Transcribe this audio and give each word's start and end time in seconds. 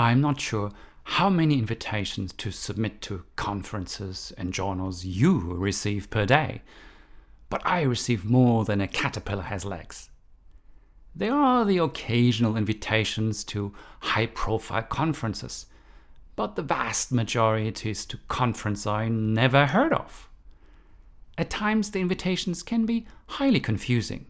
I'm 0.00 0.22
not 0.22 0.40
sure 0.40 0.72
how 1.04 1.28
many 1.28 1.58
invitations 1.58 2.32
to 2.38 2.50
submit 2.50 3.02
to 3.02 3.24
conferences 3.36 4.32
and 4.38 4.50
journals 4.50 5.04
you 5.04 5.38
receive 5.38 6.08
per 6.08 6.24
day, 6.24 6.62
but 7.50 7.60
I 7.66 7.82
receive 7.82 8.24
more 8.24 8.64
than 8.64 8.80
a 8.80 8.88
caterpillar 8.88 9.42
has 9.42 9.66
legs. 9.66 10.08
There 11.14 11.34
are 11.34 11.66
the 11.66 11.76
occasional 11.76 12.56
invitations 12.56 13.44
to 13.52 13.74
high 14.00 14.24
profile 14.24 14.84
conferences, 14.84 15.66
but 16.34 16.56
the 16.56 16.62
vast 16.62 17.12
majority 17.12 17.90
is 17.90 18.06
to 18.06 18.18
conferences 18.28 18.86
I 18.86 19.08
never 19.08 19.66
heard 19.66 19.92
of. 19.92 20.30
At 21.36 21.50
times, 21.50 21.90
the 21.90 22.00
invitations 22.00 22.62
can 22.62 22.86
be 22.86 23.06
highly 23.26 23.60
confusing. 23.60 24.24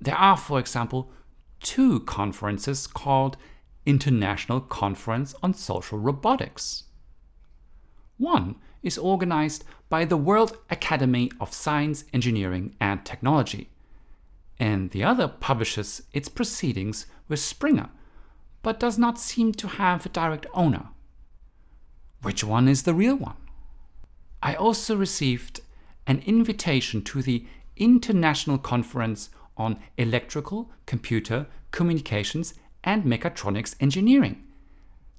There 0.00 0.16
are, 0.16 0.36
for 0.36 0.58
example, 0.58 1.12
two 1.60 2.00
conferences 2.00 2.88
called 2.88 3.36
International 3.84 4.60
Conference 4.60 5.34
on 5.42 5.54
Social 5.54 5.98
Robotics. 5.98 6.84
One 8.18 8.56
is 8.82 8.98
organized 8.98 9.64
by 9.88 10.04
the 10.04 10.16
World 10.16 10.56
Academy 10.70 11.30
of 11.40 11.52
Science, 11.52 12.04
Engineering 12.12 12.74
and 12.80 13.04
Technology, 13.04 13.70
and 14.58 14.90
the 14.90 15.04
other 15.04 15.28
publishes 15.28 16.02
its 16.12 16.28
proceedings 16.28 17.06
with 17.28 17.40
Springer, 17.40 17.90
but 18.62 18.80
does 18.80 18.98
not 18.98 19.18
seem 19.18 19.52
to 19.52 19.66
have 19.66 20.06
a 20.06 20.10
direct 20.10 20.46
owner. 20.54 20.88
Which 22.22 22.44
one 22.44 22.68
is 22.68 22.84
the 22.84 22.94
real 22.94 23.16
one? 23.16 23.36
I 24.42 24.54
also 24.54 24.96
received 24.96 25.60
an 26.06 26.22
invitation 26.26 27.02
to 27.02 27.22
the 27.22 27.44
International 27.76 28.58
Conference 28.58 29.30
on 29.56 29.78
Electrical, 29.96 30.70
Computer, 30.86 31.46
Communications, 31.70 32.54
and 32.84 33.04
Mechatronics 33.04 33.74
Engineering. 33.80 34.42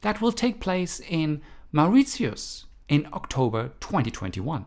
That 0.01 0.21
will 0.21 0.31
take 0.31 0.59
place 0.59 0.99
in 0.99 1.41
Mauritius 1.71 2.65
in 2.89 3.07
October 3.13 3.71
2021. 3.79 4.65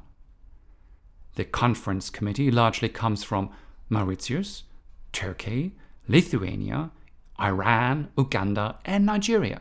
The 1.35 1.45
conference 1.45 2.09
committee 2.09 2.51
largely 2.51 2.89
comes 2.89 3.23
from 3.23 3.51
Mauritius, 3.91 4.65
Turkey, 5.13 5.75
Lithuania, 6.09 6.91
Iran, 7.39 8.09
Uganda, 8.17 8.79
and 8.85 9.05
Nigeria. 9.05 9.61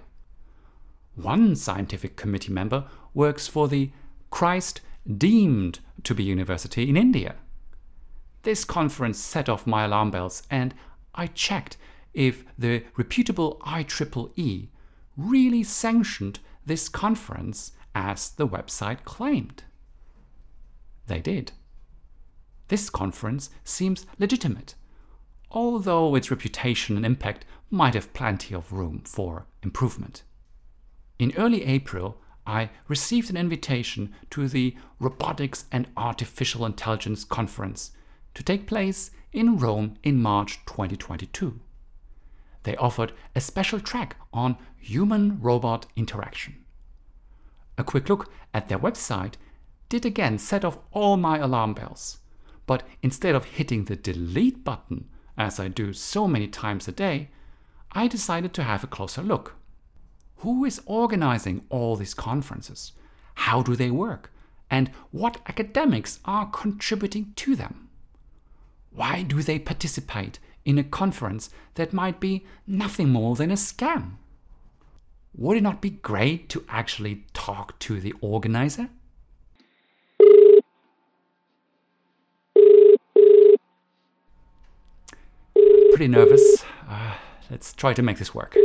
One 1.16 1.56
scientific 1.56 2.16
committee 2.16 2.52
member 2.52 2.86
works 3.14 3.48
for 3.48 3.68
the 3.68 3.92
Christ 4.30 4.82
deemed 5.18 5.80
to 6.04 6.16
be 6.16 6.24
university 6.24 6.90
in 6.90 6.98
India. 6.98 7.36
This 8.44 8.64
conference 8.66 9.20
set 9.20 9.50
off 9.50 9.68
my 9.68 9.86
alarm 9.86 10.12
bells, 10.12 10.44
and 10.50 10.74
I 11.14 11.28
checked 11.28 11.78
if 12.16 12.44
the 12.58 12.84
reputable 12.96 13.62
IEEE 13.66 14.70
really 15.16 15.64
sanctioned 15.64 16.40
this 16.66 16.90
conference 16.90 17.74
as 17.94 18.32
the 18.32 18.48
website 18.48 19.04
claimed. 19.04 19.64
They 21.08 21.20
did. 21.20 21.52
This 22.70 22.90
conference 22.90 23.52
seems 23.64 24.08
legitimate, 24.18 24.74
although 25.52 26.16
its 26.16 26.32
reputation 26.32 26.98
and 26.98 27.06
impact 27.06 27.46
might 27.70 27.94
have 27.94 28.14
plenty 28.14 28.56
of 28.56 28.74
room 28.74 29.04
for 29.06 29.46
improvement. 29.62 30.24
In 31.20 31.34
early 31.38 31.64
April, 31.64 32.18
I 32.48 32.70
received 32.88 33.30
an 33.30 33.38
invitation 33.38 34.14
to 34.32 34.48
the 34.48 34.76
Robotics 35.00 35.66
and 35.72 35.88
Artificial 35.96 36.66
Intelligence 36.66 37.24
Conference 37.24 37.92
to 38.34 38.44
take 38.44 38.68
place 38.68 39.12
in 39.32 39.58
Rome 39.58 39.96
in 40.04 40.22
March 40.22 40.60
2022 40.66 41.60
they 42.66 42.76
offered 42.76 43.14
a 43.36 43.42
special 43.42 43.80
track 43.80 44.18
on 44.34 44.58
human 44.78 45.40
robot 45.40 45.86
interaction. 45.96 46.58
A 47.78 47.84
quick 47.84 48.10
look 48.10 48.32
at 48.54 48.68
their 48.68 48.80
website 48.80 49.36
did 49.90 50.06
again 50.06 50.38
set 50.38 50.66
off 50.66 50.80
all 50.92 51.18
my 51.18 51.38
alarm 51.38 51.74
bells. 51.74 52.20
But 52.66 52.84
instead 53.02 53.36
of 53.36 53.46
hitting 53.46 53.86
the 53.86 53.96
delete 53.96 54.64
button, 54.64 55.08
as 55.38 55.60
I 55.60 55.68
do 55.68 55.94
so 55.94 56.28
many 56.28 56.48
times 56.48 56.88
a 56.88 56.92
day, 56.92 57.30
I 57.92 58.08
decided 58.08 58.54
to 58.56 58.64
have 58.64 58.84
a 58.84 58.88
closer 58.88 59.22
look. 59.22 59.56
Who 60.38 60.66
is 60.66 60.82
organizing 60.86 61.66
all 61.70 61.96
these 61.96 62.14
conferences? 62.14 62.94
How 63.36 63.62
do 63.62 63.76
they 63.76 63.92
work? 63.92 64.32
And 64.70 64.90
what 65.12 65.40
academics 65.48 66.20
are 66.26 66.50
contributing 66.50 67.34
to 67.38 67.56
them? 67.56 67.90
Why 68.92 69.22
do 69.22 69.42
they 69.44 69.60
participate 69.60 70.40
in 70.66 70.78
a 70.78 70.84
conference 70.84 71.50
that 71.76 71.94
might 71.94 72.20
be 72.20 72.44
nothing 72.68 73.10
more 73.10 73.36
than 73.36 73.52
a 73.52 73.56
scam. 73.56 74.14
Would 75.38 75.58
it 75.58 75.64
not 75.64 75.82
be 75.82 75.92
great 75.92 76.50
to 76.50 76.66
actually 76.68 77.26
talk 77.34 77.78
to 77.80 78.00
the 78.00 78.14
organizer? 78.22 78.90
Pretty 85.92 86.08
nervous. 86.08 86.66
Uh, 86.90 87.16
let's 87.50 87.74
try 87.74 87.94
to 87.94 88.02
make 88.02 88.18
this 88.18 88.34
work. 88.34 88.58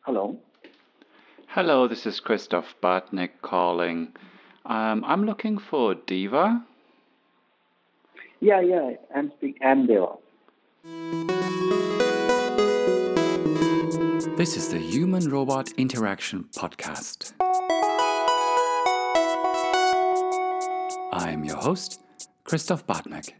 Hello. 0.00 0.38
Hello, 1.48 1.86
this 1.86 2.06
is 2.06 2.18
Christoph 2.18 2.74
Bartneck 2.82 3.30
calling. 3.42 4.12
Um, 4.64 5.04
I'm 5.04 5.24
looking 5.24 5.58
for 5.58 5.94
Diva. 5.94 6.64
Yeah, 8.40 8.60
yeah, 8.60 8.92
I'm 9.14 9.30
speaking. 9.36 9.62
I'm 9.64 9.86
Deva. 9.86 10.14
This 14.34 14.56
is 14.56 14.70
the 14.70 14.80
Human 14.80 15.30
Robot 15.30 15.70
Interaction 15.76 16.46
Podcast. 16.56 17.34
I 21.12 21.30
am 21.30 21.44
your 21.44 21.58
host, 21.58 22.02
Christoph 22.42 22.84
Bartneck. 22.84 23.30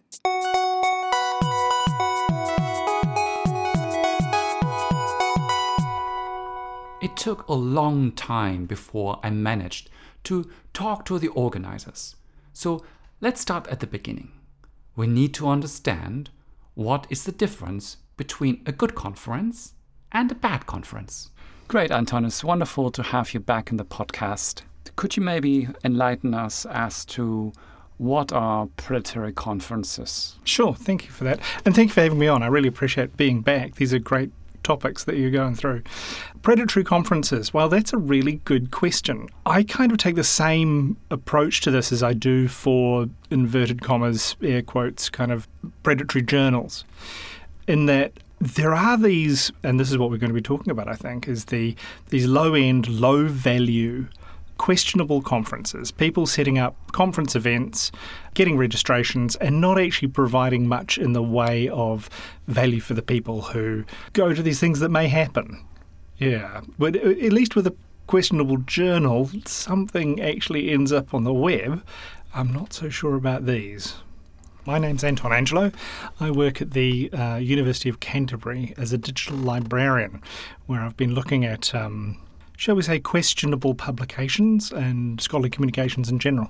It 7.03 7.17
took 7.17 7.49
a 7.49 7.55
long 7.55 8.13
time 8.13 8.67
before 8.67 9.19
I 9.25 9.31
managed 9.31 9.91
to 10.25 10.49
talk 10.73 11.05
to 11.07 11.19
the 11.19 11.27
organizers. 11.29 12.15
So 12.53 12.85
let's 13.21 13.41
start 13.41 13.67
at 13.67 13.81
the 13.81 13.89
beginning. 13.89 14.31
We 14.95 15.09
need 15.09 15.35
to 15.35 15.49
understand 15.49 16.31
what 16.75 17.07
is 17.11 17.25
the 17.25 17.33
difference 17.33 17.99
between 18.17 18.63
a 18.67 18.73
good 18.73 18.95
conference 18.95 19.75
and 20.13 20.31
a 20.31 20.35
bad 20.35 20.67
conference. 20.67 21.31
Great, 21.69 21.91
Anton. 21.91 22.25
It's 22.25 22.45
wonderful 22.45 22.91
to 22.91 23.03
have 23.03 23.35
you 23.35 23.41
back 23.41 23.71
in 23.71 23.79
the 23.79 23.85
podcast. 23.85 24.63
Could 24.97 25.17
you 25.17 25.23
maybe 25.23 25.69
enlighten 25.85 26.35
us 26.35 26.67
as 26.67 27.05
to 27.07 27.53
what 27.97 28.33
are 28.33 28.67
predatory 28.77 29.33
conferences? 29.33 30.37
Sure, 30.45 30.75
thank 30.75 31.05
you 31.05 31.11
for 31.11 31.25
that. 31.25 31.41
And 31.65 31.75
thank 31.75 31.91
you 31.91 31.95
for 31.95 32.03
having 32.03 32.19
me 32.19 32.29
on. 32.29 32.43
I 32.43 32.47
really 32.47 32.69
appreciate 32.69 33.17
being 33.17 33.41
back. 33.41 33.77
These 33.77 33.95
are 33.95 33.99
great 33.99 34.31
topics 34.63 35.05
that 35.05 35.17
you're 35.17 35.31
going 35.31 35.55
through. 35.55 35.83
Predatory 36.43 36.85
conferences, 36.85 37.53
well, 37.55 37.69
that's 37.69 37.93
a 37.93 37.99
really 37.99 38.41
good 38.45 38.71
question. 38.71 39.29
I 39.47 39.63
kind 39.63 39.93
of 39.93 39.99
take 39.99 40.17
the 40.17 40.25
same 40.25 40.97
approach 41.11 41.61
to 41.63 41.71
this 41.71 41.93
as 41.93 42.03
I 42.03 42.13
do 42.13 42.49
for 42.49 43.07
inverted 43.31 43.83
commas, 43.83 44.37
air 44.43 44.63
quotes, 44.63 45.09
kind 45.11 45.33
of 45.33 45.49
predatory 45.83 46.23
journals, 46.23 46.85
in 47.67 47.87
that 47.87 48.13
there 48.41 48.75
are 48.75 48.99
these, 48.99 49.53
and 49.63 49.79
this 49.79 49.91
is 49.91 49.99
what 49.99 50.11
we're 50.11 50.17
going 50.17 50.31
to 50.31 50.35
be 50.35 50.43
talking 50.43 50.71
about, 50.71 50.89
I 50.89 50.95
think, 50.95 51.29
is 51.29 51.47
the 51.47 51.77
these 52.09 52.27
low 52.27 52.55
end, 52.55 52.89
low 52.89 53.27
value 53.27 54.09
questionable 54.63 55.21
conferences, 55.21 55.91
people 55.91 56.25
setting 56.25 56.57
up 56.57 56.77
conference 56.93 57.35
events, 57.35 57.91
getting 58.35 58.57
registrations, 58.57 59.35
and 59.37 59.61
not 59.61 59.77
actually 59.77 60.07
providing 60.07 60.69
much 60.69 60.97
in 60.97 61.15
the 61.15 61.23
way 61.23 61.69
of 61.71 62.09
value 62.47 62.79
for 62.79 62.95
the 62.95 63.03
people 63.03 63.43
who 63.43 63.85
go 64.13 64.33
to 64.33 64.41
these 64.41 64.61
things 64.61 64.79
that 64.79 64.89
may 64.89 65.09
happen. 65.09 65.67
Yeah, 66.17 66.61
but 66.79 66.95
at 66.95 67.33
least 67.33 67.57
with 67.57 67.67
a 67.67 67.75
questionable 68.07 68.59
journal, 68.59 69.29
something 69.47 70.23
actually 70.23 70.71
ends 70.71 70.93
up 70.93 71.13
on 71.13 71.25
the 71.25 71.35
web. 71.35 71.83
I'm 72.33 72.53
not 72.53 72.73
so 72.73 72.89
sure 72.89 73.17
about 73.17 73.47
these. 73.47 73.97
My 74.65 74.79
name's 74.79 75.03
Anton 75.03 75.33
Angelo. 75.33 75.73
I 76.21 76.31
work 76.31 76.63
at 76.63 76.71
the 76.71 77.11
uh, 77.13 77.35
University 77.35 77.89
of 77.89 77.99
Canterbury 77.99 78.75
as 78.77 78.93
a 78.93 78.99
digital 78.99 79.39
librarian, 79.39 80.23
where 80.67 80.83
I've 80.83 80.97
been 80.97 81.17
looking 81.17 81.45
at 81.45 81.75
um, 81.75 82.17
shall 82.63 82.77
we 82.77 82.83
say, 82.83 83.01
questionable 83.01 83.75
publications 83.75 84.71
and 84.71 85.21
scholarly 85.21 85.51
communications 85.51 86.09
in 86.09 86.21
general. 86.21 86.49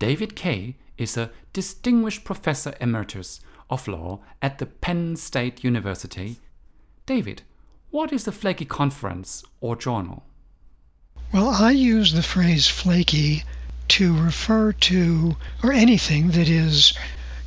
David 0.00 0.34
Kaye 0.34 0.74
is 0.98 1.16
a 1.16 1.30
distinguished 1.52 2.24
professor 2.24 2.74
emeritus 2.80 3.40
of 3.70 3.86
law 3.86 4.18
at 4.42 4.58
the 4.58 4.66
Penn 4.66 5.14
State 5.14 5.62
University. 5.62 6.40
David, 7.06 7.42
what 7.92 8.12
is 8.12 8.26
a 8.26 8.32
flaky 8.32 8.64
conference 8.64 9.44
or 9.60 9.76
journal? 9.76 10.24
Well, 11.32 11.50
I 11.50 11.70
use 11.70 12.12
the 12.12 12.24
phrase 12.24 12.66
flaky 12.66 13.44
to 13.90 14.20
refer 14.20 14.72
to, 14.72 15.36
or 15.62 15.72
anything 15.72 16.32
that 16.32 16.48
is 16.48 16.98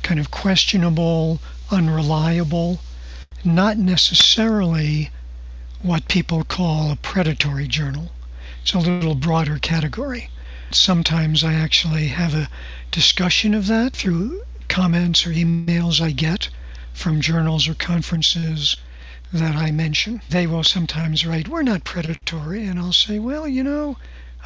kind 0.02 0.18
of 0.18 0.30
questionable, 0.30 1.40
unreliable, 1.70 2.78
not 3.44 3.76
necessarily 3.76 5.10
what 5.86 6.08
people 6.08 6.42
call 6.42 6.90
a 6.90 6.96
predatory 6.96 7.68
journal. 7.68 8.10
It's 8.60 8.74
a 8.74 8.80
little 8.80 9.14
broader 9.14 9.60
category. 9.60 10.28
Sometimes 10.72 11.44
I 11.44 11.54
actually 11.54 12.08
have 12.08 12.34
a 12.34 12.48
discussion 12.90 13.54
of 13.54 13.68
that 13.68 13.92
through 13.92 14.42
comments 14.66 15.24
or 15.24 15.30
emails 15.30 16.00
I 16.00 16.10
get 16.10 16.48
from 16.92 17.20
journals 17.20 17.68
or 17.68 17.74
conferences 17.74 18.74
that 19.32 19.54
I 19.54 19.70
mention. 19.70 20.22
They 20.28 20.48
will 20.48 20.64
sometimes 20.64 21.24
write, 21.24 21.46
We're 21.46 21.62
not 21.62 21.84
predatory. 21.84 22.66
And 22.66 22.80
I'll 22.80 22.92
say, 22.92 23.20
Well, 23.20 23.46
you 23.46 23.62
know, 23.62 23.96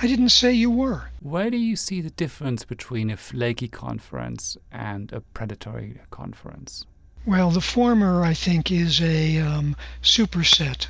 I 0.02 0.06
didn't 0.06 0.28
say 0.28 0.52
you 0.52 0.70
were. 0.70 1.04
Where 1.20 1.50
do 1.50 1.56
you 1.56 1.74
see 1.74 2.02
the 2.02 2.10
difference 2.10 2.66
between 2.66 3.08
a 3.08 3.16
flaky 3.16 3.68
conference 3.68 4.58
and 4.70 5.10
a 5.10 5.22
predatory 5.22 6.00
conference? 6.10 6.84
Well, 7.24 7.50
the 7.50 7.62
former, 7.62 8.22
I 8.22 8.34
think, 8.34 8.70
is 8.70 9.00
a 9.00 9.38
um, 9.38 9.74
superset 10.02 10.88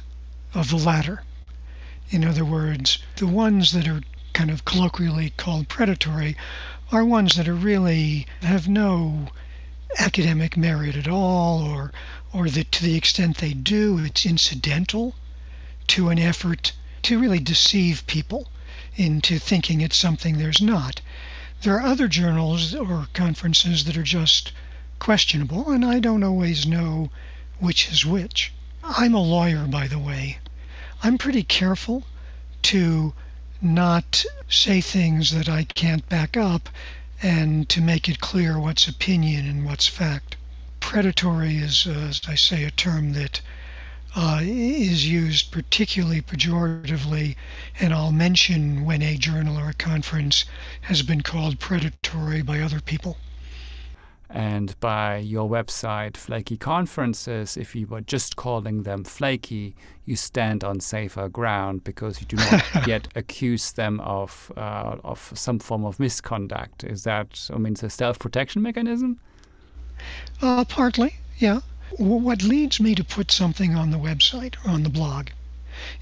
of 0.55 0.71
the 0.71 0.77
latter. 0.77 1.23
In 2.11 2.25
other 2.25 2.45
words, 2.45 2.99
the 3.17 3.27
ones 3.27 3.73
that 3.73 3.87
are 3.87 4.03
kind 4.33 4.51
of 4.51 4.65
colloquially 4.65 5.31
called 5.37 5.69
predatory 5.69 6.37
are 6.91 7.05
ones 7.05 7.37
that 7.37 7.47
are 7.47 7.55
really 7.55 8.27
have 8.43 8.67
no 8.67 9.29
academic 9.99 10.57
merit 10.57 10.97
at 10.97 11.07
all 11.07 11.63
or 11.63 11.93
or 12.33 12.49
that 12.49 12.73
to 12.73 12.83
the 12.83 12.97
extent 12.97 13.37
they 13.37 13.53
do 13.53 13.99
it's 13.99 14.25
incidental 14.25 15.15
to 15.87 16.09
an 16.09 16.19
effort 16.19 16.73
to 17.03 17.19
really 17.19 17.39
deceive 17.41 18.07
people 18.07 18.51
into 18.97 19.39
thinking 19.39 19.81
it's 19.81 19.97
something 19.97 20.39
there's 20.39 20.61
not. 20.61 21.01
There 21.63 21.75
are 21.75 21.83
other 21.83 22.09
journals 22.09 22.75
or 22.75 23.09
conferences 23.13 23.85
that 23.85 23.97
are 23.97 24.03
just 24.03 24.53
questionable 24.99 25.71
and 25.71 25.85
I 25.85 26.01
don't 26.01 26.25
always 26.25 26.67
know 26.67 27.11
which 27.59 27.91
is 27.91 28.07
which. 28.07 28.53
I'm 28.83 29.15
a 29.15 29.23
lawyer 29.23 29.67
by 29.67 29.89
the 29.89 29.99
way. 29.99 30.39
I'm 31.03 31.19
pretty 31.19 31.43
careful 31.43 32.05
to 32.63 33.13
not 33.61 34.25
say 34.49 34.81
things 34.81 35.33
that 35.33 35.49
I 35.49 35.65
can't 35.65 36.09
back 36.09 36.37
up 36.37 36.69
and 37.23 37.69
to 37.69 37.83
make 37.83 38.09
it 38.09 38.21
clear 38.21 38.59
what's 38.59 38.89
opinion 38.89 39.47
and 39.47 39.67
what's 39.67 39.87
fact. 39.87 40.37
Predatory 40.81 41.59
is, 41.59 41.87
uh, 41.87 41.91
as 41.91 42.23
I 42.27 42.35
say, 42.35 42.65
a 42.65 42.71
term 42.71 43.13
that 43.13 43.43
uh, 44.17 44.41
is 44.43 45.07
used 45.07 45.51
particularly 45.51 46.23
pejoratively, 46.23 47.37
and 47.79 47.93
I'll 47.93 48.13
mention 48.13 48.85
when 48.85 49.03
a 49.03 49.17
journal 49.17 49.59
or 49.59 49.69
a 49.69 49.75
conference 49.75 50.47
has 50.83 51.03
been 51.03 51.21
called 51.21 51.61
predatory 51.61 52.43
by 52.43 52.61
other 52.61 52.81
people. 52.81 53.19
And 54.33 54.79
by 54.79 55.17
your 55.17 55.51
website, 55.51 56.17
Flaky 56.17 56.57
Conferences, 56.57 57.57
if 57.57 57.75
you 57.75 57.89
were 57.89 58.01
just 58.01 58.37
calling 58.37 58.85
them 58.85 59.03
flaky, 59.03 59.75
you 60.05 60.15
stand 60.15 60.63
on 60.63 60.79
safer 60.79 61.29
ground 61.29 61.83
because 61.83 62.21
you 62.21 62.29
do 62.29 62.37
not 62.37 62.65
yet 62.87 63.09
accuse 63.17 63.73
them 63.73 63.99
of 64.01 64.53
uh, 64.57 64.99
of 65.03 65.33
some 65.35 65.59
form 65.59 65.85
of 65.85 65.99
misconduct. 65.99 66.85
Is 66.85 67.03
that, 67.03 67.51
I 67.53 67.59
mean, 67.59 67.73
it's 67.73 67.83
a 67.83 67.91
self 67.91 68.21
protection 68.21 68.63
mechanism? 68.63 69.19
Uh, 70.41 70.65
partly, 70.65 71.17
yeah. 71.39 71.61
What 71.99 72.45
leads 72.45 72.79
me 72.79 72.95
to 72.95 73.03
put 73.03 73.33
something 73.33 73.75
on 73.75 73.91
the 73.91 73.99
website 73.99 74.55
or 74.65 74.71
on 74.71 74.85
the 74.85 74.91
blog 74.91 75.31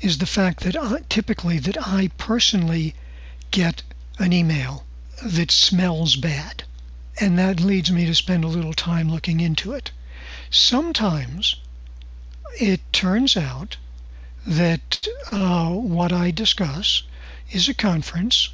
is 0.02 0.18
the 0.18 0.26
fact 0.26 0.60
that 0.64 0.76
I, 0.76 1.00
typically 1.08 1.58
that 1.60 1.78
I 1.80 2.10
personally 2.18 2.94
get 3.50 3.82
an 4.18 4.34
email 4.34 4.84
that 5.24 5.50
smells 5.50 6.16
bad 6.16 6.64
and 7.20 7.38
that 7.38 7.60
leads 7.60 7.90
me 7.90 8.06
to 8.06 8.14
spend 8.14 8.44
a 8.44 8.48
little 8.48 8.72
time 8.72 9.10
looking 9.10 9.40
into 9.40 9.72
it. 9.72 9.90
Sometimes 10.50 11.56
it 12.60 12.80
turns 12.92 13.36
out 13.36 13.76
that 14.46 15.06
uh, 15.30 15.70
what 15.70 16.12
I 16.12 16.30
discuss 16.30 17.02
is 17.50 17.68
a 17.68 17.74
conference 17.74 18.50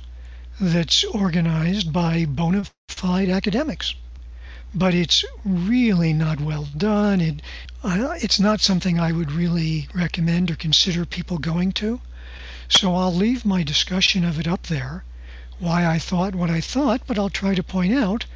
that's 0.61 1.05
organized 1.05 1.93
by 1.93 2.25
bona 2.25 2.65
fide 2.89 3.29
academics. 3.29 3.95
But 4.75 4.95
it's 4.95 5.25
really 5.45 6.13
not 6.13 6.41
well 6.41 6.69
done. 6.77 7.21
It, 7.21 7.43
uh, 7.83 8.15
it's 8.21 8.41
not 8.41 8.61
something 8.61 8.99
I 8.99 9.13
would 9.13 9.31
really 9.31 9.89
recommend 9.95 10.51
or 10.51 10.57
consider 10.57 11.05
people 11.05 11.39
going 11.39 11.73
to. 11.73 12.01
So 12.69 12.95
I'll 12.95 13.15
leave 13.15 13.45
my 13.45 13.63
discussion 13.63 14.25
of 14.25 14.41
it 14.41 14.49
up 14.49 14.65
there, 14.65 15.05
why 15.59 15.87
I 15.87 15.99
thought 15.99 16.35
what 16.35 16.51
I 16.51 16.61
thought, 16.61 17.03
but 17.07 17.19
I'll 17.19 17.31
try 17.31 17.55
to 17.55 17.63
point 17.63 17.95
out 17.95 18.27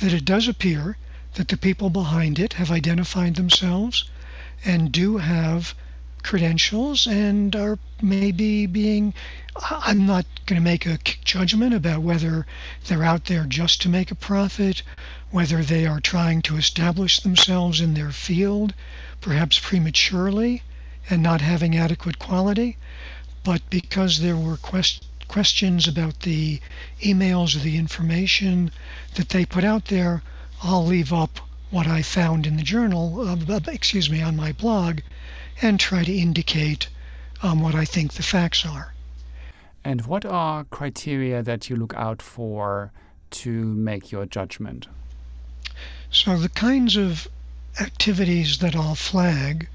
that 0.00 0.12
it 0.12 0.24
does 0.24 0.48
appear 0.48 0.96
that 1.34 1.48
the 1.48 1.56
people 1.56 1.90
behind 1.90 2.38
it 2.38 2.54
have 2.54 2.70
identified 2.70 3.34
themselves 3.34 4.04
and 4.64 4.92
do 4.92 5.18
have 5.18 5.74
credentials 6.22 7.06
and 7.06 7.54
are 7.56 7.78
maybe 8.02 8.66
being 8.66 9.14
I'm 9.70 10.06
not 10.06 10.26
going 10.46 10.60
to 10.60 10.64
make 10.64 10.86
a 10.86 10.98
judgment 11.24 11.74
about 11.74 12.02
whether 12.02 12.46
they're 12.86 13.02
out 13.02 13.24
there 13.24 13.44
just 13.44 13.82
to 13.82 13.88
make 13.88 14.10
a 14.10 14.14
profit, 14.14 14.82
whether 15.30 15.64
they 15.64 15.86
are 15.86 16.00
trying 16.00 16.42
to 16.42 16.56
establish 16.56 17.20
themselves 17.20 17.80
in 17.80 17.94
their 17.94 18.12
field, 18.12 18.74
perhaps 19.20 19.58
prematurely 19.58 20.62
and 21.10 21.22
not 21.22 21.40
having 21.40 21.76
adequate 21.76 22.18
quality, 22.18 22.76
but 23.42 23.68
because 23.70 24.20
there 24.20 24.36
were 24.36 24.56
quest- 24.56 25.07
questions 25.28 25.86
about 25.86 26.20
the 26.20 26.60
emails 27.02 27.54
or 27.54 27.60
the 27.60 27.76
information 27.76 28.70
that 29.14 29.28
they 29.28 29.44
put 29.44 29.62
out 29.62 29.84
there, 29.86 30.22
I'll 30.62 30.84
leave 30.84 31.12
up 31.12 31.38
what 31.70 31.86
I 31.86 32.02
found 32.02 32.46
in 32.46 32.56
the 32.56 32.62
journal, 32.62 33.28
uh, 33.28 33.60
excuse 33.68 34.10
me, 34.10 34.22
on 34.22 34.36
my 34.36 34.52
blog, 34.52 35.00
and 35.60 35.78
try 35.78 36.02
to 36.02 36.12
indicate 36.12 36.88
um, 37.42 37.60
what 37.60 37.74
I 37.74 37.84
think 37.84 38.14
the 38.14 38.22
facts 38.22 38.64
are. 38.64 38.94
And 39.84 40.06
what 40.06 40.24
are 40.24 40.64
criteria 40.64 41.42
that 41.42 41.70
you 41.70 41.76
look 41.76 41.94
out 41.94 42.20
for 42.22 42.92
to 43.30 43.50
make 43.50 44.10
your 44.10 44.26
judgment? 44.26 44.88
So, 46.10 46.38
the 46.38 46.48
kinds 46.48 46.96
of 46.96 47.28
activities 47.80 48.58
that 48.58 48.74
I'll 48.74 48.94
flag 48.94 49.68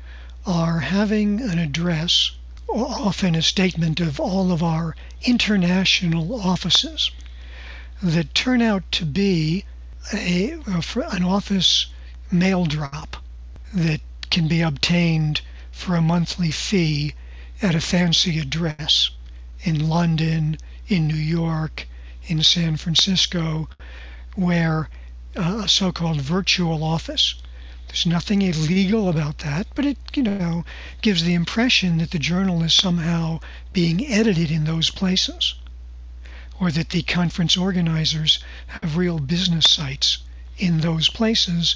are 0.46 0.80
having 0.80 1.42
an 1.42 1.60
address 1.60 2.32
often 2.76 3.36
a 3.36 3.42
statement 3.42 4.00
of 4.00 4.20
all 4.20 4.52
of 4.52 4.64
our 4.64 4.96
international 5.24 6.42
offices 6.42 7.12
that 8.02 8.34
turn 8.34 8.62
out 8.62 8.84
to 8.92 9.06
be 9.06 9.64
a, 10.12 10.52
an 11.12 11.24
office 11.24 11.88
mail 12.32 12.66
drop 12.66 13.18
that 13.74 14.02
can 14.30 14.48
be 14.48 14.62
obtained 14.62 15.42
for 15.72 15.96
a 15.96 16.02
monthly 16.02 16.52
fee 16.52 17.14
at 17.62 17.76
a 17.76 17.82
fancy 17.82 18.40
address 18.40 19.12
in 19.62 19.88
London, 19.88 20.58
in 20.88 21.08
New 21.08 21.16
York, 21.16 21.88
in 22.26 22.42
San 22.42 22.76
Francisco, 22.76 23.70
where 24.36 24.90
uh, 25.36 25.62
a 25.64 25.68
so 25.68 25.92
called 25.92 26.20
virtual 26.20 26.84
office 26.84 27.36
there's 27.94 28.08
nothing 28.08 28.42
illegal 28.42 29.08
about 29.08 29.38
that, 29.38 29.68
but 29.76 29.86
it, 29.86 30.00
you 30.16 30.24
know, 30.24 30.66
gives 31.04 31.24
the 31.24 31.36
impression 31.36 32.00
that 32.00 32.10
the 32.10 32.18
journal 32.18 32.64
is 32.64 32.74
somehow 32.74 33.40
being 33.72 34.04
edited 34.08 34.50
in 34.50 34.64
those 34.64 34.90
places, 34.90 35.54
or 36.60 36.72
that 36.72 36.90
the 36.90 37.04
conference 37.04 37.56
organizers 37.56 38.44
have 38.66 38.98
real 38.98 39.20
business 39.20 39.70
sites 39.70 40.18
in 40.58 40.80
those 40.80 41.08
places. 41.08 41.76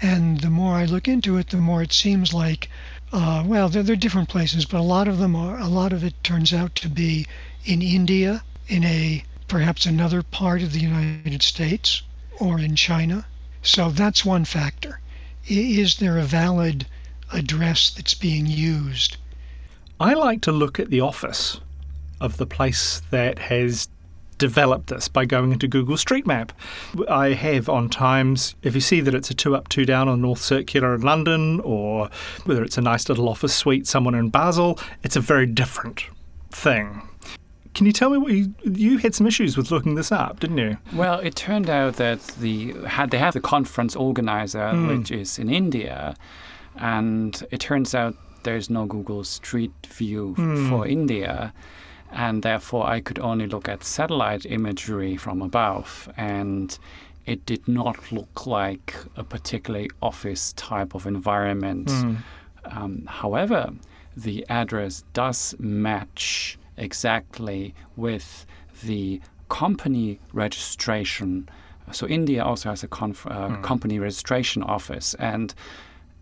And 0.00 0.40
the 0.40 0.48
more 0.48 0.74
I 0.76 0.86
look 0.86 1.06
into 1.06 1.36
it, 1.36 1.50
the 1.50 1.58
more 1.58 1.82
it 1.82 1.92
seems 1.92 2.32
like, 2.32 2.70
uh, 3.12 3.44
well, 3.44 3.68
they're, 3.68 3.82
they're 3.82 3.94
different 3.94 4.30
places, 4.30 4.64
but 4.64 4.80
a 4.80 4.82
lot 4.82 5.06
of 5.06 5.18
them 5.18 5.36
are. 5.36 5.58
A 5.58 5.68
lot 5.68 5.92
of 5.92 6.02
it 6.02 6.14
turns 6.24 6.54
out 6.54 6.76
to 6.76 6.88
be 6.88 7.26
in 7.66 7.82
India, 7.82 8.42
in 8.68 8.84
a 8.84 9.22
perhaps 9.48 9.84
another 9.84 10.22
part 10.22 10.62
of 10.62 10.72
the 10.72 10.80
United 10.80 11.42
States, 11.42 12.00
or 12.40 12.58
in 12.58 12.74
China. 12.74 13.26
So 13.60 13.90
that's 13.90 14.24
one 14.24 14.46
factor 14.46 14.98
is 15.48 15.96
there 15.96 16.18
a 16.18 16.22
valid 16.22 16.86
address 17.32 17.90
that's 17.90 18.14
being 18.14 18.46
used? 18.46 19.16
I 20.00 20.14
like 20.14 20.42
to 20.42 20.52
look 20.52 20.78
at 20.78 20.90
the 20.90 21.00
office 21.00 21.60
of 22.20 22.36
the 22.36 22.46
place 22.46 23.02
that 23.10 23.38
has 23.38 23.88
developed 24.38 24.86
this 24.86 25.08
by 25.08 25.24
going 25.24 25.52
into 25.52 25.66
Google 25.66 25.96
Street 25.96 26.26
Map. 26.26 26.52
I 27.08 27.30
have 27.30 27.68
on 27.68 27.88
times, 27.88 28.54
if 28.62 28.74
you 28.74 28.80
see 28.80 29.00
that 29.00 29.14
it's 29.14 29.30
a 29.30 29.34
two 29.34 29.56
up, 29.56 29.68
two 29.68 29.84
down 29.84 30.08
on 30.08 30.22
North 30.22 30.40
Circular 30.40 30.94
in 30.94 31.00
London, 31.00 31.60
or 31.60 32.08
whether 32.44 32.62
it's 32.62 32.78
a 32.78 32.80
nice 32.80 33.08
little 33.08 33.28
office 33.28 33.54
suite 33.54 33.86
somewhere 33.86 34.16
in 34.16 34.30
Basel, 34.30 34.78
it's 35.02 35.16
a 35.16 35.20
very 35.20 35.46
different 35.46 36.04
thing. 36.50 37.02
Can 37.78 37.86
you 37.86 37.92
tell 37.92 38.10
me 38.10 38.18
what 38.18 38.32
you 38.32 38.52
you 38.64 38.98
had 38.98 39.14
some 39.14 39.24
issues 39.24 39.56
with 39.56 39.70
looking 39.70 39.94
this 39.94 40.10
up, 40.10 40.40
didn't 40.40 40.58
you? 40.58 40.78
Well, 40.92 41.20
it 41.20 41.36
turned 41.36 41.70
out 41.70 41.94
that 41.94 42.20
the 42.40 42.72
had 42.88 43.12
they 43.12 43.18
have 43.18 43.34
the 43.34 43.40
conference 43.40 43.94
organizer, 43.94 44.72
mm. 44.72 44.88
which 44.88 45.12
is 45.12 45.38
in 45.38 45.48
India, 45.48 46.16
and 46.74 47.40
it 47.52 47.60
turns 47.60 47.94
out 47.94 48.16
there's 48.42 48.68
no 48.68 48.84
Google 48.86 49.22
Street 49.22 49.70
View 49.86 50.34
mm. 50.36 50.68
for 50.68 50.88
India, 50.88 51.54
and 52.10 52.42
therefore 52.42 52.84
I 52.84 52.98
could 52.98 53.20
only 53.20 53.46
look 53.46 53.68
at 53.68 53.84
satellite 53.84 54.44
imagery 54.44 55.16
from 55.16 55.40
above, 55.40 56.12
and 56.16 56.76
it 57.26 57.46
did 57.46 57.68
not 57.68 58.10
look 58.10 58.44
like 58.44 58.96
a 59.14 59.22
particularly 59.22 59.88
office 60.02 60.52
type 60.54 60.96
of 60.96 61.06
environment. 61.06 61.86
Mm. 61.86 62.16
Um, 62.64 63.06
however, 63.06 63.70
the 64.16 64.44
address 64.48 65.04
does 65.12 65.54
match 65.60 66.58
exactly 66.78 67.74
with 67.96 68.46
the 68.84 69.20
company 69.48 70.20
registration. 70.32 71.48
So 71.92 72.06
India 72.06 72.44
also 72.44 72.68
has 72.70 72.82
a 72.84 72.88
conf- 72.88 73.26
uh, 73.26 73.48
Hmm. 73.48 73.62
company 73.62 73.98
registration 73.98 74.62
office, 74.62 75.14
and 75.18 75.54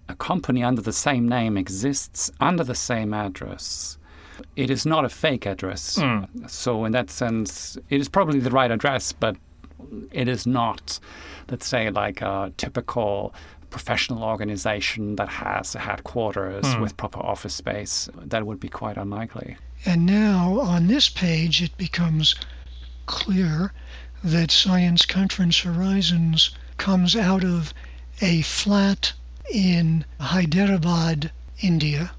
a 0.09 0.15
company 0.15 0.63
under 0.63 0.83
the 0.83 0.93
same 0.93 1.29
name 1.29 1.57
exists 1.57 2.31
under 2.41 2.63
the 2.65 2.75
same 2.75 3.13
address. 3.13 3.99
It 4.55 4.71
is 4.71 4.87
not 4.87 5.05
a 5.05 5.09
fake 5.09 5.47
address. 5.47 5.97
Hmm. 5.99 6.25
So 6.47 6.85
in 6.85 6.93
that 6.93 7.11
sense, 7.11 7.77
it 7.91 8.01
is 8.01 8.09
probably 8.09 8.39
the 8.41 8.51
right 8.51 8.71
address, 8.71 9.13
but 9.13 9.37
it 10.13 10.29
is 10.29 10.47
not, 10.47 11.01
let's 11.51 11.67
say, 11.67 11.91
like 11.91 12.23
a 12.23 12.53
typical 12.57 13.35
professional 13.71 14.23
organization 14.23 15.17
that 15.17 15.29
has 15.29 15.75
a 15.75 15.79
headquarters 15.81 16.67
Hmm. 16.75 16.81
with 16.83 16.97
proper 16.97 17.19
office 17.21 17.55
space. 17.55 18.09
That 18.25 18.47
would 18.47 18.61
be 18.61 18.69
quite 18.69 18.97
unlikely. 18.97 19.57
And 19.85 20.07
now 20.07 20.61
on 20.61 20.87
this 20.87 21.09
page, 21.09 21.63
it 21.63 21.77
becomes 21.77 22.35
clear 23.07 23.73
that 24.25 24.51
Science 24.51 25.05
Conference 25.05 25.61
Horizons 25.61 26.51
comes 26.79 27.15
out 27.15 27.45
of 27.45 27.73
a 28.21 28.43
flat 28.43 29.13
in 29.53 30.05
Hyderabad, 30.19 31.31
India, 31.61 32.11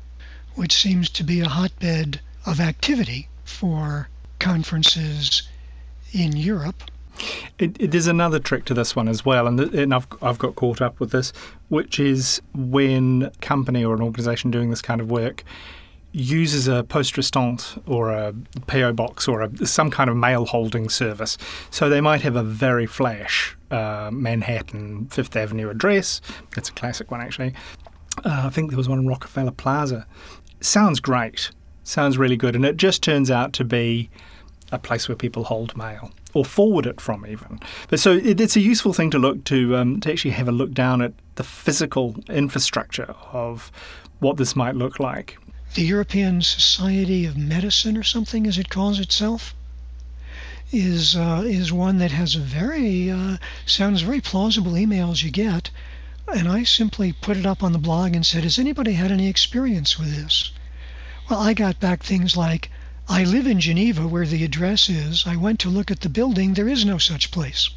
which 0.55 0.73
seems 0.73 1.09
to 1.09 1.23
be 1.23 1.41
a 1.41 1.49
hotbed 1.49 2.21
of 2.45 2.59
activity 2.59 3.27
for 3.43 4.07
conferences 4.39 5.43
in 6.13 6.37
Europe. 6.37 6.83
It, 7.57 8.07
another 8.07 8.39
trick 8.39 8.65
to 8.65 8.73
this 8.73 8.95
one 8.95 9.07
as 9.07 9.25
well, 9.25 9.47
and, 9.47 9.59
and 9.59 9.93
I've, 9.93 10.07
I've 10.21 10.37
got 10.37 10.55
caught 10.55 10.81
up 10.81 10.99
with 10.99 11.11
this, 11.11 11.33
which 11.69 11.99
is 11.99 12.41
when 12.53 13.23
a 13.23 13.31
company 13.41 13.83
or 13.83 13.95
an 13.95 14.01
organisation 14.01 14.51
doing 14.51 14.69
this 14.69 14.81
kind 14.81 15.01
of 15.01 15.09
work 15.09 15.43
uses 16.17 16.67
a 16.67 16.83
poste 16.83 17.15
restante 17.15 17.77
or 17.86 18.12
a 18.12 18.33
PO 18.65 18.93
box 18.93 19.27
or 19.27 19.41
a, 19.41 19.65
some 19.65 19.91
kind 19.91 20.09
of 20.09 20.15
mail 20.15 20.45
holding 20.45 20.89
service. 20.89 21.38
So 21.69 21.89
they 21.89 22.01
might 22.01 22.21
have 22.21 22.36
a 22.36 22.43
very 22.43 22.86
flash 22.86 23.55
uh, 23.71 24.09
Manhattan 24.12 25.07
Fifth 25.07 25.36
Avenue 25.36 25.69
address. 25.69 26.21
That's 26.55 26.69
a 26.69 26.74
classic 26.74 27.12
one, 27.12 27.21
actually. 27.21 27.53
Uh, 28.25 28.43
I 28.45 28.50
think 28.50 28.71
there 28.71 28.77
was 28.77 28.89
one 28.89 29.00
in 29.00 29.07
Rockefeller 29.07 29.51
Plaza. 29.51 30.07
Sounds 30.59 31.00
great. 31.00 31.51
Sounds 31.83 32.17
really 32.17 32.38
good. 32.38 32.55
And 32.55 32.65
it 32.65 32.77
just 32.77 33.03
turns 33.03 33.29
out 33.29 33.53
to 33.53 33.63
be 33.63 34.09
a 34.71 34.79
place 34.79 35.07
where 35.07 35.15
people 35.15 35.45
hold 35.45 35.77
mail 35.77 36.12
or 36.33 36.43
forward 36.43 36.86
it 36.86 37.00
from 37.00 37.25
even. 37.25 37.59
But 37.89 38.00
so 38.00 38.13
it, 38.13 38.41
it's 38.41 38.55
a 38.55 38.59
useful 38.59 38.93
thing 38.93 39.12
to 39.12 39.19
look 39.19 39.43
to 39.45 39.77
um, 39.77 40.00
to 40.01 40.12
actually 40.12 40.31
have 40.31 40.47
a 40.47 40.51
look 40.51 40.71
down 40.71 41.01
at 41.01 41.13
the 41.36 41.43
physical 41.43 42.15
infrastructure 42.27 43.15
of 43.31 43.71
what 44.19 44.38
this 44.38 44.55
might 44.55 44.75
look 44.75 45.00
like. 45.00 45.38
The 45.77 45.84
European 45.84 46.41
Society 46.41 47.24
of 47.25 47.38
Medicine, 47.38 47.98
or 47.98 48.01
something 48.01 48.48
as 48.48 48.57
it 48.57 48.67
calls 48.67 49.00
itself, 49.00 49.53
is 50.72 51.15
uh, 51.15 51.43
is 51.46 51.72
one 51.72 52.00
that 52.00 52.10
has 52.10 52.34
a 52.34 52.39
very 52.39 53.12
uh, 53.12 53.38
sounds 53.67 54.01
very 54.01 54.19
plausible 54.19 54.72
emails 54.72 55.22
you 55.22 55.29
get, 55.29 55.69
and 56.27 56.48
I 56.48 56.63
simply 56.63 57.13
put 57.13 57.38
it 57.38 57.46
up 57.46 57.62
on 57.62 57.74
the 57.74 57.77
blog 57.77 58.15
and 58.15 58.25
said, 58.25 58.43
"Has 58.43 58.57
anybody 58.57 58.93
had 58.93 59.12
any 59.12 59.27
experience 59.27 60.00
with 60.00 60.15
this?" 60.15 60.50
Well, 61.29 61.41
I 61.41 61.53
got 61.53 61.79
back 61.79 62.01
things 62.01 62.36
like, 62.36 62.72
"I 63.07 63.24
live 63.24 63.46
in 63.46 63.62
Geneva, 63.62 64.07
where 64.07 64.25
the 64.25 64.43
address 64.43 64.89
is. 64.89 65.27
I 65.27 65.36
went 65.36 65.60
to 65.60 65.69
look 65.69 65.91
at 65.91 66.00
the 66.00 66.10
building. 66.10 66.55
There 66.55 66.67
is 66.67 66.86
no 66.86 66.98
such 66.98 67.29
place." 67.29 67.69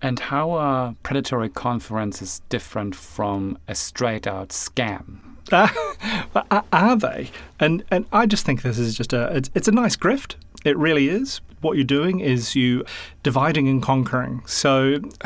And 0.00 0.18
how 0.18 0.52
are 0.52 0.94
predatory 1.02 1.50
conferences 1.50 2.40
different 2.48 2.94
from 2.94 3.58
a 3.68 3.74
straight 3.74 4.26
out 4.26 4.48
scam? 4.48 5.31
Are- 5.52 6.64
are 6.72 6.96
they? 6.96 7.30
And 7.58 7.84
and 7.90 8.06
I 8.12 8.26
just 8.26 8.44
think 8.46 8.62
this 8.62 8.78
is 8.78 8.96
just 8.96 9.12
a 9.12 9.34
it's, 9.36 9.50
it's 9.54 9.68
a 9.68 9.72
nice 9.72 9.96
grift. 9.96 10.36
It 10.64 10.76
really 10.78 11.08
is. 11.08 11.40
What 11.60 11.76
you're 11.76 11.84
doing 11.84 12.20
is 12.20 12.54
you 12.56 12.84
dividing 13.22 13.68
and 13.68 13.82
conquering. 13.82 14.42
So 14.46 15.00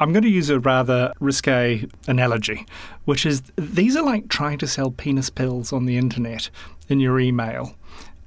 I'm 0.00 0.12
going 0.12 0.22
to 0.22 0.30
use 0.30 0.48
a 0.48 0.58
rather 0.58 1.12
risque 1.20 1.86
analogy, 2.08 2.66
which 3.04 3.26
is 3.26 3.42
these 3.56 3.94
are 3.96 4.02
like 4.02 4.28
trying 4.28 4.58
to 4.58 4.66
sell 4.66 4.90
penis 4.90 5.28
pills 5.30 5.72
on 5.72 5.84
the 5.84 5.98
internet 5.98 6.48
in 6.88 6.98
your 7.00 7.20
email. 7.20 7.74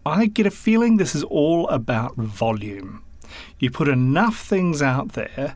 I 0.06 0.28
get 0.28 0.46
a 0.46 0.52
feeling 0.52 0.98
this 0.98 1.16
is 1.16 1.24
all 1.24 1.68
about 1.70 2.16
volume. 2.16 3.04
You 3.60 3.72
put 3.72 3.88
enough 3.88 4.38
things 4.40 4.82
out 4.82 5.14
there, 5.14 5.56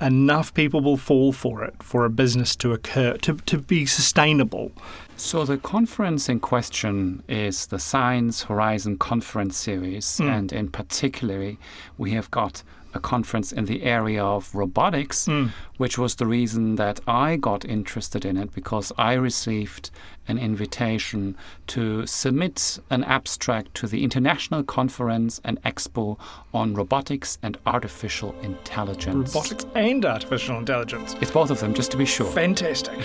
enough 0.00 0.52
people 0.54 0.80
will 0.80 0.96
fall 0.96 1.32
for 1.32 1.64
it 1.64 1.74
for 1.82 2.04
a 2.04 2.10
business 2.10 2.54
to 2.56 2.72
occur, 2.72 3.16
to, 3.18 3.36
to 3.36 3.58
be 3.58 3.86
sustainable. 3.86 4.72
So, 5.16 5.44
the 5.44 5.56
conference 5.56 6.28
in 6.28 6.40
question 6.40 7.22
is 7.28 7.66
the 7.66 7.78
Science 7.78 8.42
Horizon 8.42 8.98
Conference 8.98 9.56
Series, 9.56 10.18
hmm. 10.18 10.28
and 10.28 10.52
in 10.52 10.68
particular, 10.68 11.56
we 11.96 12.10
have 12.10 12.30
got 12.30 12.62
a 12.96 12.98
conference 12.98 13.52
in 13.52 13.66
the 13.66 13.84
area 13.84 14.24
of 14.24 14.52
robotics, 14.54 15.26
hmm. 15.26 15.46
which 15.76 15.96
was 15.96 16.16
the 16.16 16.26
reason 16.26 16.74
that 16.76 16.98
I 17.06 17.36
got 17.36 17.64
interested 17.64 18.24
in 18.24 18.36
it 18.36 18.52
because 18.52 18.92
I 18.98 19.12
received 19.12 19.90
an 20.28 20.38
invitation 20.38 21.36
to 21.68 22.06
submit 22.06 22.80
an 22.90 23.04
abstract 23.04 23.74
to 23.74 23.86
the 23.86 24.02
International 24.02 24.64
Conference 24.64 25.40
and 25.44 25.62
Expo 25.62 26.18
on 26.52 26.74
Robotics 26.74 27.38
and 27.42 27.56
Artificial 27.64 28.34
Intelligence. 28.40 29.34
Robotics 29.34 29.66
and 29.74 30.04
artificial 30.04 30.58
intelligence. 30.58 31.14
It's 31.20 31.30
both 31.30 31.50
of 31.50 31.60
them, 31.60 31.74
just 31.74 31.92
to 31.92 31.96
be 31.96 32.06
sure. 32.06 32.26
Fantastic. 32.32 32.98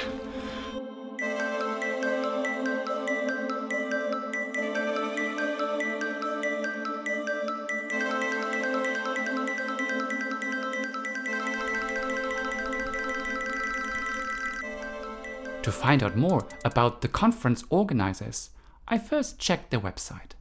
To 15.63 15.71
find 15.71 16.01
out 16.01 16.17
more 16.17 16.47
about 16.65 17.01
the 17.01 17.07
conference 17.07 17.63
organizers, 17.69 18.49
I 18.87 18.97
first 18.97 19.37
checked 19.37 19.69
their 19.69 19.79
website. 19.79 20.31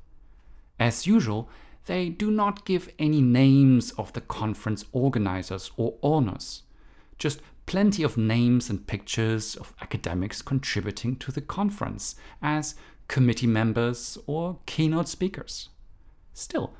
As 0.78 1.06
usual, 1.06 1.50
they 1.84 2.08
do 2.08 2.30
not 2.30 2.64
give 2.64 2.88
any 2.98 3.20
names 3.20 3.90
of 3.92 4.14
the 4.14 4.22
conference 4.22 4.84
organizers 4.92 5.72
or 5.76 5.96
owners, 6.02 6.62
just 7.18 7.42
plenty 7.66 8.02
of 8.02 8.16
names 8.16 8.70
and 8.70 8.86
pictures 8.86 9.56
of 9.56 9.74
academics 9.82 10.40
contributing 10.40 11.16
to 11.16 11.30
the 11.30 11.42
conference 11.42 12.16
as 12.40 12.74
committee 13.06 13.46
members 13.46 14.16
or 14.26 14.58
keynote 14.64 15.08
speakers. 15.08 15.68
Still, 16.32 16.72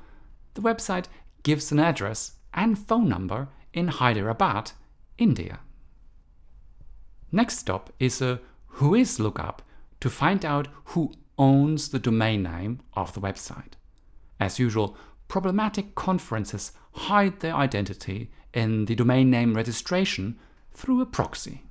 the 0.55 0.61
website 0.61 1.05
gives 1.43 1.71
an 1.71 1.79
address 1.79 2.33
and 2.53 2.77
phone 2.77 3.07
number 3.07 3.49
in 3.73 3.87
Hyderabad, 3.87 4.71
India. 5.17 5.59
Next 7.31 7.59
stop 7.59 7.93
is 7.99 8.21
a 8.21 8.39
Whois 8.75 9.19
lookup 9.19 9.61
to 10.01 10.09
find 10.09 10.43
out 10.43 10.67
who 10.85 11.13
owns 11.37 11.89
the 11.89 11.99
domain 11.99 12.43
name 12.43 12.79
of 12.93 13.13
the 13.13 13.21
website. 13.21 13.73
As 14.39 14.59
usual, 14.59 14.97
problematic 15.27 15.95
conferences 15.95 16.73
hide 16.93 17.39
their 17.39 17.55
identity 17.55 18.31
in 18.53 18.85
the 18.85 18.95
domain 18.95 19.29
name 19.29 19.53
registration 19.53 20.37
through 20.73 21.01
a 21.01 21.05
proxy. 21.05 21.63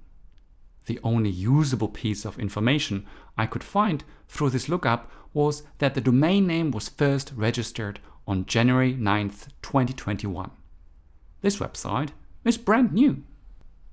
The 0.86 0.98
only 1.04 1.30
usable 1.30 1.88
piece 1.88 2.24
of 2.24 2.38
information 2.38 3.06
I 3.36 3.46
could 3.46 3.62
find 3.62 4.02
through 4.28 4.50
this 4.50 4.68
lookup 4.68 5.10
was 5.34 5.62
that 5.78 5.94
the 5.94 6.00
domain 6.00 6.46
name 6.46 6.70
was 6.70 6.88
first 6.88 7.32
registered 7.36 8.00
on 8.26 8.46
January 8.46 8.94
9th, 8.94 9.48
2021. 9.62 10.50
This 11.42 11.58
website 11.58 12.10
is 12.44 12.56
brand 12.56 12.92
new. 12.92 13.24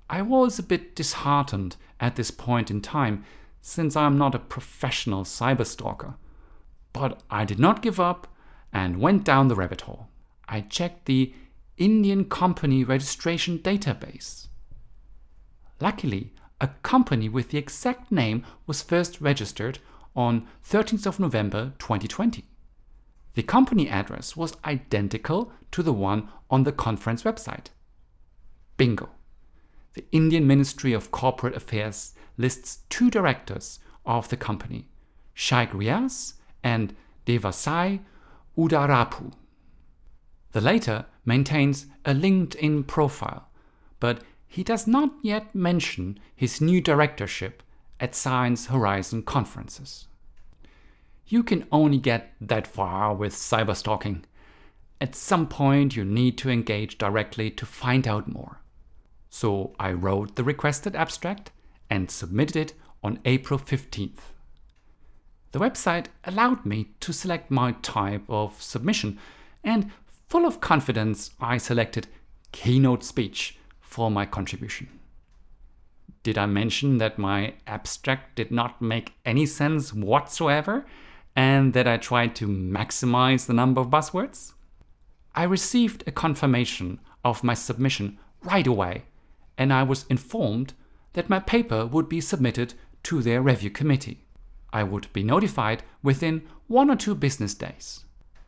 I 0.10 0.22
was 0.22 0.58
a 0.58 0.64
bit 0.64 0.96
disheartened 0.96 1.76
at 2.00 2.16
this 2.16 2.32
point 2.32 2.72
in 2.72 2.82
time 2.82 3.26
since 3.62 3.96
I 3.96 4.06
am 4.06 4.18
not 4.18 4.36
a 4.36 4.40
professional 4.40 5.24
cyberstalker. 5.24 6.16
But 6.94 7.22
I 7.30 7.44
did 7.44 7.60
not 7.60 7.82
give 7.82 8.00
up 8.00 8.28
and 8.72 9.02
went 9.02 9.24
down 9.24 9.48
the 9.48 9.56
rabbit 9.56 9.82
hole. 9.82 10.08
I 10.48 10.62
checked 10.62 11.06
the 11.06 11.34
Indian 11.78 12.26
Company 12.26 12.84
Registration 12.84 13.60
Database. 13.60 14.48
Luckily, 15.80 16.34
a 16.60 16.70
company 16.82 17.30
with 17.30 17.50
the 17.50 17.58
exact 17.58 18.12
name 18.12 18.44
was 18.66 18.82
first 18.82 19.22
registered 19.22 19.80
on 20.16 20.48
13th 20.68 21.06
of 21.06 21.20
November 21.20 21.74
2020. 21.78 22.46
The 23.36 23.44
company 23.44 23.88
address 23.88 24.36
was 24.36 24.58
identical 24.66 25.52
to 25.72 25.84
the 25.84 25.94
one 25.94 26.30
on 26.50 26.64
the 26.64 26.72
conference 26.72 27.22
website. 27.22 27.68
Bingo. 28.78 29.10
The 29.98 30.06
Indian 30.12 30.46
Ministry 30.46 30.94
of 30.94 31.10
Corporate 31.10 31.56
Affairs 31.56 32.14
lists 32.38 32.84
two 32.88 33.10
directors 33.10 33.80
of 34.06 34.30
the 34.30 34.38
company, 34.38 34.90
Shaikh 35.34 35.72
Riaz 35.72 36.34
and 36.64 36.96
Devasai 37.26 38.02
Udarapu. 38.56 39.34
The 40.52 40.62
latter 40.62 41.08
maintains 41.26 41.88
a 42.06 42.14
LinkedIn 42.14 42.86
profile, 42.86 43.50
but 44.00 44.22
he 44.46 44.64
does 44.64 44.86
not 44.86 45.16
yet 45.24 45.56
mention 45.56 46.20
his 46.36 46.62
new 46.62 46.80
directorship 46.80 47.64
at 48.00 48.14
Science 48.14 48.68
Horizon 48.68 49.24
conferences. 49.24 50.08
You 51.26 51.42
can 51.42 51.66
only 51.72 51.98
get 51.98 52.36
that 52.40 52.68
far 52.68 53.16
with 53.16 53.34
cyberstalking. 53.34 54.26
At 55.02 55.16
some 55.16 55.48
point, 55.48 55.96
you 55.96 56.06
need 56.06 56.38
to 56.38 56.52
engage 56.52 57.00
directly 57.00 57.50
to 57.50 57.66
find 57.66 58.08
out 58.08 58.28
more. 58.28 58.62
So 59.40 59.76
I 59.80 59.92
wrote 59.92 60.36
the 60.36 60.44
requested 60.44 60.96
abstract 60.96 61.52
and 61.92 62.10
submitted 62.10 62.56
it 62.56 62.74
on 63.04 63.20
April 63.24 63.60
15th. 63.60 64.34
The 65.52 65.60
website 65.60 66.08
allowed 66.24 66.66
me 66.66 66.96
to 67.02 67.14
select 67.14 67.52
my 67.52 67.74
type 67.84 68.24
of 68.30 68.60
submission, 68.60 69.20
and 69.64 69.92
full 70.28 70.48
of 70.48 70.60
confidence, 70.60 71.30
I 71.40 71.60
selected 71.60 72.08
keynote 72.52 73.04
speech 73.04 73.60
for 73.80 74.10
my 74.10 74.26
contribution. 74.26 74.90
Did 76.24 76.40
I 76.40 76.48
mention 76.48 76.98
that 76.98 77.20
my 77.20 77.54
abstract 77.68 78.38
did 78.38 78.50
not 78.50 78.82
make 78.82 79.14
any 79.24 79.46
sense 79.46 79.94
whatsoever 79.94 80.84
and 81.36 81.74
that 81.74 81.88
I 81.88 81.98
tried 81.98 82.36
to 82.38 82.48
maximize 82.48 83.46
the 83.46 83.54
number 83.54 83.82
of 83.82 83.92
buzzwords? 83.92 84.54
I 85.36 85.44
received 85.44 86.04
a 86.08 86.12
confirmation 86.12 87.00
of 87.24 87.44
my 87.44 87.54
submission 87.54 88.18
right 88.42 88.66
away, 88.66 89.04
and 89.58 89.74
I 89.74 89.84
was 89.84 90.06
informed 90.10 90.74
that 91.14 91.30
my 91.30 91.40
paper 91.40 91.86
would 91.86 92.08
be 92.08 92.22
submitted 92.22 92.74
to 93.04 93.22
their 93.22 93.42
review 93.42 93.70
committee. 93.70 94.26
I 94.72 94.84
would 94.84 95.12
be 95.14 95.24
notified 95.24 95.84
within 96.04 96.44
one 96.68 96.90
or 96.90 96.96
two 96.96 97.16
business 97.16 97.54
days. 97.54 98.04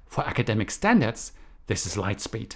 For 0.06 0.28
academic 0.28 0.70
standards, 0.70 1.32
this 1.68 1.86
is 1.86 1.98
light 1.98 2.20
speed. 2.20 2.56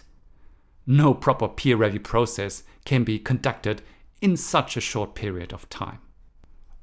No 0.86 1.14
proper 1.14 1.48
peer 1.48 1.78
review 1.78 2.00
process 2.00 2.64
can 2.84 3.04
be 3.04 3.20
conducted 3.20 3.82
in 4.22 4.36
such 4.38 4.76
a 4.76 4.82
short 4.82 5.16
period 5.16 5.54
of 5.54 5.70
time. 5.70 6.00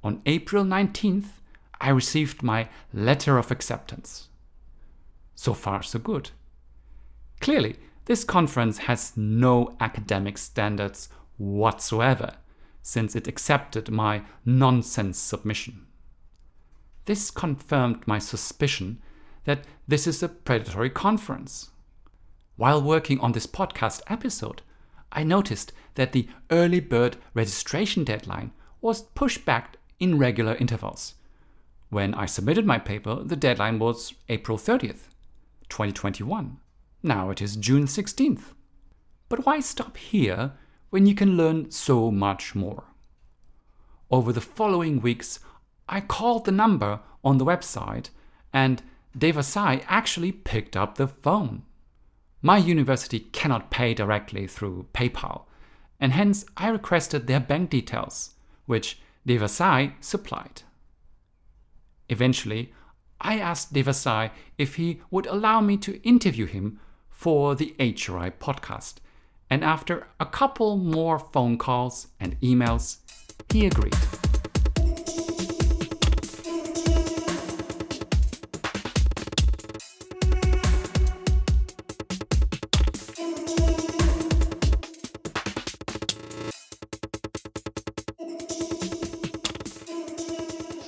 On 0.03 0.23
April 0.27 0.65
19th, 0.65 1.27
I 1.81 1.91
received 1.91 2.43
my 2.43 2.69
letter 2.93 3.39
of 3.39 3.51
acceptance. 3.51 4.29
So 5.35 5.55
far, 5.55 5.83
so 5.83 5.99
good. 5.99 6.31
Clearly, 7.41 7.77
this 8.05 8.25
conference 8.25 8.79
has 8.79 9.17
no 9.17 9.77
academic 9.81 10.37
standards 10.39 11.09
whatsoever, 11.41 12.35
since 12.83 13.17
it 13.17 13.27
accepted 13.27 13.91
my 13.91 14.23
nonsense 14.45 15.19
submission. 15.19 15.87
This 17.07 17.31
confirmed 17.31 18.07
my 18.07 18.19
suspicion 18.19 19.01
that 19.45 19.65
this 19.89 20.07
is 20.07 20.23
a 20.23 20.29
predatory 20.29 20.91
conference. 20.91 21.71
While 22.57 22.83
working 22.83 23.19
on 23.21 23.33
this 23.33 23.47
podcast 23.47 24.03
episode, 24.07 24.61
I 25.11 25.25
noticed 25.25 25.73
that 25.95 26.13
the 26.13 26.29
early 26.51 26.79
bird 26.79 27.17
registration 27.33 28.05
deadline 28.05 28.53
was 28.83 29.03
pushed 29.03 29.45
back 29.45 29.77
in 29.99 30.19
regular 30.19 30.55
intervals. 30.57 31.15
When 31.89 32.15
I 32.15 32.27
submitted 32.27 32.67
my 32.67 32.79
paper, 32.79 33.23
the 33.25 33.35
deadline 33.35 33.79
was 33.79 34.15
April 34.29 34.59
30th, 34.59 35.09
2021. 35.71 36.59
Now 37.03 37.31
it 37.31 37.41
is 37.41 37.57
June 37.57 37.87
16th. 37.87 38.53
But 39.29 39.47
why 39.47 39.61
stop 39.61 39.97
here 39.97 40.53
when 40.91 41.07
you 41.07 41.15
can 41.15 41.37
learn 41.37 41.71
so 41.71 42.11
much 42.11 42.55
more? 42.55 42.85
Over 44.11 44.33
the 44.33 44.41
following 44.41 45.01
weeks, 45.01 45.41
I 45.89 46.01
called 46.01 46.45
the 46.45 46.53
number 46.53 47.01
on 47.25 47.39
the 47.39 47.45
website 47.45 48.11
and 48.53 48.83
Devasai 49.17 49.85
actually 49.89 50.33
picked 50.33 50.77
up 50.77 50.97
the 50.97 51.09
phone. 51.09 51.63
My 52.43 52.59
university 52.59 53.21
cannot 53.21 53.71
pay 53.71 53.93
directly 53.93 54.47
through 54.47 54.87
PayPal, 54.95 55.43
and 56.01 56.13
hence 56.13 56.47
I 56.57 56.69
requested 56.69 57.27
their 57.27 57.41
bank 57.41 57.71
details, 57.71 58.35
which 58.67 59.01
Devasai 59.27 59.93
supplied. 60.01 60.63
Eventually, 62.09 62.73
I 63.21 63.39
asked 63.39 63.75
Devasai 63.75 64.31
if 64.57 64.77
he 64.77 65.03
would 65.11 65.27
allow 65.27 65.61
me 65.61 65.77
to 65.79 66.03
interview 66.03 66.47
him 66.47 66.81
for 67.11 67.55
the 67.55 67.75
HRI 67.79 68.33
podcast, 68.41 68.95
and 69.51 69.65
after 69.65 70.07
a 70.21 70.27
couple 70.27 70.77
more 70.77 71.19
phone 71.19 71.59
calls 71.59 72.07
and 72.21 72.41
emails, 72.41 72.99
he 73.53 73.67
agreed. 73.67 73.95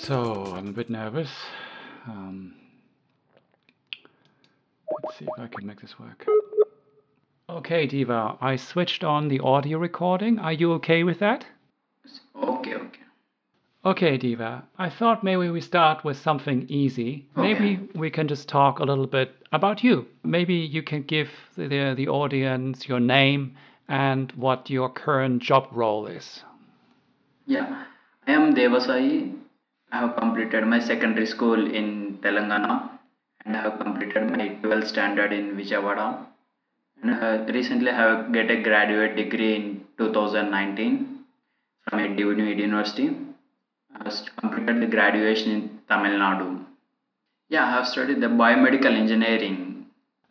So 0.03 0.53
I'm 0.55 0.69
a 0.69 0.73
bit 0.73 0.89
nervous. 0.91 1.31
Um, 2.07 2.55
let's 5.03 5.19
see 5.19 5.25
if 5.25 5.41
I 5.41 5.49
can 5.49 5.67
make 5.67 5.81
this 5.81 5.99
work. 5.99 6.27
Okay, 7.53 7.87
Diva, 7.87 8.39
I 8.41 8.57
switched 8.57 9.05
on 9.05 9.29
the 9.29 9.41
audio 9.41 9.77
recording. 9.77 10.39
Are 10.39 10.55
you 10.55 10.73
okay 10.73 11.05
with 11.05 11.19
that? 11.19 11.45
Okay, 12.35 12.75
okay. 12.75 13.01
Okay, 13.85 14.17
Diva, 14.17 14.65
I 14.79 14.89
thought 14.89 15.23
maybe 15.23 15.51
we 15.51 15.61
start 15.61 16.03
with 16.03 16.17
something 16.17 16.65
easy. 16.71 17.27
Maybe 17.37 17.79
we 17.95 18.11
can 18.11 18.27
just 18.27 18.49
talk 18.49 18.79
a 18.79 18.85
little 18.85 19.07
bit 19.07 19.35
about 19.53 19.85
you. 19.85 20.07
Maybe 20.25 20.55
you 20.55 20.83
can 20.83 21.03
give 21.03 21.29
the, 21.55 21.93
the 21.95 22.09
audience 22.09 22.89
your 22.89 23.01
name 23.01 23.55
and 23.87 24.33
what 24.33 24.71
your 24.71 24.89
current 24.89 25.43
job 25.43 25.69
role 25.73 26.07
is. 26.07 26.43
Yeah, 27.45 27.85
I 28.27 28.33
am 28.33 28.55
Devasai. 28.55 29.39
I 29.91 29.99
have 29.99 30.17
completed 30.17 30.65
my 30.67 30.81
secondary 30.81 31.27
school 31.27 31.71
in 31.71 32.19
Telangana 32.23 32.99
and 33.45 33.55
I 33.55 33.61
have 33.61 33.79
completed 33.79 34.31
my 34.31 34.57
12th 34.63 34.87
standard 34.87 35.35
in 35.35 35.55
Vijayawada. 35.55 36.32
Uh, 37.05 37.45
recently 37.49 37.91
I 37.91 37.97
have 37.97 38.33
get 38.33 38.51
a 38.51 38.63
graduate 38.63 39.17
degree 39.17 39.57
in 39.57 39.85
2019 39.99 41.19
from 41.89 41.99
a 41.99 42.07
University. 42.07 43.17
I 43.95 44.05
have 44.05 44.15
completed 44.37 44.81
the 44.81 44.87
graduation 44.87 45.51
in 45.51 45.81
Tamil 45.89 46.13
Nadu. 46.13 46.65
Yeah, 47.49 47.67
I 47.67 47.71
have 47.73 47.89
studied 47.89 48.21
the 48.21 48.29
biomedical 48.29 48.97
engineering. 48.97 49.87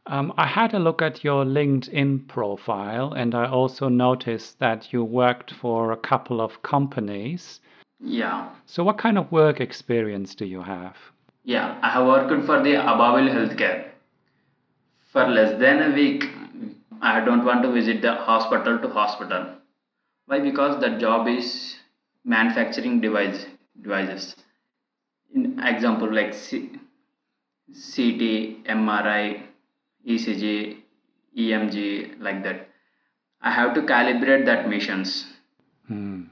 Um, 0.07 0.33
I 0.37 0.47
had 0.47 0.73
a 0.73 0.79
look 0.79 1.01
at 1.01 1.23
your 1.23 1.45
LinkedIn 1.45 2.27
profile 2.27 3.13
and 3.13 3.35
I 3.35 3.47
also 3.47 3.89
noticed 3.89 4.57
that 4.59 4.91
you 4.91 5.03
worked 5.03 5.51
for 5.51 5.91
a 5.91 5.97
couple 5.97 6.41
of 6.41 6.61
companies. 6.63 7.59
Yeah, 8.03 8.49
So, 8.65 8.83
what 8.83 8.97
kind 8.97 9.17
of 9.19 9.31
work 9.31 9.61
experience 9.61 10.33
do 10.33 10.45
you 10.45 10.61
have? 10.63 10.95
yeah, 11.43 11.77
I 11.83 11.89
have 11.89 12.07
worked 12.07 12.45
for 12.45 12.63
the 12.63 12.73
Ababil 12.73 13.29
Healthcare. 13.29 13.90
For 15.11 15.27
less 15.27 15.59
than 15.59 15.91
a 15.91 15.93
week, 15.93 16.23
I 17.01 17.19
don't 17.19 17.45
want 17.45 17.61
to 17.63 17.71
visit 17.71 18.01
the 18.01 18.15
hospital 18.15 18.79
to 18.79 18.89
hospital. 18.89 19.55
Why? 20.25 20.39
Because 20.39 20.79
the 20.81 20.91
job 20.97 21.27
is 21.27 21.75
manufacturing 22.23 23.01
device 23.01 23.45
devices. 23.81 24.35
In 25.33 25.59
example, 25.59 26.13
like 26.13 26.33
C- 26.33 26.71
CT, 27.73 28.63
MRI, 28.65 29.43
ECG, 30.05 30.77
EMG, 31.37 32.13
like 32.19 32.43
that. 32.43 32.67
I 33.41 33.51
have 33.51 33.73
to 33.75 33.81
calibrate 33.81 34.45
that 34.45 34.69
machines. 34.69 35.25
Hmm. 35.87 36.23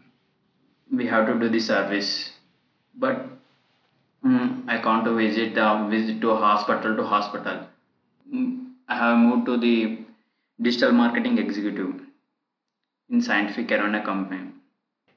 We 0.92 1.08
have 1.08 1.28
to 1.28 1.40
do 1.40 1.50
the 1.50 1.60
service, 1.60 2.32
but 2.96 3.28
mm, 4.26 4.64
I 4.68 4.78
can't 4.80 5.04
to 5.06 5.16
visit 5.16 5.58
uh, 5.58 5.88
visit 5.88 6.22
to 6.22 6.36
hospital 6.36 6.96
to 6.96 7.04
hospital. 7.04 7.68
Mm, 8.34 8.69
I 8.90 8.96
have 8.98 9.18
moved 9.18 9.46
to 9.46 9.58
the 9.58 10.00
digital 10.62 10.92
marketing 10.92 11.38
executive 11.38 12.02
in 13.10 13.22
scientific 13.22 13.72
arena 13.72 14.04
company. 14.04 14.52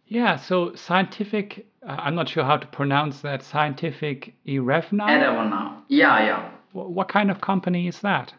Yeah, 0.06 0.36
so 0.36 0.74
scientific, 0.74 1.66
uh, 1.86 1.96
I'm 1.98 2.14
not 2.14 2.28
sure 2.28 2.44
how 2.44 2.58
to 2.58 2.66
pronounce 2.66 3.22
that, 3.22 3.42
scientific 3.42 4.34
Irevna? 4.46 5.04
Arena. 5.06 5.82
Yeah, 5.88 6.24
yeah. 6.24 6.50
Wh- 6.72 6.90
What 6.96 7.08
kind 7.08 7.30
of 7.30 7.40
company 7.40 7.88
is 7.88 8.00
that? 8.00 8.34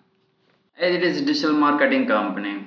It 0.78 1.04
is 1.04 1.22
digital 1.22 1.54
marketing 1.54 2.08
company 2.08 2.66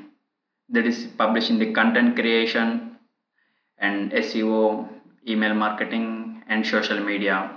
that 0.70 0.86
is 0.86 1.06
publishing 1.18 1.58
the 1.60 1.72
content 1.72 2.16
creation 2.16 2.96
and 3.78 4.10
SEO, 4.12 4.88
email 5.28 5.54
marketing, 5.54 6.42
and 6.48 6.66
social 6.66 6.98
media. 7.00 7.55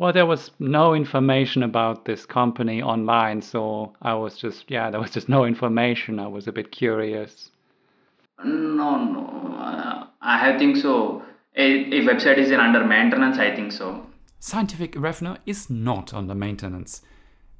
Well, 0.00 0.14
there 0.14 0.24
was 0.24 0.50
no 0.58 0.94
information 0.94 1.62
about 1.62 2.06
this 2.06 2.24
company 2.24 2.80
online, 2.80 3.42
so 3.42 3.92
I 4.00 4.14
was 4.14 4.38
just, 4.38 4.70
yeah, 4.70 4.90
there 4.90 4.98
was 4.98 5.10
just 5.10 5.28
no 5.28 5.44
information. 5.44 6.18
I 6.18 6.26
was 6.26 6.48
a 6.48 6.52
bit 6.52 6.72
curious. 6.72 7.50
No, 8.42 9.04
no. 9.04 9.56
Uh, 9.58 10.06
I 10.22 10.56
think 10.56 10.78
so. 10.78 11.22
A, 11.54 11.98
a 11.98 12.00
website 12.06 12.38
is 12.38 12.50
in 12.50 12.60
under 12.60 12.82
maintenance. 12.82 13.36
I 13.36 13.54
think 13.54 13.72
so. 13.72 14.06
Scientific 14.38 14.92
Irevna 14.96 15.36
is 15.44 15.68
not 15.68 16.14
under 16.14 16.34
maintenance. 16.34 17.02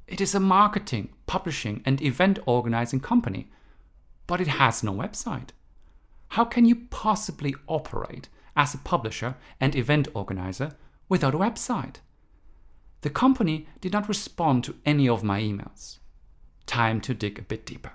It 0.07 0.19
is 0.19 0.33
a 0.33 0.39
marketing, 0.39 1.13
publishing, 1.27 1.83
and 1.85 2.01
event 2.01 2.39
organizing 2.47 3.01
company, 3.01 3.51
but 4.25 4.41
it 4.41 4.47
has 4.47 4.81
no 4.81 4.93
website. 4.93 5.49
How 6.29 6.45
can 6.45 6.65
you 6.65 6.87
possibly 6.89 7.53
operate 7.67 8.29
as 8.55 8.73
a 8.73 8.79
publisher 8.79 9.35
and 9.59 9.75
event 9.75 10.07
organizer 10.15 10.71
without 11.07 11.35
a 11.35 11.37
website. 11.37 11.97
The 13.01 13.09
company 13.09 13.67
did 13.79 13.93
not 13.93 14.07
respond 14.07 14.63
to 14.63 14.75
any 14.85 15.09
of 15.09 15.23
my 15.23 15.41
emails. 15.41 15.97
Time 16.65 17.01
to 17.01 17.13
dig 17.13 17.39
a 17.39 17.43
bit 17.43 17.65
deeper. 17.65 17.93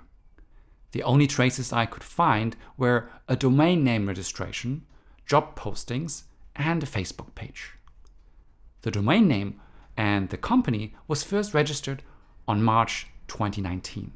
The 0.91 1.03
only 1.03 1.27
traces 1.27 1.73
I 1.73 1.85
could 1.85 2.03
find 2.03 2.55
were 2.77 3.09
a 3.27 3.35
domain 3.35 3.83
name 3.83 4.07
registration, 4.07 4.85
job 5.25 5.57
postings, 5.57 6.23
and 6.55 6.83
a 6.83 6.87
Facebook 6.87 7.35
page. 7.35 7.73
The 8.81 8.91
domain 8.91 9.27
name 9.27 9.59
and 9.95 10.29
the 10.29 10.37
company 10.37 10.93
was 11.07 11.23
first 11.23 11.53
registered 11.53 12.03
on 12.47 12.63
March 12.63 13.07
2019. 13.27 14.11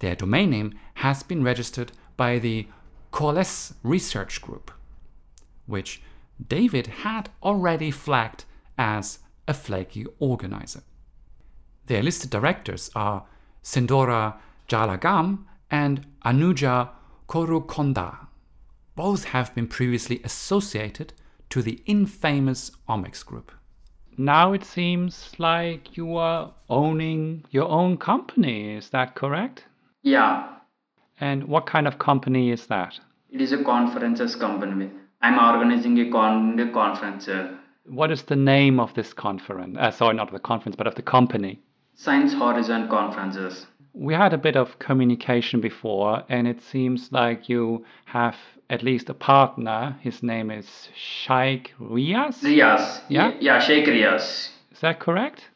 Their 0.00 0.16
domain 0.16 0.50
name 0.50 0.74
has 0.94 1.22
been 1.22 1.42
registered 1.42 1.92
by 2.16 2.38
the 2.38 2.68
Coalesce 3.12 3.74
Research 3.82 4.42
Group, 4.42 4.70
which 5.66 6.02
David 6.46 6.86
had 6.88 7.30
already 7.42 7.90
flagged 7.90 8.44
as 8.76 9.20
a 9.48 9.54
flaky 9.54 10.06
organizer. 10.18 10.82
Their 11.86 12.02
listed 12.02 12.30
directors 12.30 12.90
are 12.94 13.24
Sindora 13.62 14.34
Jalagam 14.68 15.44
and 15.70 16.06
Anuja 16.24 16.90
Korukonda. 17.28 18.26
Both 18.96 19.24
have 19.24 19.54
been 19.54 19.66
previously 19.68 20.20
associated 20.24 21.12
to 21.50 21.62
the 21.62 21.80
infamous 21.86 22.70
Omics 22.88 23.24
Group. 23.24 23.52
Now 24.18 24.52
it 24.54 24.64
seems 24.64 25.32
like 25.38 25.96
you 25.96 26.16
are 26.16 26.52
owning 26.70 27.44
your 27.50 27.68
own 27.68 27.98
company, 27.98 28.74
is 28.76 28.88
that 28.90 29.14
correct? 29.14 29.64
Yeah, 30.02 30.48
And 31.20 31.44
what 31.44 31.66
kind 31.66 31.86
of 31.86 31.98
company 31.98 32.50
is 32.50 32.66
that? 32.66 33.00
it 33.30 33.40
is 33.40 33.52
a 33.52 33.62
conferences 33.64 34.34
company. 34.36 34.90
I'm 35.20 35.38
organizing 35.38 35.98
a 36.00 36.10
con 36.10 36.58
a 36.60 36.70
conference, 36.72 37.28
uh, 37.28 37.48
What 37.88 38.10
is 38.10 38.22
the 38.22 38.36
name 38.36 38.80
of 38.80 38.94
this 38.94 39.12
conference? 39.12 39.76
Uh, 39.78 39.90
sorry, 39.90 40.14
not 40.16 40.28
of 40.28 40.32
the 40.32 40.40
conference, 40.40 40.76
but 40.76 40.86
of 40.86 40.94
the 40.94 41.02
company. 41.02 41.60
Science 41.94 42.32
Horizon 42.32 42.88
Conferences. 42.88 43.66
We 43.94 44.12
had 44.12 44.32
a 44.34 44.38
bit 44.38 44.56
of 44.56 44.78
communication 44.78 45.60
before, 45.60 46.22
and 46.28 46.46
it 46.46 46.60
seems 46.62 47.10
like 47.12 47.48
you 47.48 47.84
have 48.04 48.36
at 48.68 48.82
least 48.82 49.08
a 49.08 49.14
partner. 49.14 49.96
His 50.00 50.22
name 50.22 50.50
is 50.50 50.88
Shaikh 50.94 51.72
Riaz. 51.80 52.42
Riyas. 52.42 53.00
Yeah? 53.08 53.32
Yeah, 53.40 53.60
Sheikh 53.60 53.86
Riyas. 53.86 54.50
Is 54.72 54.80
that 54.80 55.00
correct? 55.00 55.48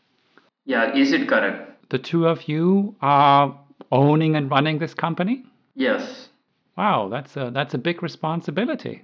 Yeah, 0.65 0.95
is 0.95 1.13
it 1.13 1.29
correct? 1.29 1.91
The 1.91 1.99
two 1.99 2.27
of 2.27 2.49
you 2.49 2.95
are 3.03 3.59
owning 3.93 4.37
and 4.37 4.51
running 4.51 4.79
this 4.79 4.95
company? 4.95 5.45
Yes. 5.75 6.29
Wow, 6.77 7.09
that's 7.09 7.37
a 7.37 7.51
that's 7.53 7.75
a 7.75 7.79
big 7.79 8.03
responsibility. 8.03 9.03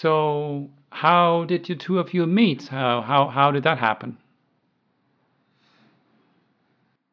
So, 0.00 0.70
how 0.90 1.44
did 1.44 1.68
you 1.68 1.76
two 1.76 2.00
of 2.00 2.12
you 2.12 2.26
meet? 2.26 2.66
How 2.66 3.00
how 3.00 3.28
how 3.28 3.52
did 3.52 3.62
that 3.62 3.78
happen? 3.78 4.18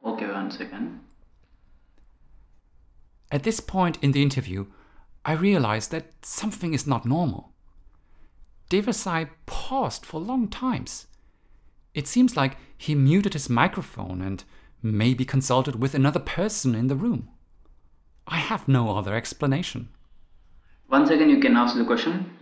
Okay, 0.03 0.25
one 0.25 0.49
second. 0.49 0.99
At 3.31 3.43
this 3.43 3.59
point 3.59 3.99
in 4.01 4.13
the 4.13 4.23
interview, 4.23 4.65
I 5.23 5.33
realized 5.33 5.91
that 5.91 6.25
something 6.25 6.73
is 6.73 6.87
not 6.87 7.05
normal. 7.05 7.51
Devasai 8.71 9.29
paused 9.45 10.03
for 10.03 10.19
long 10.19 10.47
times. 10.47 11.05
It 11.93 12.07
seems 12.07 12.35
like 12.35 12.57
he 12.75 12.95
muted 12.95 13.33
his 13.33 13.47
microphone 13.47 14.23
and 14.23 14.43
maybe 14.81 15.23
consulted 15.23 15.75
with 15.75 15.93
another 15.93 16.19
person 16.19 16.73
in 16.73 16.87
the 16.87 16.95
room. 16.95 17.29
I 18.25 18.37
have 18.37 18.67
no 18.67 18.97
other 18.97 19.13
explanation. 19.13 19.89
One 20.87 21.05
second, 21.05 21.29
you 21.29 21.39
can 21.39 21.55
ask 21.55 21.77
the 21.77 21.85
question. 21.85 22.40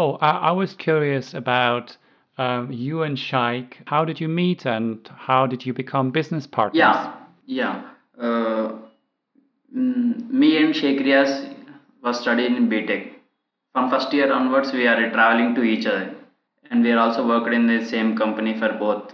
Oh, 0.00 0.16
I, 0.22 0.30
I 0.48 0.52
was 0.52 0.72
curious 0.72 1.34
about 1.34 1.94
um, 2.38 2.72
you 2.72 3.02
and 3.02 3.18
Shaikh. 3.18 3.82
How 3.84 4.06
did 4.06 4.18
you 4.18 4.28
meet 4.28 4.64
and 4.64 5.06
how 5.14 5.46
did 5.46 5.66
you 5.66 5.74
become 5.74 6.10
business 6.10 6.46
partners? 6.46 6.78
Yeah, 6.78 7.16
yeah. 7.44 7.82
Uh, 8.18 8.78
mm, 9.76 10.30
me 10.30 10.56
and 10.56 10.74
Sheikh 10.74 11.00
Riyas 11.00 11.54
was 12.02 12.18
studying 12.18 12.56
in 12.56 12.70
BTech. 12.70 13.12
From 13.74 13.90
first 13.90 14.10
year 14.14 14.32
onwards, 14.32 14.72
we 14.72 14.86
are 14.86 15.10
traveling 15.10 15.54
to 15.56 15.62
each 15.62 15.84
other, 15.84 16.14
and 16.70 16.82
we 16.82 16.92
are 16.92 16.98
also 16.98 17.28
worked 17.28 17.52
in 17.52 17.66
the 17.66 17.84
same 17.84 18.16
company 18.16 18.58
for 18.58 18.72
both. 18.72 19.12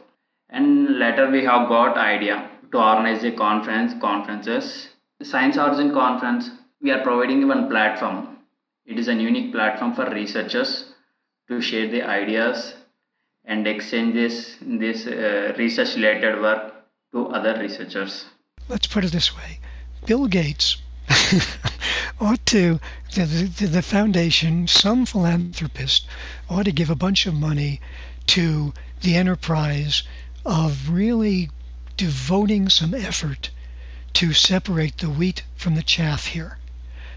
And 0.51 1.01
later, 1.01 1.29
we 1.29 1.45
have 1.47 1.67
got 1.69 1.99
idea 1.99 2.49
to 2.71 2.79
organize 2.79 3.25
a 3.25 3.33
conference, 3.33 3.93
conferences. 4.01 4.91
Science 5.21 5.59
Origin 5.59 5.93
Conference. 5.93 6.49
We 6.81 6.93
are 6.93 7.03
providing 7.03 7.49
one 7.49 7.69
platform. 7.69 8.36
It 8.87 8.99
is 8.99 9.09
a 9.09 9.15
unique 9.15 9.53
platform 9.53 9.95
for 9.95 10.09
researchers 10.11 10.85
to 11.49 11.61
share 11.61 11.89
the 11.89 12.03
ideas 12.03 12.75
and 13.45 13.67
exchange 13.67 14.15
this 14.15 14.57
this 14.61 15.07
uh, 15.07 15.55
research 15.59 15.97
related 15.97 16.41
work 16.41 16.75
to 17.13 17.29
other 17.29 17.59
researchers. 17.59 18.27
let's 18.69 18.87
put 18.87 19.05
it 19.05 19.13
this 19.13 19.37
way 19.37 19.61
Bill 20.07 20.27
Gates 20.27 20.77
ought 22.21 22.45
to, 22.47 22.81
the, 23.15 23.25
the, 23.25 23.67
the 23.67 23.83
foundation, 23.83 24.67
some 24.67 25.07
philanthropist 25.07 26.07
ought 26.49 26.65
to 26.65 26.73
give 26.73 26.91
a 26.91 26.97
bunch 26.97 27.27
of 27.27 27.35
money 27.35 27.81
to 28.27 28.73
the 29.03 29.17
enterprise 29.17 30.03
of 30.45 30.91
really 30.91 31.51
devoting 31.97 32.69
some 32.69 32.95
effort 32.95 33.51
to 34.13 34.33
separate 34.33 34.99
the 34.99 35.11
wheat 35.11 35.43
from 35.57 35.75
the 35.75 35.83
chaff 35.83 36.27
here. 36.27 36.59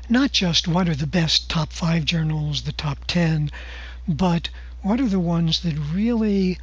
Not 0.10 0.32
just 0.32 0.68
what 0.68 0.90
are 0.90 0.96
the 0.96 1.08
best 1.08 1.50
top 1.50 1.72
five 1.72 2.04
journals, 2.04 2.64
the 2.64 2.72
top 2.72 3.06
10, 3.08 3.52
but 4.08 4.50
what 4.82 5.00
are 5.00 5.08
the 5.08 5.20
ones 5.20 5.60
that 5.62 5.78
really 5.78 6.58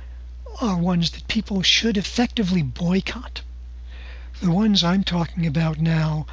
are 0.61 0.77
ones 0.77 1.11
that 1.13 1.29
people 1.29 1.63
should 1.63 1.97
effectively 1.97 2.63
boycott 2.63 3.43
the 4.41 4.51
ones 4.51 4.85
I'm 4.85 5.03
talking 5.03 5.47
about 5.47 5.79
now 5.79 6.27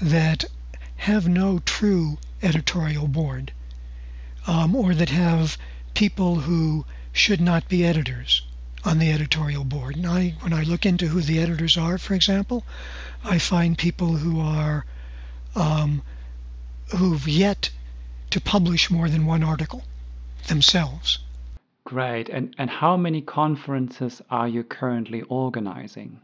that 0.00 0.44
have 0.96 1.28
no 1.28 1.58
true 1.58 2.18
editorial 2.42 3.06
board 3.06 3.52
um, 4.46 4.74
or 4.74 4.94
that 4.94 5.10
have 5.10 5.58
people 5.92 6.36
who 6.36 6.86
should 7.12 7.40
not 7.40 7.68
be 7.68 7.84
editors 7.84 8.42
on 8.82 8.98
the 8.98 9.12
editorial 9.12 9.64
board. 9.64 9.96
And 9.96 10.06
I, 10.06 10.34
when 10.40 10.54
I 10.54 10.62
look 10.62 10.86
into 10.86 11.08
who 11.08 11.20
the 11.20 11.38
editors 11.38 11.76
are, 11.76 11.98
for 11.98 12.14
example, 12.14 12.64
I 13.22 13.38
find 13.38 13.76
people 13.76 14.16
who 14.16 14.40
are 14.40 14.86
um, 15.54 16.02
who've 16.96 17.26
yet 17.28 17.70
to 18.30 18.40
publish 18.40 18.90
more 18.90 19.08
than 19.08 19.26
one 19.26 19.42
article 19.42 19.82
themselves. 20.48 21.18
Great. 21.84 22.28
And 22.28 22.54
and 22.58 22.70
how 22.70 22.96
many 22.96 23.20
conferences 23.22 24.22
are 24.30 24.48
you 24.48 24.62
currently 24.64 25.22
organizing? 25.22 26.20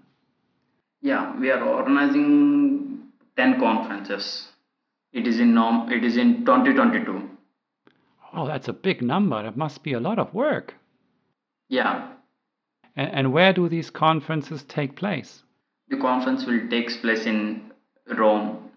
Yeah, 1.03 1.39
we 1.39 1.51
are 1.51 1.63
organizing 1.63 2.99
10 3.37 3.61
conferences. 3.61 4.49
It 5.13 5.27
is 5.27 5.39
in 5.41 5.55
norm, 5.55 5.91
it 5.93 6.05
is 6.05 6.17
in 6.17 6.45
2022. 6.45 7.31
Oh, 8.35 8.47
that's 8.47 8.69
a 8.69 8.73
big 8.73 9.03
number. 9.03 9.43
That 9.43 9.57
must 9.57 9.83
be 9.83 9.93
a 9.93 10.01
lot 10.01 10.19
of 10.19 10.33
work. 10.35 10.75
Yeah, 11.69 12.09
And, 12.95 13.11
and 13.13 13.33
where 13.33 13.53
do 13.53 13.69
these 13.69 13.91
conferences 13.91 14.63
take 14.65 14.97
place? 14.97 15.43
the 15.89 15.97
conference 15.99 16.45
will 16.47 16.69
take 16.69 16.91
place 17.01 17.27
in 17.27 17.71
Rome 18.19 18.71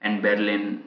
and 0.00 0.22
Berlin 0.22 0.82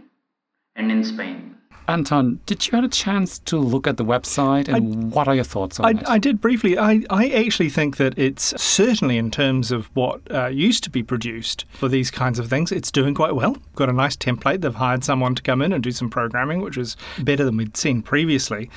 and 0.76 0.92
in 0.92 1.04
Spain. 1.04 1.56
Anton, 1.88 2.40
did 2.48 2.66
you 2.66 2.72
have 2.76 2.84
a 2.84 2.90
chance 2.90 3.38
to 3.40 3.58
look 3.58 3.86
at 3.86 3.98
the 3.98 4.06
website 4.06 4.68
and 4.68 5.12
what 5.12 5.28
are 5.28 5.36
your 5.36 5.44
thoughts 5.44 5.80
on 5.80 5.86
I, 5.86 5.90
it? 5.92 6.10
I 6.10 6.18
did 6.18 6.42
briefly. 6.42 6.80
I, 6.80 7.04
I 7.12 7.30
actually 7.30 7.70
think 7.70 7.98
that 7.98 8.18
it's 8.18 8.60
certainly 8.60 9.20
in 9.20 9.30
terms 9.30 9.72
of 9.72 9.86
what 9.96 10.22
uh, 10.32 10.48
used 10.48 10.84
to 10.86 10.90
be 10.90 11.04
produced 11.04 11.66
for 11.74 11.88
these 11.88 12.10
kinds 12.10 12.40
of 12.40 12.50
things, 12.50 12.72
it's 12.72 12.90
doing 12.90 13.14
quite 13.14 13.36
well. 13.36 13.58
Got 13.76 13.90
a 13.90 13.94
nice 13.94 14.16
template. 14.16 14.62
They've 14.62 14.74
hired 14.74 15.04
someone 15.04 15.36
to 15.36 15.44
come 15.44 15.62
in 15.62 15.72
and 15.72 15.84
do 15.84 15.92
some 15.92 16.10
programming, 16.10 16.62
which 16.62 16.78
is 16.78 16.98
better 17.20 17.44
than 17.44 17.58
we'd 17.58 17.78
seen 17.78 18.02
previously. 18.02 18.72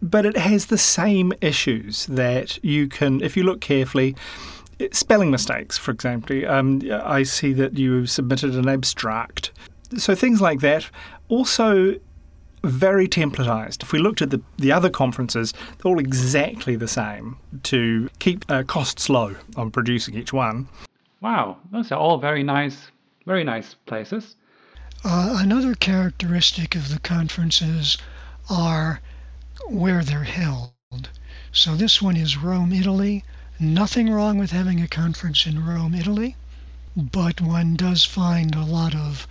But 0.00 0.24
it 0.24 0.36
has 0.36 0.66
the 0.66 0.78
same 0.78 1.32
issues 1.40 2.06
that 2.06 2.62
you 2.64 2.86
can, 2.86 3.20
if 3.22 3.36
you 3.36 3.42
look 3.42 3.60
carefully, 3.60 4.14
spelling 4.92 5.32
mistakes, 5.32 5.78
for 5.78 5.90
example. 5.90 6.48
Um, 6.48 6.80
I 6.92 7.24
see 7.24 7.52
that 7.54 7.76
you 7.76 8.06
submitted 8.06 8.54
an 8.54 8.68
abstract. 8.68 9.50
So 9.98 10.14
things 10.14 10.40
like 10.40 10.60
that. 10.60 10.88
Also, 11.28 11.98
very 12.64 13.08
templatized. 13.08 13.82
If 13.82 13.92
we 13.92 13.98
looked 13.98 14.22
at 14.22 14.30
the, 14.30 14.40
the 14.58 14.72
other 14.72 14.90
conferences, 14.90 15.52
they're 15.78 15.90
all 15.90 15.98
exactly 15.98 16.76
the 16.76 16.88
same 16.88 17.36
to 17.64 18.08
keep 18.18 18.44
uh, 18.48 18.62
costs 18.62 19.08
low 19.08 19.36
on 19.56 19.70
producing 19.70 20.14
each 20.14 20.32
one. 20.32 20.68
wow, 21.20 21.56
those 21.70 21.90
are 21.92 21.98
all 21.98 22.18
very 22.18 22.42
nice, 22.42 22.90
very 23.26 23.44
nice 23.44 23.74
places. 23.86 24.36
Uh, 25.04 25.38
another 25.40 25.74
characteristic 25.74 26.76
of 26.76 26.88
the 26.88 27.00
conferences 27.00 27.98
are 28.48 29.00
where 29.68 30.04
they're 30.04 30.22
held. 30.22 30.72
So 31.52 31.74
this 31.74 32.00
one 32.00 32.16
is 32.16 32.36
Rome, 32.36 32.72
Italy. 32.72 33.24
Nothing 33.58 34.10
wrong 34.10 34.38
with 34.38 34.50
having 34.50 34.80
a 34.80 34.88
conference 34.88 35.46
in 35.46 35.64
Rome, 35.64 35.94
Italy, 35.94 36.36
but 36.96 37.40
one 37.40 37.74
does 37.74 38.04
find 38.04 38.54
a 38.54 38.64
lot 38.64 38.94
of 38.94 39.26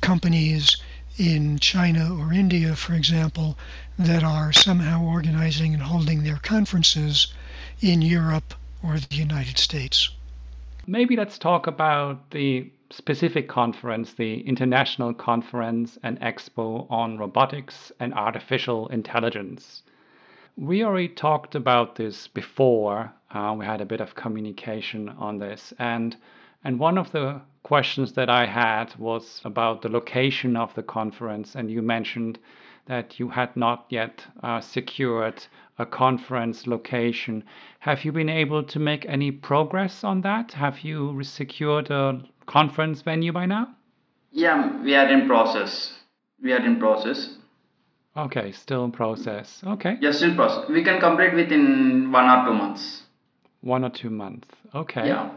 companies 0.00 0.76
in 1.18 1.58
China 1.58 2.16
or 2.18 2.32
India, 2.32 2.74
for 2.74 2.94
example, 2.94 3.58
that 3.98 4.24
are 4.24 4.52
somehow 4.52 5.04
organizing 5.04 5.74
and 5.74 5.82
holding 5.82 6.22
their 6.22 6.38
conferences 6.38 7.32
in 7.80 8.02
Europe 8.02 8.54
or 8.82 8.98
the 8.98 9.16
United 9.16 9.58
States. 9.58 10.10
Maybe 10.86 11.16
let's 11.16 11.38
talk 11.38 11.66
about 11.66 12.30
the 12.30 12.70
specific 12.90 13.48
conference, 13.48 14.12
the 14.14 14.40
International 14.40 15.14
Conference 15.14 15.98
and 16.02 16.20
Expo 16.20 16.90
on 16.90 17.18
Robotics 17.18 17.92
and 18.00 18.12
Artificial 18.14 18.88
Intelligence. 18.88 19.82
We 20.56 20.84
already 20.84 21.08
talked 21.08 21.54
about 21.54 21.96
this 21.96 22.28
before. 22.28 23.12
Uh, 23.30 23.54
we 23.58 23.64
had 23.64 23.80
a 23.80 23.86
bit 23.86 24.00
of 24.00 24.14
communication 24.14 25.08
on 25.08 25.38
this, 25.38 25.72
and 25.78 26.16
and 26.64 26.78
one 26.78 26.98
of 26.98 27.12
the 27.12 27.40
questions 27.62 28.12
that 28.14 28.28
I 28.28 28.46
had 28.46 28.94
was 28.98 29.40
about 29.44 29.82
the 29.82 29.88
location 29.88 30.56
of 30.56 30.74
the 30.74 30.82
conference, 30.82 31.54
and 31.54 31.70
you 31.70 31.82
mentioned 31.82 32.38
that 32.86 33.18
you 33.18 33.28
had 33.28 33.56
not 33.56 33.86
yet 33.88 34.26
uh, 34.42 34.60
secured 34.60 35.44
a 35.78 35.86
conference 35.86 36.66
location. 36.66 37.44
Have 37.80 38.04
you 38.04 38.12
been 38.12 38.28
able 38.28 38.62
to 38.64 38.78
make 38.78 39.06
any 39.06 39.30
progress 39.30 40.04
on 40.04 40.20
that? 40.22 40.52
Have 40.52 40.80
you 40.80 41.22
secured 41.22 41.90
a 41.90 42.22
conference 42.46 43.02
venue 43.02 43.32
by 43.32 43.46
now? 43.46 43.74
Yeah, 44.32 44.82
we 44.82 44.94
are 44.94 45.08
in 45.08 45.26
process. 45.26 45.94
We 46.42 46.52
are 46.52 46.64
in 46.64 46.78
process. 46.78 47.36
Okay, 48.16 48.52
still 48.52 48.84
in 48.84 48.92
process. 48.92 49.62
Okay. 49.66 49.96
Yes, 50.00 50.18
still 50.18 50.34
process. 50.34 50.68
We 50.68 50.84
can 50.84 51.00
complete 51.00 51.34
within 51.34 52.10
one 52.12 52.28
or 52.28 52.44
two 52.46 52.54
months. 52.54 53.02
One 53.60 53.84
or 53.84 53.90
two 53.90 54.10
months. 54.10 54.48
Okay. 54.74 55.06
Yeah. 55.06 55.30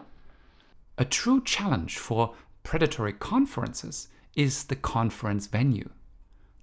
A 0.98 1.06
true 1.06 1.44
challenge 1.44 1.98
for 1.98 2.36
predatory 2.64 3.14
conferences 3.14 4.08
is 4.36 4.66
the 4.66 4.76
conference 4.76 5.48
venue. 5.48 5.90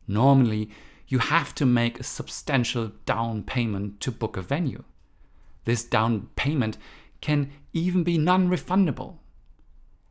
Normally, 0.08 0.70
you 1.08 1.18
have 1.18 1.54
to 1.56 1.66
make 1.66 2.00
a 2.00 2.04
substantial 2.04 2.92
down 3.04 3.42
payment 3.42 4.00
to 4.00 4.10
book 4.10 4.36
a 4.36 4.42
venue. 4.42 4.84
This 5.64 5.84
down 5.84 6.28
payment 6.36 6.78
can 7.20 7.52
even 7.72 8.02
be 8.02 8.18
non 8.18 8.48
refundable. 8.48 9.18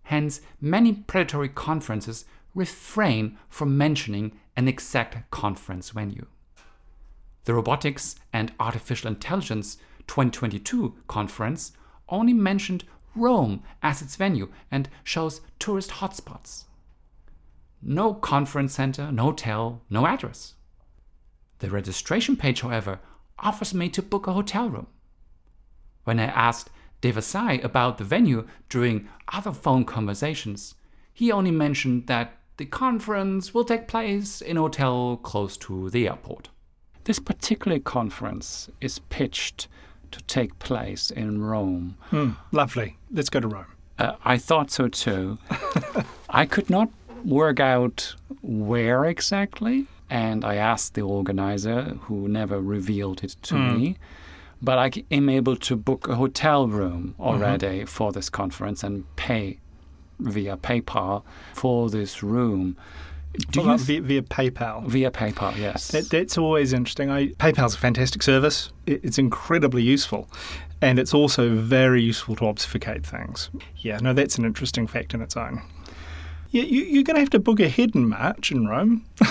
Hence, 0.04 0.42
many 0.60 0.94
predatory 0.94 1.50
conferences 1.50 2.26
refrain 2.54 3.38
from 3.50 3.78
mentioning 3.78 4.34
an 4.56 4.68
exact 4.68 5.32
conference 5.32 5.90
venue. 5.90 6.28
The 7.46 7.54
Robotics 7.54 8.16
and 8.32 8.54
Artificial 8.60 9.10
Intelligence 9.10 9.78
2022 10.08 10.96
conference 11.08 11.72
only 12.10 12.34
mentioned 12.34 12.84
Rome 13.16 13.64
as 13.82 14.02
its 14.02 14.16
venue 14.16 14.50
and 14.70 14.90
shows 15.04 15.42
tourist 15.60 15.92
hotspots. 15.92 16.66
No 17.82 18.14
conference 18.14 18.74
center, 18.74 19.12
no 19.12 19.24
hotel, 19.24 19.82
no 19.90 20.06
address. 20.06 20.54
The 21.60 21.70
registration 21.70 22.36
page, 22.36 22.62
however, 22.62 23.00
offers 23.40 23.74
me 23.74 23.90
to 23.90 24.02
book 24.02 24.28
a 24.28 24.34
hotel 24.34 24.70
room. 24.70 24.88
When 26.04 26.20
I 26.20 26.26
asked 26.26 26.70
Devasai 27.02 27.64
about 27.64 27.98
the 27.98 28.04
venue 28.04 28.48
during 28.70 29.08
other 29.32 29.52
phone 29.52 29.86
conversations, 29.86 30.76
he 31.14 31.32
only 31.32 31.52
mentioned 31.52 32.08
that 32.08 32.38
the 32.58 32.66
conference 32.66 33.54
will 33.54 33.66
take 33.66 33.88
place 33.88 34.42
in 34.42 34.58
a 34.58 34.62
hotel 34.62 35.18
close 35.18 35.58
to 35.58 35.90
the 35.90 36.08
airport. 36.08 36.50
This 37.06 37.20
particular 37.20 37.80
conference 37.80 38.70
is 38.80 39.00
pitched 39.00 39.68
to 40.12 40.22
take 40.24 40.58
place 40.60 41.10
in 41.12 41.42
Rome. 41.42 41.96
Hmm, 42.10 42.32
lovely. 42.52 42.98
Let's 43.12 43.30
go 43.30 43.40
to 43.40 43.48
Rome. 43.48 43.66
Uh, 44.00 44.14
I 44.26 44.38
thought 44.38 44.72
so 44.72 44.88
too. 44.88 45.38
I 46.30 46.46
could 46.46 46.70
not 46.70 46.90
work 47.24 47.60
out 47.60 48.16
where 48.42 49.06
exactly, 49.06 49.86
and 50.10 50.44
I 50.44 50.56
asked 50.56 50.94
the 50.96 51.02
organizer, 51.04 51.98
who 52.08 52.28
never 52.28 52.60
revealed 52.60 53.24
it 53.24 53.36
to 53.44 53.56
Mm. 53.56 53.78
me. 53.78 53.96
But 54.64 54.78
I 54.78 54.92
am 55.12 55.28
able 55.30 55.56
to 55.58 55.76
book 55.76 56.08
a 56.08 56.16
hotel 56.16 56.68
room 56.68 57.16
Mm-hmm. 57.20 57.22
already 57.24 57.86
for 57.86 58.12
this 58.12 58.30
conference 58.30 58.84
and 58.84 59.04
pay 59.16 59.58
via 60.20 60.56
PayPal 60.58 61.24
for 61.54 61.90
this 61.90 62.22
room. 62.24 62.76
Do 63.34 63.62
you 63.62 63.78
via, 63.78 64.02
via 64.02 64.22
PayPal? 64.22 64.86
via 64.88 65.12
PayPal? 65.12 65.58
Yes. 65.58 65.90
That, 65.90 66.10
that's 66.10 66.38
always 66.38 66.74
interesting. 66.74 67.10
I, 67.10 67.28
PayPal's 67.28 67.76
a 67.76 67.78
fantastic 67.78 68.24
service. 68.24 68.72
It, 68.86 69.04
it's 69.04 69.18
incredibly 69.18 69.84
useful. 69.84 70.30
And 70.82 71.00
it's 71.00 71.14
also 71.14 71.56
very 71.56 72.02
useful 72.02 72.36
to 72.38 72.46
obfuscate 72.46 73.06
things. 73.06 73.50
Yeah, 73.78 73.98
no, 73.98 74.14
that's 74.14 74.38
an 74.38 74.46
interesting 74.46 74.88
fact 74.88 75.14
in 75.14 75.22
its 75.22 75.38
own. 75.38 75.62
Yeah, 76.50 76.64
you, 76.64 76.82
you're 76.82 77.04
going 77.04 77.16
to 77.16 77.22
have 77.22 77.30
to 77.30 77.40
book 77.40 77.62
ahead 77.62 77.96
in 77.96 78.10
March 78.10 78.52
in 78.52 78.68
Rome. 78.68 79.06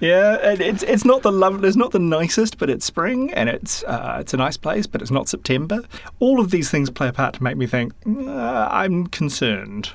yeah, 0.00 0.36
and 0.42 0.60
it's 0.60 0.82
it's 0.82 1.04
not 1.04 1.22
the 1.22 1.32
love, 1.32 1.64
it's 1.64 1.76
not 1.76 1.92
the 1.92 1.98
nicest, 1.98 2.58
but 2.58 2.68
it's 2.68 2.84
spring 2.84 3.32
and 3.32 3.48
it's 3.48 3.84
uh, 3.84 4.18
it's 4.20 4.34
a 4.34 4.36
nice 4.36 4.58
place, 4.58 4.86
but 4.86 5.00
it's 5.00 5.10
not 5.10 5.28
September. 5.28 5.82
All 6.18 6.40
of 6.40 6.50
these 6.50 6.70
things 6.70 6.90
play 6.90 7.08
a 7.08 7.12
part 7.12 7.34
to 7.36 7.42
make 7.42 7.56
me 7.56 7.66
think 7.66 7.94
uh, 8.06 8.68
I'm 8.70 9.06
concerned. 9.06 9.92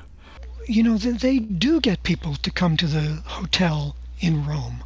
You 0.67 0.83
know, 0.83 0.97
they, 0.97 1.11
they 1.11 1.39
do 1.39 1.81
get 1.81 2.03
people 2.03 2.35
to 2.35 2.51
come 2.51 2.77
to 2.77 2.87
the 2.87 3.21
hotel 3.25 3.95
in 4.19 4.45
Rome. 4.45 4.83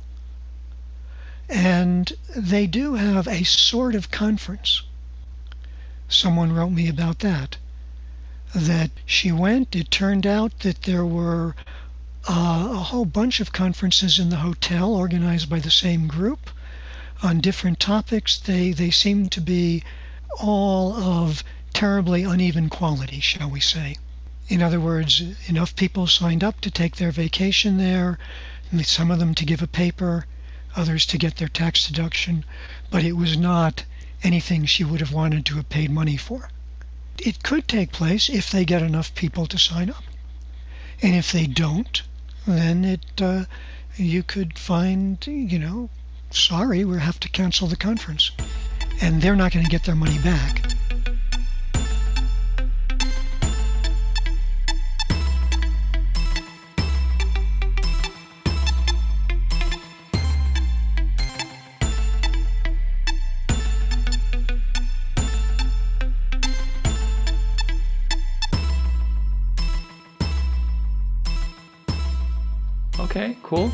And 1.50 2.12
they 2.36 2.68
do 2.68 2.96
have 2.96 3.28
a 3.28 3.44
sort 3.44 3.96
of 3.96 4.12
conference. 4.12 4.82
Someone 6.10 6.52
wrote 6.52 6.72
me 6.72 6.90
about 6.90 7.20
that. 7.20 7.58
That 8.56 8.92
she 9.06 9.32
went, 9.32 9.76
it 9.76 9.92
turned 9.92 10.26
out 10.26 10.60
that 10.60 10.84
there 10.84 11.06
were 11.06 11.56
uh, 12.28 12.70
a 12.72 12.78
whole 12.78 13.06
bunch 13.06 13.40
of 13.40 13.54
conferences 13.54 14.20
in 14.20 14.30
the 14.30 14.38
hotel 14.38 14.94
organized 14.94 15.50
by 15.50 15.60
the 15.60 15.72
same 15.72 16.08
group 16.08 16.50
on 17.22 17.40
different 17.40 17.80
topics. 17.80 18.40
They, 18.40 18.72
they 18.72 18.92
seem 18.92 19.30
to 19.30 19.42
be 19.42 19.84
all 20.40 20.94
of 20.94 21.44
terribly 21.74 22.24
uneven 22.24 22.70
quality, 22.70 23.20
shall 23.20 23.50
we 23.50 23.60
say. 23.60 23.96
In 24.50 24.62
other 24.62 24.80
words, 24.80 25.22
enough 25.48 25.76
people 25.76 26.08
signed 26.08 26.44
up 26.44 26.62
to 26.62 26.72
take 26.72 26.96
their 26.96 27.12
vacation 27.12 27.78
there, 27.78 28.18
some 28.84 29.12
of 29.12 29.20
them 29.20 29.36
to 29.36 29.46
give 29.46 29.62
a 29.62 29.68
paper, 29.68 30.26
others 30.76 31.06
to 31.08 31.18
get 31.18 31.36
their 31.36 31.50
tax 31.50 31.86
deduction, 31.88 32.46
but 32.90 33.04
it 33.04 33.14
was 33.14 33.36
not 33.36 33.84
anything 34.24 34.66
she 34.66 34.84
would 34.84 35.02
have 35.02 35.12
wanted 35.12 35.46
to 35.46 35.56
have 35.56 35.70
paid 35.70 35.92
money 35.92 36.16
for. 36.16 36.50
It 37.18 37.44
could 37.44 37.68
take 37.68 37.92
place 37.92 38.30
if 38.30 38.50
they 38.50 38.64
get 38.64 38.82
enough 38.82 39.14
people 39.16 39.48
to 39.48 39.58
sign 39.58 39.90
up. 39.90 40.04
And 41.02 41.14
if 41.14 41.32
they 41.32 41.48
don't, 41.48 42.02
then 42.46 42.86
it 42.86 43.22
uh, 43.22 43.46
you 43.98 44.24
could 44.24 44.58
find, 44.58 45.18
you 45.28 45.60
know, 45.60 45.90
sorry, 46.30 46.86
we'll 46.86 47.00
have 47.00 47.20
to 47.20 47.30
cancel 47.30 47.68
the 47.68 47.76
conference. 47.76 48.32
And 49.02 49.22
they're 49.22 49.36
not 49.36 49.52
going 49.52 49.66
to 49.66 49.72
get 49.72 49.84
their 49.84 49.96
money 49.96 50.20
back. 50.20 50.77
Cool. 73.48 73.72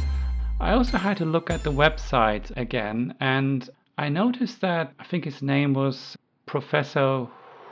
I 0.60 0.74
also 0.74 0.98
had 0.98 1.18
to 1.18 1.26
look 1.26 1.50
at 1.50 1.64
the 1.64 1.72
website 1.72 2.56
again, 2.56 3.16
and 3.20 3.68
I 3.98 4.08
noticed 4.08 4.62
that 4.62 4.94
I 5.00 5.04
think 5.04 5.26
his 5.26 5.42
name 5.42 5.74
was 5.74 6.16
Professor 6.46 7.26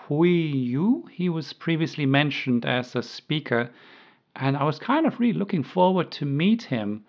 Hui 0.08 0.30
Yu. 0.30 1.08
He 1.12 1.30
was 1.30 1.54
previously 1.54 2.08
mentioned 2.08 2.66
as 2.66 2.96
a 2.96 3.04
speaker, 3.04 3.70
and 4.36 4.58
I 4.58 4.64
was 4.64 4.80
kind 4.80 5.06
of 5.06 5.20
really 5.20 5.38
looking 5.38 5.64
forward 5.64 6.10
to 6.14 6.26
meet 6.26 6.64
him, 6.64 7.06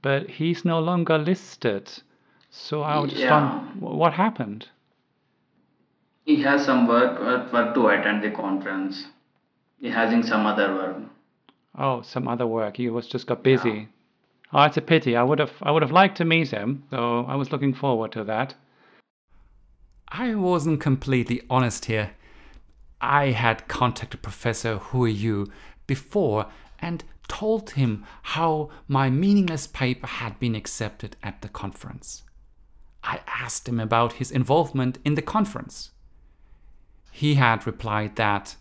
but 0.00 0.30
he's 0.30 0.64
no 0.64 0.80
longer 0.80 1.18
listed. 1.18 1.92
So 2.48 2.80
I 2.80 2.98
was 3.00 3.10
just 3.10 3.22
Yeah. 3.22 3.58
what 3.80 4.14
happened? 4.14 4.66
He 6.24 6.40
has 6.40 6.64
some 6.64 6.88
work, 6.88 7.20
work 7.52 7.74
to 7.74 7.88
attend 7.88 8.22
the 8.22 8.30
conference. 8.30 9.08
He 9.78 9.90
having 9.90 10.22
some 10.22 10.46
other 10.46 10.72
work. 10.74 10.96
Oh, 11.78 12.00
some 12.00 12.28
other 12.28 12.46
work. 12.46 12.78
He 12.78 12.88
was 12.88 13.06
just 13.06 13.26
got 13.26 13.42
busy. 13.42 13.88
Oh, 14.52 14.62
it's 14.64 14.76
a 14.76 14.82
pity. 14.82 15.16
I 15.16 15.22
would 15.22 15.38
have 15.38 15.52
I 15.62 15.70
would 15.70 15.82
have 15.82 15.92
liked 15.92 16.18
to 16.18 16.24
meet 16.24 16.50
him, 16.50 16.84
so 16.90 17.24
I 17.26 17.36
was 17.36 17.52
looking 17.52 17.72
forward 17.72 18.12
to 18.12 18.24
that. 18.24 18.54
I 20.08 20.34
wasn't 20.34 20.80
completely 20.80 21.40
honest 21.48 21.86
here. 21.86 22.12
I 23.00 23.30
had 23.30 23.66
contacted 23.66 24.22
Professor 24.22 24.76
Hui 24.76 25.10
Yu 25.10 25.50
before 25.86 26.46
and 26.78 27.02
told 27.28 27.70
him 27.70 28.04
how 28.22 28.70
my 28.86 29.08
meaningless 29.08 29.66
paper 29.66 30.06
had 30.06 30.38
been 30.38 30.54
accepted 30.54 31.16
at 31.22 31.40
the 31.40 31.48
conference. 31.48 32.24
I 33.02 33.20
asked 33.26 33.66
him 33.66 33.80
about 33.80 34.14
his 34.14 34.30
involvement 34.30 34.98
in 35.04 35.14
the 35.14 35.22
conference. 35.22 35.92
He 37.10 37.34
had 37.34 37.66
replied 37.66 38.16
that 38.16 38.56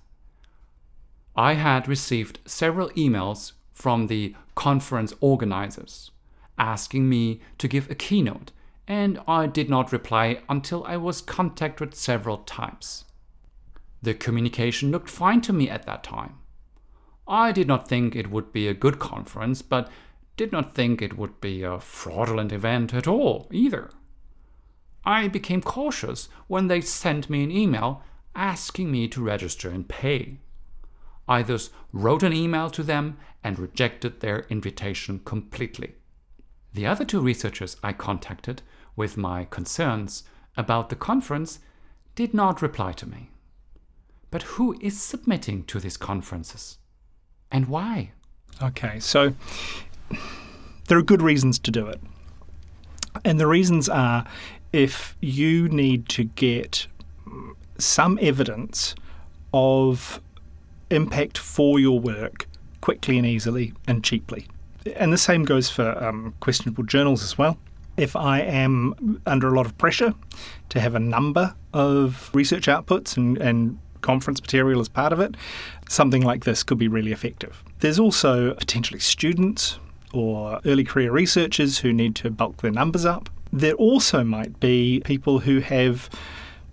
I 1.36 1.54
had 1.54 1.88
received 1.88 2.40
several 2.46 2.90
emails 2.92 3.54
from 3.72 4.08
the 4.08 4.36
conference 4.62 5.12
organizers, 5.22 6.12
asking 6.56 7.10
me 7.10 7.42
to 7.58 7.68
give 7.68 7.90
a 7.90 7.96
keynote, 7.96 8.52
and 8.88 9.20
I 9.28 9.48
did 9.48 9.72
not 9.72 9.92
reply 9.92 10.44
until 10.48 10.84
I 10.84 10.98
was 10.98 11.20
contacted 11.20 11.96
several 11.96 12.38
times. 12.38 13.06
The 14.04 14.14
communication 14.14 14.92
looked 14.92 15.10
fine 15.10 15.42
to 15.42 15.52
me 15.52 15.68
at 15.68 15.88
that 15.88 16.04
time. 16.04 16.36
I 17.28 17.52
did 17.52 17.68
not 17.68 17.88
think 17.88 18.16
it 18.16 18.30
would 18.30 18.54
be 18.54 18.68
a 18.68 18.76
good 18.76 19.00
conference, 19.00 19.64
but 19.64 19.90
did 20.38 20.52
not 20.52 20.76
think 20.76 21.02
it 21.02 21.18
would 21.18 21.42
be 21.42 21.64
a 21.64 21.80
fraudulent 21.80 22.52
event 22.52 22.94
at 22.94 23.08
all 23.08 23.48
either. 23.52 23.90
I 25.04 25.28
became 25.28 25.64
cautious 25.64 26.30
when 26.46 26.68
they 26.68 26.82
sent 26.82 27.32
me 27.32 27.44
an 27.44 27.50
email 27.50 28.04
asking 28.36 28.92
me 28.92 29.08
to 29.08 29.24
register 29.24 29.72
and 29.72 29.90
pay. 29.90 30.38
I 31.28 31.42
thus 31.42 31.72
wrote 31.94 32.22
an 32.22 32.34
email 32.34 32.70
to 32.70 32.84
them 32.84 33.18
and 33.44 33.60
rejected 33.60 34.20
their 34.20 34.46
invitation 34.50 35.20
completely. 35.26 35.96
The 36.74 36.88
other 36.88 37.06
two 37.06 37.22
researchers 37.22 37.78
I 37.84 37.94
contacted 37.94 38.62
with 38.96 39.18
my 39.18 39.46
concerns 39.46 40.24
about 40.56 40.90
the 40.90 40.96
conference 40.96 41.60
did 42.16 42.34
not 42.34 42.62
reply 42.62 42.94
to 42.94 43.10
me. 43.10 43.30
But 44.30 44.44
who 44.44 44.78
is 44.80 45.02
submitting 45.02 45.64
to 45.66 45.80
these 45.80 45.98
conferences? 45.98 46.78
And 47.52 47.68
why? 47.68 48.12
Okay, 48.62 49.00
so 49.00 49.34
there 50.88 50.98
are 50.98 51.04
good 51.04 51.22
reasons 51.22 51.60
to 51.60 51.72
do 51.72 51.88
it. 51.88 52.00
And 53.26 53.40
the 53.40 53.48
reasons 53.48 53.90
are 53.90 54.26
if 54.72 55.18
you 55.20 55.68
need 55.68 56.08
to 56.10 56.24
get 56.24 56.88
some 57.78 58.18
evidence 58.22 58.96
of 59.54 60.22
impact 60.90 61.38
for 61.38 61.80
your 61.80 62.00
work 62.00 62.48
quickly 62.82 63.18
and 63.18 63.26
easily 63.26 63.74
and 63.88 64.04
cheaply. 64.04 64.48
And 64.96 65.14
the 65.14 65.18
same 65.18 65.46
goes 65.46 65.70
for 65.70 66.04
um, 66.04 66.34
questionable 66.40 66.84
journals 66.84 67.24
as 67.24 67.38
well. 67.38 67.58
If 67.98 68.16
I 68.16 68.40
am 68.40 69.22
under 69.26 69.48
a 69.48 69.56
lot 69.56 69.66
of 69.66 69.78
pressure 69.78 70.14
to 70.70 70.80
have 70.80 70.96
a 70.96 71.00
number 71.00 71.54
of 71.74 72.32
research 72.34 72.68
outputs 72.68 73.18
and, 73.18 73.38
and 73.38 73.80
conference 74.02 74.42
material 74.42 74.80
as 74.82 74.90
part 74.90 75.14
of 75.14 75.20
it, 75.20 75.36
something 75.88 76.24
like 76.24 76.44
this 76.46 76.64
could 76.64 76.78
be 76.78 76.88
really 76.88 77.12
effective. 77.12 77.64
There's 77.80 78.00
also 78.00 78.54
potentially 78.56 79.00
students 79.00 79.80
or 80.14 80.60
early 80.66 80.84
career 80.84 81.12
researchers 81.12 81.80
who 81.80 81.94
need 81.94 82.16
to 82.16 82.30
bulk 82.30 82.58
their 82.58 82.72
numbers 82.72 83.06
up. 83.06 83.30
There 83.54 83.74
also 83.74 84.24
might 84.24 84.60
be 84.60 85.02
people 85.06 85.40
who 85.40 85.60
have 85.60 86.10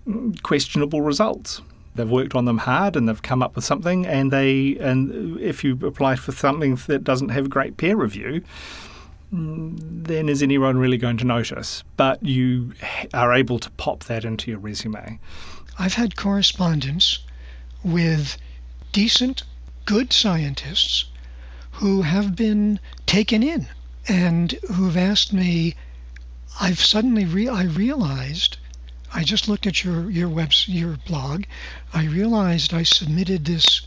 mm, 0.07 0.41
questionable 0.43 1.01
results. 1.01 1.61
They've 1.99 2.09
worked 2.09 2.33
on 2.33 2.45
them 2.45 2.59
hard 2.59 2.95
and 2.95 3.09
they've 3.09 3.21
come 3.21 3.43
up 3.43 3.57
with 3.57 3.65
something, 3.65 4.05
and 4.07 4.31
they 4.31 4.77
and 4.77 5.37
if 5.41 5.65
you 5.65 5.77
apply 5.85 6.15
for 6.15 6.31
something 6.31 6.75
that 6.87 7.03
doesn't 7.03 7.27
have 7.27 7.49
great 7.49 7.75
peer 7.75 7.97
review, 7.97 8.41
mm, 9.33 9.75
then 10.07 10.29
is 10.29 10.41
anyone 10.41 10.77
really 10.77 10.95
going 10.97 11.17
to 11.17 11.25
notice? 11.25 11.83
But 11.97 12.23
you 12.25 12.73
are 13.13 13.33
able 13.33 13.59
to 13.59 13.69
pop 13.71 14.05
that 14.05 14.23
into 14.23 14.49
your 14.49 14.61
resume. 14.61 15.19
I've 15.77 15.95
had 15.95 16.15
correspondence 16.15 17.19
with 17.83 18.37
decent, 18.93 19.43
good 19.83 20.13
scientists 20.13 21.03
who 21.71 22.03
have 22.03 22.33
been 22.33 22.79
taken 23.07 23.43
in 23.43 23.67
and 24.07 24.53
who've 24.73 24.95
asked 24.95 25.33
me. 25.33 25.75
I've 26.61 26.79
suddenly 26.79 27.25
re- 27.25 27.49
I 27.49 27.63
realized 27.63 28.55
I 29.13 29.23
just 29.23 29.47
looked 29.47 29.67
at 29.67 29.83
your 29.83 30.09
your 30.09 30.29
web 30.29 30.51
your 30.65 30.97
blog. 30.97 31.43
I 31.93 32.05
realized 32.05 32.73
I 32.73 32.83
submitted 32.83 33.45
this 33.45 33.81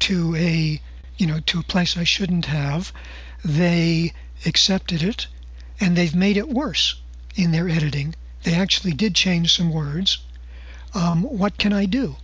to 0.00 0.34
a 0.36 0.80
you 1.16 1.26
know 1.26 1.40
to 1.40 1.60
a 1.60 1.64
place 1.64 1.96
I 1.96 2.04
shouldn't 2.04 2.46
have. 2.46 2.92
They 3.44 4.12
accepted 4.46 5.02
it, 5.02 5.26
and 5.80 5.96
they've 5.96 6.14
made 6.14 6.36
it 6.36 6.48
worse 6.48 6.94
in 7.36 7.52
their 7.52 7.68
editing. 7.68 8.14
They 8.42 8.54
actually 8.54 8.92
did 8.92 9.14
change 9.14 9.54
some 9.54 9.70
words 9.70 10.18
um, 10.94 11.22
what 11.22 11.56
can 11.56 11.72
I 11.72 11.86
do? 11.86 12.16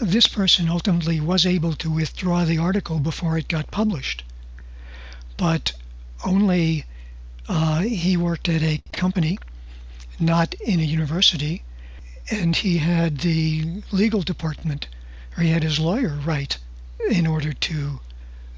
This 0.00 0.26
person 0.26 0.68
ultimately 0.68 1.20
was 1.20 1.44
able 1.44 1.74
to 1.74 1.90
withdraw 1.90 2.44
the 2.44 2.58
article 2.58 2.98
before 2.98 3.36
it 3.36 3.46
got 3.48 3.70
published, 3.70 4.24
but 5.36 5.72
only 6.24 6.86
uh, 7.48 7.80
he 7.80 8.16
worked 8.16 8.48
at 8.48 8.62
a 8.62 8.82
company, 8.92 9.38
not 10.22 10.54
in 10.54 10.80
a 10.80 10.84
university, 10.84 11.62
and 12.30 12.54
he 12.54 12.78
had 12.78 13.18
the 13.18 13.82
legal 13.90 14.22
department, 14.22 14.86
or 15.36 15.42
he 15.42 15.50
had 15.50 15.62
his 15.62 15.78
lawyer 15.78 16.18
write 16.24 16.58
in 17.10 17.26
order 17.26 17.52
to 17.52 18.00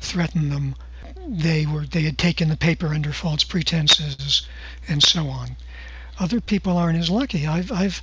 threaten 0.00 0.50
them. 0.50 0.76
They 1.26 1.64
were 1.64 1.86
they 1.86 2.02
had 2.02 2.18
taken 2.18 2.48
the 2.50 2.56
paper 2.56 2.88
under 2.88 3.12
false 3.12 3.42
pretenses 3.42 4.46
and 4.86 5.02
so 5.02 5.28
on. 5.28 5.56
Other 6.18 6.40
people 6.40 6.76
aren't 6.76 6.98
as 6.98 7.10
lucky. 7.10 7.46
I've 7.46 7.72
I've 7.72 8.02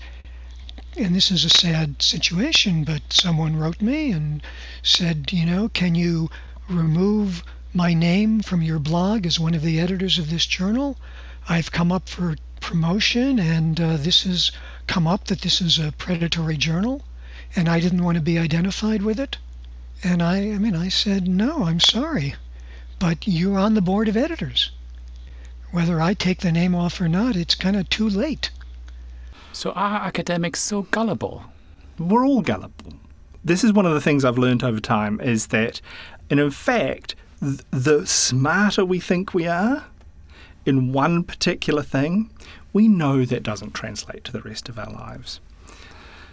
and 0.98 1.16
this 1.16 1.32
is 1.32 1.46
a 1.46 1.50
sad 1.50 2.02
situation, 2.02 2.84
but 2.84 3.14
someone 3.14 3.56
wrote 3.56 3.82
me 3.82 4.12
and 4.12 4.42
said, 4.84 5.32
you 5.32 5.46
know, 5.46 5.70
can 5.70 5.96
you 5.96 6.30
remove 6.68 7.44
my 7.74 7.94
name 7.94 8.42
from 8.42 8.62
your 8.62 8.80
blog 8.80 9.26
as 9.26 9.40
one 9.40 9.54
of 9.54 9.62
the 9.62 9.80
editors 9.80 10.20
of 10.20 10.30
this 10.30 10.46
journal? 10.46 10.98
I've 11.50 11.72
come 11.72 11.92
up 11.92 12.08
for 12.08 12.36
promotion, 12.60 13.40
and 13.40 13.80
uh, 13.80 13.98
this 13.98 14.24
has 14.24 14.52
come 14.88 15.08
up 15.08 15.26
that 15.26 15.42
this 15.42 15.62
is 15.62 15.80
a 15.80 15.92
predatory 15.94 16.58
journal, 16.58 17.02
and 17.56 17.68
I 17.68 17.80
didn't 17.80 18.04
want 18.04 18.16
to 18.16 18.22
be 18.22 18.40
identified 18.40 19.02
with 19.02 19.20
it. 19.20 19.38
And 20.04 20.22
I, 20.22 20.38
I 20.38 20.58
mean, 20.58 20.76
I 20.76 20.90
said, 20.90 21.28
no, 21.28 21.64
I'm 21.64 21.80
sorry, 21.80 22.36
but 23.00 23.28
you're 23.28 23.60
on 23.60 23.74
the 23.74 23.82
board 23.82 24.08
of 24.08 24.18
editors. 24.18 24.72
Whether 25.72 26.02
I 26.02 26.14
take 26.14 26.40
the 26.40 26.52
name 26.52 26.76
off 26.76 27.00
or 27.00 27.08
not, 27.08 27.36
it's 27.36 27.56
kind 27.56 27.76
of 27.76 27.90
too 27.90 28.10
late. 28.10 28.52
So 29.54 29.72
are 29.72 30.02
academics 30.02 30.60
so 30.60 30.84
gullible? 30.84 31.44
We're 31.98 32.26
all 32.26 32.42
gullible. 32.42 32.94
This 33.44 33.64
is 33.64 33.74
one 33.74 33.86
of 33.86 33.94
the 33.94 34.02
things 34.02 34.24
I've 34.24 34.38
learned 34.38 34.64
over 34.64 34.80
time 34.80 35.20
is 35.20 35.48
that, 35.48 35.82
and 36.30 36.40
in 36.40 36.52
fact, 36.52 37.16
th- 37.40 37.62
the 37.72 38.06
smarter 38.06 38.86
we 38.86 39.00
think 39.00 39.34
we 39.34 39.48
are 39.48 39.86
in 40.66 40.94
one 40.94 41.24
particular 41.24 41.84
thing, 41.84 42.30
we 42.74 42.88
know 42.88 43.26
that 43.26 43.44
doesn't 43.44 43.74
translate 43.74 44.24
to 44.26 44.32
the 44.32 44.42
rest 44.42 44.70
of 44.70 44.80
our 44.80 44.92
lives. 44.92 45.40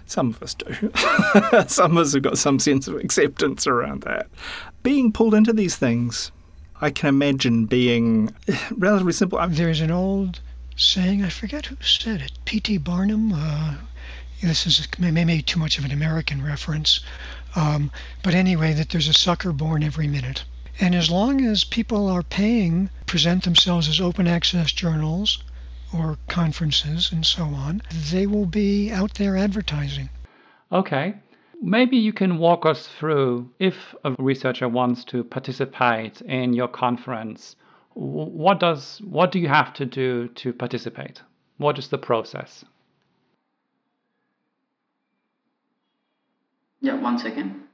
Some 0.07 0.31
of 0.31 0.43
us 0.43 0.55
do. 0.55 0.91
some 1.67 1.93
of 1.93 1.99
us 1.99 2.15
have 2.15 2.23
got 2.23 2.39
some 2.39 2.59
sense 2.59 2.89
of 2.89 2.97
acceptance 2.97 3.67
around 3.67 4.03
that. 4.03 4.27
Being 4.83 5.13
pulled 5.13 5.35
into 5.35 5.53
these 5.53 5.77
things, 5.77 6.33
I 6.81 6.91
can 6.91 7.09
imagine 7.09 7.67
being 7.67 8.35
relatively 8.71 9.13
simple. 9.13 9.39
There's 9.49 9.81
an 9.81 9.91
old 9.91 10.41
saying, 10.77 11.25
I 11.25 11.29
forget 11.29 11.67
who 11.67 11.77
said 11.83 12.23
it, 12.23 12.33
P.T. 12.45 12.79
Barnum. 12.79 13.33
Uh, 13.35 13.75
this 14.41 14.67
is 14.67 14.87
maybe 14.99 15.43
too 15.43 15.59
much 15.59 15.79
of 15.79 15.85
an 15.85 15.91
American 15.91 16.43
reference, 16.43 17.01
um, 17.57 17.91
but 18.23 18.35
anyway, 18.35 18.73
that 18.73 18.91
there's 18.91 19.09
a 19.09 19.13
sucker 19.13 19.53
born 19.53 19.83
every 19.83 20.07
minute. 20.07 20.45
And 20.81 20.95
as 20.95 21.11
long 21.11 21.45
as 21.45 21.65
people 21.65 22.09
are 22.09 22.23
paying, 22.23 22.91
present 23.07 23.45
themselves 23.45 23.89
as 23.89 24.01
open 24.01 24.27
access 24.27 24.73
journals 24.73 25.43
or 25.93 26.19
conferences 26.29 27.11
and 27.13 27.25
so 27.27 27.45
on, 27.45 27.83
they 28.11 28.27
will 28.27 28.47
be 28.47 28.91
out 28.93 29.15
there 29.15 29.37
advertising. 29.37 30.09
Okay. 30.71 31.15
Maybe 31.61 31.97
you 31.97 32.13
can 32.13 32.39
walk 32.39 32.65
us 32.65 32.87
through 32.87 33.51
if 33.59 33.95
a 34.05 34.15
researcher 34.19 34.69
wants 34.69 35.05
to 35.07 35.25
participate 35.25 36.21
in 36.21 36.53
your 36.53 36.69
conference 36.69 37.57
what 37.99 38.61
does 38.61 39.01
what 39.05 39.33
do 39.33 39.41
you 39.41 39.49
have 39.49 39.75
to 39.75 39.85
do 39.85 40.29
to 40.29 40.53
participate? 40.53 41.21
What 41.57 41.79
is 41.79 41.89
the 41.89 41.99
process? 41.99 42.65
Yeah, 46.81 46.95
one 46.95 47.19
second. 47.19 47.68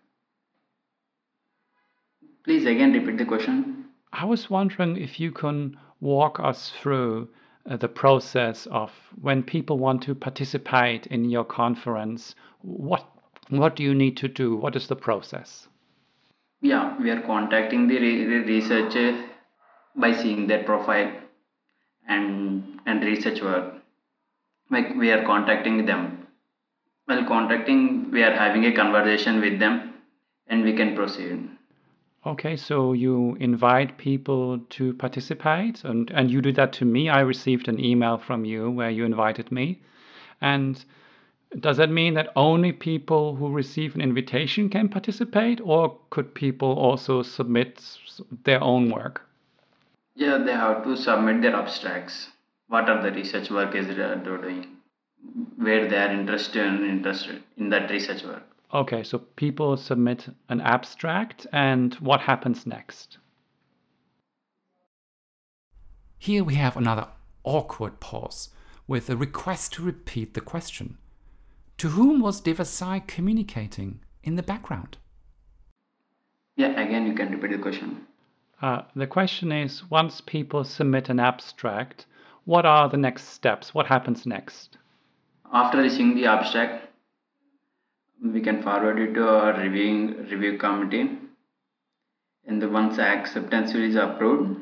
Please 2.45 2.67
again 2.67 2.93
repeat 2.93 3.17
the 3.17 3.25
question. 3.25 3.87
I 4.13 4.27
was 4.27 4.51
wondering 4.51 4.97
if 4.99 5.19
you 5.19 5.33
can 5.33 5.79
walk 6.01 6.39
us 6.39 6.71
through 6.71 7.29
uh, 7.69 7.79
the 7.79 7.89
process 7.89 8.67
of 8.67 8.93
when 9.21 9.43
people 9.43 9.79
want 9.79 10.03
to 10.03 10.15
participate 10.15 11.07
in 11.07 11.31
your 11.31 11.45
conference. 11.45 12.35
What 12.61 13.09
what 13.49 13.77
do 13.77 13.83
you 13.83 13.95
need 13.95 14.17
to 14.19 14.29
do? 14.29 14.57
What 14.57 14.77
is 14.77 14.89
the 14.89 14.97
process? 14.97 15.69
Yeah, 16.61 16.97
we 17.01 17.11
are 17.11 17.21
contacting 17.21 17.89
the, 17.89 17.99
re- 17.99 18.25
researcher 18.39 19.25
by 19.97 20.13
seeing 20.13 20.47
their 20.47 20.65
profile 20.65 21.13
and 22.07 22.81
and 22.85 23.03
research 23.03 23.41
work 23.41 23.75
like 24.71 24.95
we 24.95 25.11
are 25.11 25.25
contacting 25.25 25.87
them 25.87 26.27
while 27.07 27.25
contacting 27.27 28.11
we 28.11 28.23
are 28.23 28.35
having 28.35 28.65
a 28.67 28.73
conversation 28.73 29.41
with 29.41 29.59
them 29.59 29.95
and 30.47 30.65
we 30.65 30.75
can 30.75 30.95
proceed 30.95 31.49
okay 32.27 32.57
so 32.57 32.93
you 32.93 33.37
invite 33.41 33.99
people 33.99 34.59
to 34.71 34.95
participate 34.95 35.85
and 35.85 36.11
and 36.11 36.31
you 36.31 36.41
do 36.41 36.53
that 36.53 36.73
to 36.73 36.85
me 36.85 37.09
i 37.09 37.21
received 37.21 37.69
an 37.69 37.79
email 37.79 38.19
from 38.19 38.45
you 38.45 38.71
where 38.71 38.91
you 38.91 39.05
invited 39.05 39.51
me 39.53 39.81
and 40.41 40.85
does 41.61 41.77
that 41.77 41.91
mean 41.91 42.15
that 42.15 42.33
only 42.35 42.73
people 42.73 43.37
who 43.37 43.49
receive 43.49 43.95
an 43.95 44.01
invitation 44.01 44.69
can 44.69 44.89
participate 44.89 45.61
or 45.63 45.97
could 46.11 46.35
people 46.35 46.73
also 46.73 47.23
submit 47.23 47.83
their 48.45 48.63
own 48.63 48.91
work 48.91 49.25
Yeah, 50.17 50.39
they 50.39 50.53
have 50.53 50.85
to 50.85 50.97
submit 50.97 51.43
their 51.43 51.57
abstracts. 51.57 52.29
What 52.69 52.89
are 52.89 53.03
the 53.03 53.11
research 53.11 53.51
work 53.51 53.75
is 53.75 53.89
they 53.89 54.03
are 54.03 54.17
doing? 54.17 54.77
Where 55.57 55.89
they 55.89 55.97
are 55.97 56.13
interested 56.13 56.65
in, 56.65 56.89
interested 56.89 57.43
in 57.57 57.71
that 57.71 57.91
research 57.91 58.23
work. 58.23 58.45
Okay, 58.75 59.05
so 59.05 59.19
people 59.19 59.77
submit 59.77 60.27
an 60.49 60.61
abstract, 60.61 61.47
and 61.53 61.95
what 61.95 62.21
happens 62.21 62.67
next? 62.67 63.19
Here 66.19 66.43
we 66.43 66.57
have 66.57 66.77
another 66.77 67.07
awkward 67.45 68.01
pause 68.01 68.49
with 68.89 69.09
a 69.09 69.17
request 69.17 69.75
to 69.75 69.85
repeat 69.85 70.35
the 70.35 70.41
question. 70.41 70.99
To 71.79 71.91
whom 71.91 72.21
was 72.21 72.43
Devasai 72.43 73.07
communicating 73.07 74.01
in 74.25 74.35
the 74.35 74.43
background? 74.43 74.97
Yeah, 76.57 76.81
again, 76.81 77.07
you 77.07 77.15
can 77.15 77.31
repeat 77.31 77.53
the 77.53 77.63
question. 77.63 78.07
Uh, 78.61 78.83
the 78.97 79.07
question 79.07 79.53
is 79.53 79.89
once 79.89 80.21
people 80.21 80.65
submit 80.65 81.11
an 81.11 81.21
abstract, 81.21 82.07
what 82.45 82.67
are 82.67 82.89
the 82.89 82.97
next 82.97 83.29
steps? 83.29 83.73
What 83.73 83.87
happens 83.87 84.27
next? 84.27 84.79
After 85.53 85.79
receiving 85.79 86.17
the 86.17 86.27
abstract, 86.27 86.89
we 88.23 88.41
can 88.41 88.63
forward 88.63 88.99
it 88.99 89.15
to 89.15 89.29
our 89.29 89.59
reviewing 89.59 90.29
review 90.31 90.59
committee. 90.59 91.19
And 92.47 92.61
the 92.61 92.69
once 92.69 92.99
acceptance 92.99 93.75
is 93.75 93.97
approved, 93.97 94.61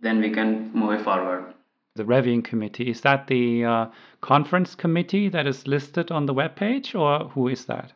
then 0.00 0.20
we 0.20 0.30
can 0.30 0.72
move 0.72 1.02
forward. 1.02 1.52
The 1.96 2.04
reviewing 2.04 2.42
committee, 2.42 2.90
is 2.90 3.02
that 3.02 3.26
the 3.26 3.64
uh, 3.64 3.86
conference 4.20 4.74
committee 4.74 5.28
that 5.28 5.46
is 5.46 5.66
listed 5.66 6.10
on 6.10 6.26
the 6.26 6.34
webpage, 6.34 6.98
or 6.98 7.28
who 7.28 7.48
is 7.48 7.66
that? 7.66 7.92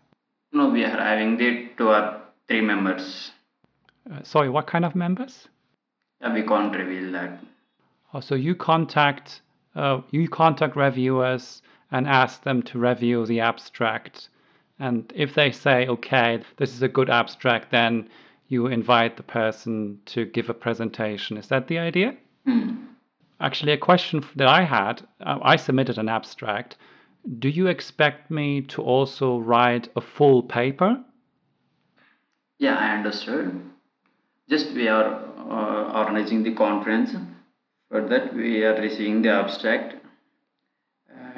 No, 0.53 0.69
we 0.69 0.85
are 0.85 0.91
having 0.91 1.37
the 1.37 1.69
two 1.77 1.89
or 1.89 2.21
three 2.47 2.61
members. 2.61 3.33
Uh, 4.11 4.23
sorry, 4.23 4.49
what 4.49 4.67
kind 4.67 4.85
of 4.85 4.95
members? 4.95 5.49
Yeah, 6.21 6.33
we 6.33 6.43
can't 6.43 6.75
reveal 6.75 7.13
that. 7.13 7.41
Oh, 8.15 8.21
so 8.21 8.35
you 8.35 8.55
contact 8.55 9.43
uh, 9.75 10.01
you 10.11 10.29
contact 10.29 10.77
reviewers 10.77 11.63
and 11.91 12.07
ask 12.07 12.43
them 12.43 12.63
to 12.63 12.79
review 12.79 13.27
the 13.27 13.41
abstract, 13.41 14.29
and 14.79 15.13
if 15.15 15.35
they 15.35 15.51
say 15.51 15.87
okay, 15.87 16.41
this 16.57 16.75
is 16.75 16.83
a 16.83 16.89
good 16.89 17.11
abstract, 17.11 17.71
then 17.71 18.09
you 18.49 18.67
invite 18.67 19.17
the 19.17 19.23
person 19.23 20.01
to 20.07 20.25
give 20.25 20.49
a 20.49 20.55
presentation. 20.55 21.37
Is 21.37 21.49
that 21.49 21.69
the 21.69 21.79
idea? 21.79 22.17
Hmm. 22.47 22.77
Actually, 23.41 23.73
a 23.73 23.79
question 23.79 24.25
that 24.37 24.49
I 24.49 24.65
had, 24.65 25.03
uh, 25.21 25.39
I 25.43 25.57
submitted 25.57 25.99
an 25.99 26.09
abstract. 26.09 26.77
Do 27.39 27.49
you 27.49 27.67
expect 27.67 28.31
me 28.31 28.63
to 28.63 28.83
also 28.83 29.39
write 29.39 29.89
a 29.97 30.01
full 30.01 30.43
paper? 30.43 31.03
Yeah, 32.59 32.75
I 32.75 32.97
understood. 32.97 33.61
Just 34.49 34.73
we 34.75 34.89
are 34.89 35.23
uh, 35.51 35.99
organizing 35.99 36.43
the 36.43 36.55
conference. 36.55 37.15
For 37.91 38.07
that, 38.09 38.35
we 38.35 38.65
are 38.65 38.81
receiving 38.81 39.23
the 39.23 39.31
abstract, 39.31 39.98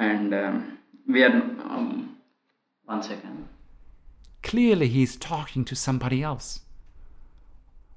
and 0.01 0.33
um, 0.33 0.77
we 1.07 1.23
are. 1.23 1.31
Um, 1.31 2.17
one 2.85 3.03
second. 3.03 3.47
Clearly, 4.43 4.87
he's 4.89 5.15
talking 5.15 5.63
to 5.65 5.75
somebody 5.75 6.23
else. 6.23 6.61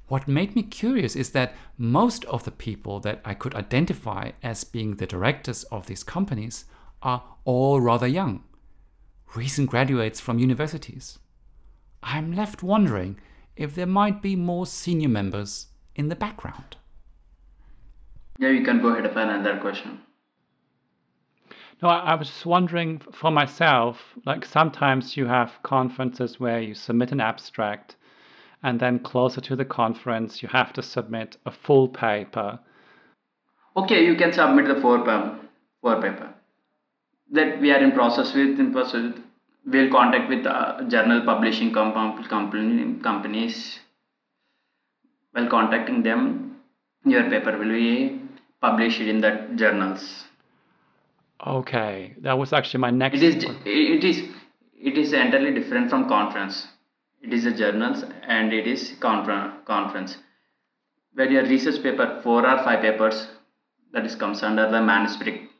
What 0.09 0.29
made 0.29 0.55
me 0.55 0.63
curious 0.63 1.17
is 1.17 1.31
that 1.31 1.55
most 1.79 2.25
of 2.27 2.45
the 2.45 2.51
people 2.51 3.01
that 3.01 3.21
I 3.25 3.33
could 3.33 3.55
identify 3.55 4.33
as 4.43 4.63
being 4.63 4.97
the 4.97 5.07
directors 5.07 5.65
of 5.65 5.87
these 5.87 6.05
companies 6.05 6.67
are 7.03 7.23
all 7.45 7.81
rather 7.81 8.07
young, 8.07 8.45
recent 9.35 9.71
graduates 9.71 10.21
from 10.21 10.39
universities. 10.39 11.19
I'm 12.03 12.35
left 12.35 12.63
wondering 12.63 13.19
if 13.57 13.75
there 13.75 13.87
might 13.87 14.21
be 14.21 14.37
more 14.37 14.67
senior 14.67 15.09
members 15.09 15.69
in 15.97 16.09
the 16.09 16.17
background. 16.17 16.77
Yeah, 18.39 18.51
you 18.51 18.63
can 18.63 18.83
go 18.83 18.89
ahead 18.89 19.11
for 19.13 19.21
another 19.21 19.59
question. 19.59 20.01
No, 21.85 21.91
I, 21.91 22.15
was 22.15 22.29
just 22.29 22.47
wondering 22.47 23.03
for 23.13 23.31
myself, 23.31 23.99
like 24.25 24.47
sometimes 24.47 25.19
you 25.19 25.27
have 25.27 25.53
conferences 25.63 26.41
where 26.41 26.59
you 26.59 26.75
submit 26.75 27.13
an 27.13 27.21
abstract 27.21 27.97
and 28.63 28.81
then 28.81 29.01
closer 29.01 29.43
to 29.43 29.55
the 29.55 29.67
conference 29.67 30.43
you 30.43 30.49
have 30.49 30.73
to 30.73 30.83
submit 30.83 31.37
a 31.45 31.51
full 31.51 31.89
paper. 31.89 32.59
Okay, 33.77 34.03
you 34.07 34.17
can 34.17 34.33
submit 34.33 34.67
the 34.67 34.81
four 34.81 35.01
paper. 35.01 35.39
Four 35.83 36.01
paper. 36.01 36.33
That 37.33 37.61
we 37.61 37.71
are 37.71 37.85
in 37.85 37.93
process 37.93 38.33
with. 38.33 38.59
In 38.59 38.73
process, 38.73 39.13
we'll 39.67 39.91
contact 39.91 40.31
with 40.31 40.47
uh, 40.47 40.85
journal 40.89 41.21
publishing 41.27 41.75
comp- 41.75 42.27
company 42.31 42.99
companies. 43.03 43.79
While 45.33 45.49
contacting 45.49 46.03
them, 46.03 46.63
your 47.05 47.29
paper 47.29 47.59
will 47.59 47.69
be 47.69 48.23
published 48.63 49.03
in 49.03 49.21
the 49.21 49.51
journals. 49.55 50.25
Okay, 51.47 52.15
that 52.23 52.39
was 52.39 52.53
actually 52.53 52.81
my 52.81 52.91
next. 52.91 53.17
It 53.21 53.23
is. 53.23 53.45
It 53.67 54.05
is. 54.05 54.29
It 54.77 54.99
is 54.99 55.13
entirely 55.13 55.53
different 55.59 55.91
from 55.91 56.09
conference. 56.09 56.67
It 57.23 57.33
is 57.33 57.45
a 57.47 57.53
journals 57.53 58.05
and 58.23 58.53
it 58.53 58.67
is 58.67 58.95
confer- 59.01 59.53
conference. 59.67 60.17
Where 61.15 61.31
your 61.31 61.43
research 61.45 61.83
paper, 61.83 62.21
four 62.23 62.47
or 62.47 62.59
five 62.65 62.81
papers, 62.81 63.29
that 63.93 64.05
is 64.07 64.15
comes 64.15 64.43
under 64.43 64.71
the 64.71 64.81
manuscript. 64.81 65.51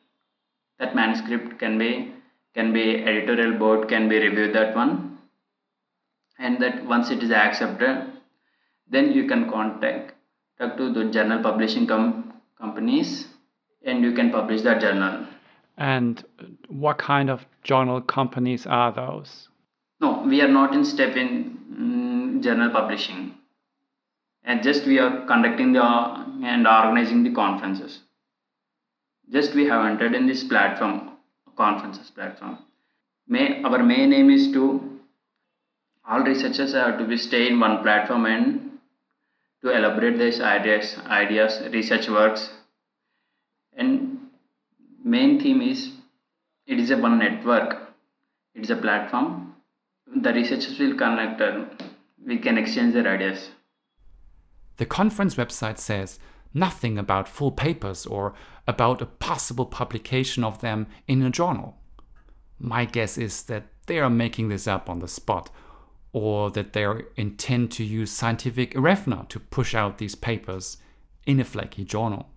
That 0.79 0.95
manuscript 0.95 1.59
can 1.59 1.79
be 1.79 2.13
can 2.55 2.73
be 2.73 3.05
editorial 3.05 3.59
board 3.59 3.89
can 3.89 4.09
be 4.09 4.19
reviewed 4.19 4.55
that 4.55 4.75
one, 4.75 5.19
and 6.39 6.61
that 6.63 6.85
once 6.87 7.11
it 7.11 7.23
is 7.23 7.31
accepted, 7.31 8.13
then 8.89 9.13
you 9.13 9.27
can 9.27 9.51
contact 9.51 10.13
talk 10.59 10.77
to 10.77 10.93
the 10.93 11.05
journal 11.11 11.43
publishing 11.43 11.87
com- 11.87 12.33
companies, 12.59 13.27
and 13.85 14.03
you 14.03 14.13
can 14.13 14.31
publish 14.31 14.63
that 14.63 14.81
journal. 14.81 15.27
And 15.77 16.25
what 16.69 16.99
kind 16.99 17.31
of 17.31 17.45
journal 17.63 18.01
companies 18.01 18.67
are 18.67 18.93
those? 18.93 19.49
No, 20.01 20.23
we 20.27 20.41
are 20.41 20.49
not 20.49 20.75
in 20.75 20.85
step 20.85 21.17
in 21.17 22.39
mm, 22.39 22.43
journal 22.43 22.71
publishing, 22.71 23.35
and 24.45 24.63
just 24.63 24.87
we 24.87 24.99
are 24.99 25.27
conducting 25.27 25.73
the 25.73 25.83
and 25.83 26.67
organizing 26.67 27.25
the 27.25 27.33
conferences. 27.33 28.01
Just 29.33 29.55
we 29.55 29.67
have 29.67 29.87
entered 29.87 30.15
in 30.15 30.27
this 30.27 30.45
platform, 30.45 31.13
conferences 31.57 32.11
platform. 32.11 32.59
May 33.27 33.63
our 33.63 33.83
main 33.83 34.13
aim 34.13 34.31
is 34.31 34.53
to 34.53 34.95
all 36.07 36.21
researchers 36.21 36.75
have 36.75 36.99
to 36.99 37.07
be 37.07 37.17
stay 37.17 37.49
in 37.49 37.59
one 37.59 37.83
platform 37.83 38.27
and 38.27 38.79
to 39.63 39.71
elaborate 39.71 40.19
these 40.19 40.41
ideas, 40.41 40.99
ideas, 41.07 41.63
research 41.73 42.09
works, 42.09 42.51
main 45.17 45.41
theme 45.41 45.63
is 45.63 45.81
it 46.67 46.79
is 46.79 46.91
a 46.91 46.99
one 47.07 47.19
network. 47.19 47.71
It 48.55 48.63
is 48.65 48.71
a 48.71 48.77
platform 48.77 49.55
the 50.23 50.33
researchers 50.33 50.79
will 50.79 50.97
connect 50.97 51.41
and 51.41 51.67
we 52.25 52.39
can 52.39 52.59
exchange 52.59 52.95
their 52.95 53.09
ideas. 53.09 53.51
The 54.77 54.87
conference 54.87 55.35
website 55.35 55.79
says 55.79 56.19
nothing 56.53 56.99
about 56.99 57.29
full 57.29 57.53
papers 57.53 58.07
or 58.07 58.35
about 58.67 59.03
a 59.03 59.07
possible 59.07 59.67
publication 59.67 60.45
of 60.45 60.61
them 60.61 60.87
in 61.07 61.23
a 61.23 61.31
journal. 61.31 61.77
My 62.59 62.85
guess 62.85 63.19
is 63.19 63.43
that 63.45 63.65
they 63.87 63.99
are 63.99 64.11
making 64.11 64.49
this 64.49 64.67
up 64.67 64.89
on 64.89 65.01
the 65.01 65.09
spot, 65.09 65.51
or 66.13 66.51
that 66.53 66.73
they 66.73 66.87
intend 67.17 67.71
to 67.73 67.85
use 67.85 68.11
scientific 68.11 68.75
Irevna 68.75 69.29
to 69.29 69.41
push 69.41 69.75
out 69.75 69.99
these 69.99 70.15
papers 70.15 70.79
in 71.27 71.41
a 71.41 71.45
flaky 71.45 71.85
journal. 71.85 72.31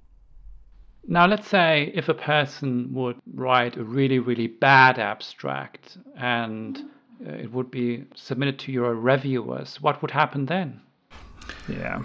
Now, 1.09 1.25
let's 1.25 1.47
say 1.47 1.91
if 1.95 2.09
a 2.09 2.13
person 2.13 2.93
would 2.93 3.15
write 3.33 3.77
a 3.77 3.83
really, 3.83 4.19
really 4.19 4.47
bad 4.47 4.99
abstract 4.99 5.97
and 6.17 6.77
uh, 7.25 7.31
it 7.31 7.51
would 7.53 7.71
be 7.71 8.03
submitted 8.13 8.59
to 8.59 8.73
your 8.73 8.93
reviewers, 8.93 9.81
what 9.81 10.01
would 10.01 10.11
happen 10.11 10.45
then? 10.45 10.81
Yeah. 11.69 12.03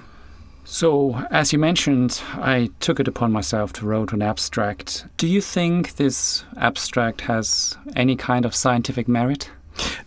So, 0.64 1.16
as 1.32 1.52
you 1.52 1.58
mentioned, 1.58 2.22
I 2.34 2.70
took 2.78 3.00
it 3.00 3.08
upon 3.08 3.32
myself 3.32 3.72
to 3.74 3.86
write 3.86 4.12
an 4.12 4.22
abstract. 4.22 5.06
Do 5.16 5.26
you 5.26 5.40
think 5.40 5.96
this 5.96 6.44
abstract 6.56 7.22
has 7.22 7.76
any 7.96 8.14
kind 8.14 8.44
of 8.44 8.54
scientific 8.54 9.08
merit? 9.08 9.50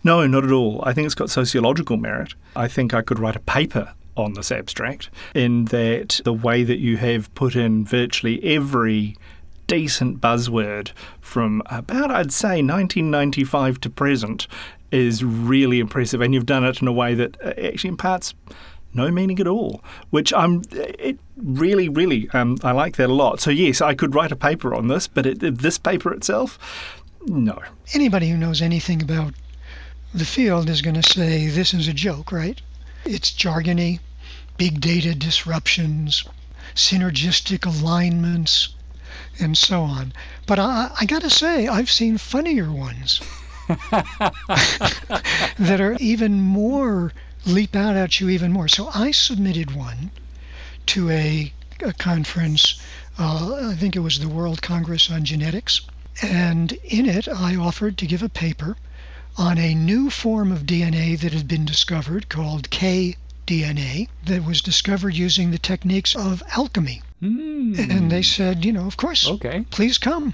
No, 0.06 0.26
not 0.26 0.46
at 0.46 0.52
all. 0.52 0.82
I 0.86 0.94
think 0.94 1.06
it's 1.06 1.16
got 1.16 1.30
sociological 1.30 1.98
merit. 1.98 2.34
I 2.56 2.70
think 2.70 2.94
I 2.94 3.02
could 3.02 3.20
write 3.20 3.36
a 3.36 3.42
paper 3.42 3.94
on 4.16 4.34
this 4.34 4.52
abstract 4.52 5.10
in 5.34 5.66
that 5.66 6.22
the 6.24 6.34
way 6.34 6.64
that 6.64 6.80
you 6.80 6.98
have 6.98 7.34
put 7.36 7.56
in 7.56 7.86
virtually 7.86 8.44
every 8.44 9.16
decent 9.68 10.22
buzzword 10.22 10.92
from 11.20 11.62
about, 11.68 12.12
I'd 12.12 12.32
say, 12.32 12.62
1995 12.62 13.82
to 13.82 13.90
present 13.90 14.48
is 14.92 15.24
really 15.24 15.80
impressive. 15.80 16.22
And 16.22 16.34
you've 16.34 16.46
done 16.46 16.64
it 16.64 16.82
in 16.82 16.88
a 16.88 16.94
way 16.94 17.14
that 17.16 17.38
uh, 17.44 17.54
actually 17.62 17.90
imparts 17.90 18.34
no 18.94 19.12
meaning 19.12 19.40
at 19.40 19.48
all, 19.48 19.84
which 20.10 20.34
I'm 20.34 20.62
it 20.72 21.20
really, 21.36 21.90
really 21.90 22.30
um, 22.30 22.58
I 22.64 22.72
like 22.72 22.96
that 22.96 23.10
a 23.10 23.14
lot. 23.14 23.42
So 23.42 23.52
yes, 23.52 23.82
I 23.82 23.94
could 23.94 24.16
write 24.16 24.32
a 24.32 24.38
paper 24.38 24.74
on 24.74 24.88
this, 24.88 25.08
but 25.08 25.26
it, 25.26 25.40
this 25.40 25.78
paper 25.78 26.14
itself, 26.14 26.58
no. 27.26 27.60
Anybody 27.94 28.30
who 28.30 28.38
knows 28.38 28.62
anything 28.62 29.02
about 29.02 29.34
the 30.14 30.26
field 30.26 30.70
is 30.70 30.82
going 30.82 30.96
to 30.96 31.04
say 31.04 31.48
this 31.48 31.74
is 31.74 31.90
a 31.90 31.94
joke, 31.94 32.32
right? 32.32 32.62
It's 33.04 33.32
jargony, 33.32 34.00
big 34.58 34.80
data 34.80 35.14
disruptions, 35.14 36.24
synergistic 36.76 37.66
alignments, 37.66 38.70
and 39.40 39.58
so 39.58 39.84
on. 39.84 40.14
But 40.46 40.60
I, 40.60 40.92
I 41.00 41.06
got 41.06 41.22
to 41.22 41.30
say, 41.30 41.68
I've 41.68 41.92
seen 41.92 42.18
funnier 42.18 42.72
ones 42.72 43.22
that 43.68 45.78
are 45.80 45.98
even 46.00 46.42
more 46.42 47.14
leap 47.46 47.76
out 47.76 47.96
at 47.96 48.20
you 48.20 48.30
even 48.30 48.52
more. 48.52 48.68
So 48.68 48.90
I 48.94 49.12
submitted 49.12 49.76
one 49.76 50.12
to 50.88 51.10
a, 51.10 51.54
a 51.82 51.94
conference. 51.94 52.80
Uh, 53.18 53.70
I 53.72 53.76
think 53.76 53.96
it 53.96 54.00
was 54.00 54.20
the 54.20 54.30
World 54.30 54.62
Congress 54.62 55.12
on 55.12 55.26
Genetics, 55.26 55.82
and 56.22 56.72
in 56.84 57.08
it 57.08 57.28
I 57.28 57.56
offered 57.56 57.98
to 57.98 58.08
give 58.08 58.24
a 58.24 58.30
paper 58.30 58.78
on 59.38 59.58
a 59.58 59.76
new 59.76 60.10
form 60.10 60.52
of 60.52 60.66
DNA 60.66 61.20
that 61.20 61.34
had 61.34 61.48
been 61.48 61.66
discovered 61.66 62.30
called 62.30 62.70
kDNA 63.46 64.08
that 64.26 64.44
was 64.46 64.62
discovered 64.62 65.14
using 65.16 65.52
the 65.52 65.58
techniques 65.58 66.16
of 66.16 66.42
alchemy. 66.56 67.02
Hmm. 67.20 67.76
And 67.78 68.12
they 68.12 68.22
said, 68.24 68.66
you 68.66 68.72
know, 68.74 68.86
of 68.86 68.98
course, 68.98 69.28
Okay. 69.28 69.66
please 69.70 69.98
come. 69.98 70.34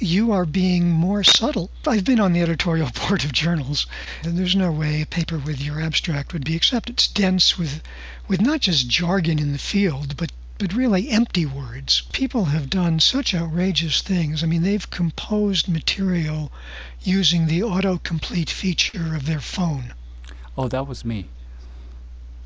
You 0.00 0.32
are 0.32 0.44
being 0.44 0.90
more 0.90 1.22
subtle. 1.22 1.70
I've 1.86 2.04
been 2.04 2.20
on 2.20 2.32
the 2.32 2.42
editorial 2.42 2.90
board 3.08 3.24
of 3.24 3.32
journals, 3.32 3.86
and 4.22 4.36
there's 4.36 4.56
no 4.56 4.70
way 4.72 5.02
a 5.02 5.06
paper 5.06 5.38
with 5.38 5.60
your 5.60 5.80
abstract 5.80 6.32
would 6.32 6.44
be 6.44 6.56
accepted. 6.56 6.94
It's 6.94 7.08
dense 7.08 7.56
with, 7.58 7.82
with 8.28 8.40
not 8.40 8.60
just 8.60 8.88
jargon 8.88 9.38
in 9.38 9.52
the 9.52 9.58
field, 9.58 10.16
but 10.16 10.32
but 10.56 10.72
really 10.72 11.10
empty 11.10 11.44
words. 11.44 12.02
People 12.12 12.44
have 12.44 12.70
done 12.70 13.00
such 13.00 13.34
outrageous 13.34 14.02
things. 14.02 14.44
I 14.44 14.46
mean, 14.46 14.62
they've 14.62 14.88
composed 14.88 15.68
material 15.68 16.52
using 17.02 17.46
the 17.48 17.60
autocomplete 17.62 18.48
feature 18.48 19.16
of 19.16 19.26
their 19.26 19.40
phone. 19.40 19.94
Oh, 20.56 20.68
that 20.68 20.86
was 20.86 21.04
me. 21.04 21.26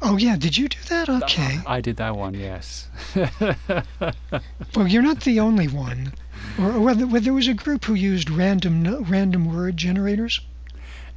Oh, 0.00 0.16
yeah, 0.16 0.36
did 0.36 0.56
you 0.56 0.68
do 0.68 0.78
that? 0.88 1.08
Okay. 1.08 1.58
I 1.66 1.80
did 1.80 1.96
that 1.96 2.14
one, 2.16 2.34
yes. 2.34 2.88
Well, 4.76 4.86
you're 4.86 5.02
not 5.02 5.20
the 5.22 5.40
only 5.40 5.66
one. 5.66 6.12
Or, 6.58 6.72
or 6.72 6.80
whether, 6.80 7.06
whether 7.06 7.24
there 7.24 7.34
was 7.34 7.48
a 7.48 7.54
group 7.54 7.84
who 7.84 7.94
used 7.94 8.30
random 8.30 9.04
random 9.04 9.52
word 9.54 9.76
generators. 9.76 10.40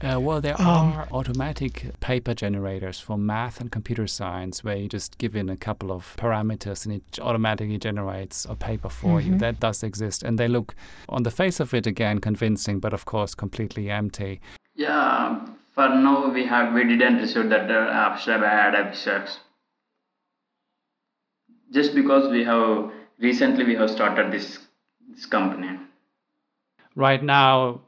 Uh, 0.04 0.20
well, 0.20 0.42
there 0.42 0.60
Um, 0.60 0.94
are 0.94 1.08
automatic 1.12 1.92
paper 2.00 2.34
generators 2.34 3.00
for 3.00 3.20
math 3.20 3.62
and 3.62 3.72
computer 3.72 4.08
science 4.08 4.64
where 4.64 4.76
you 4.76 4.88
just 4.88 5.20
give 5.20 5.36
in 5.36 5.48
a 5.48 5.56
couple 5.56 5.92
of 5.92 6.16
parameters 6.18 6.86
and 6.88 6.96
it 6.96 7.20
automatically 7.22 7.78
generates 7.78 8.46
a 8.46 8.56
paper 8.56 8.90
for 8.90 9.22
you. 9.22 9.34
Mhm. 9.34 9.40
That 9.40 9.60
does 9.60 9.84
exist. 9.84 10.24
And 10.24 10.40
they 10.40 10.48
look, 10.48 10.74
on 11.08 11.22
the 11.22 11.30
face 11.30 11.60
of 11.60 11.72
it, 11.76 11.86
again, 11.86 12.18
convincing, 12.20 12.80
but 12.80 12.94
of 12.94 13.06
course, 13.06 13.36
completely 13.36 13.92
empty. 13.92 14.42
Yeah, 14.76 15.40
for 15.76 15.90
now 15.90 16.30
we 16.32 16.46
have 16.46 16.74
we 16.74 16.84
didn't 16.84 17.18
receive 17.18 17.50
that 17.50 17.70
uh, 17.72 17.90
abstract 17.92 18.44
ad 18.44 18.76
abstracts. 18.76 19.40
Just 21.72 21.96
because 21.96 22.30
we 22.30 22.44
have 22.44 22.92
recently 23.20 23.64
we 23.66 23.76
have 23.76 23.90
started 23.90 24.32
this 24.32 24.60
this 25.10 25.26
company. 25.26 25.78
Right 26.96 27.24
now, 27.24 27.82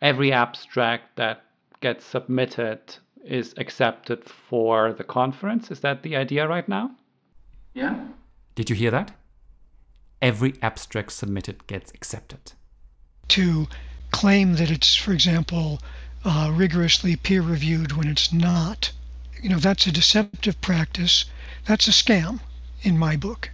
every 0.00 0.32
abstract 0.32 1.16
that 1.16 1.42
gets 1.80 2.04
submitted 2.04 2.80
is 3.24 3.54
accepted 3.56 4.24
for 4.28 4.92
the 4.92 5.04
conference. 5.04 5.70
Is 5.70 5.80
that 5.80 6.02
the 6.02 6.16
idea 6.16 6.46
right 6.46 6.68
now? 6.68 6.92
Yeah. 7.74 8.06
Did 8.54 8.70
you 8.70 8.76
hear 8.76 8.92
that? 8.92 9.10
Every 10.22 10.54
abstract 10.62 11.12
submitted 11.12 11.66
gets 11.66 11.90
accepted. 11.92 12.52
to 13.28 13.66
claim 14.12 14.54
that 14.54 14.70
it's, 14.70 14.94
for 14.94 15.12
example, 15.12 15.80
uh, 16.26 16.50
rigorously 16.52 17.16
peer 17.16 17.40
reviewed 17.40 17.92
when 17.92 18.08
it's 18.08 18.32
not. 18.32 18.90
You 19.40 19.48
know, 19.48 19.58
that's 19.58 19.86
a 19.86 19.92
deceptive 19.92 20.60
practice. 20.60 21.24
That's 21.66 21.86
a 21.86 21.92
scam 21.92 22.40
in 22.82 22.98
my 22.98 23.16
book 23.16 23.50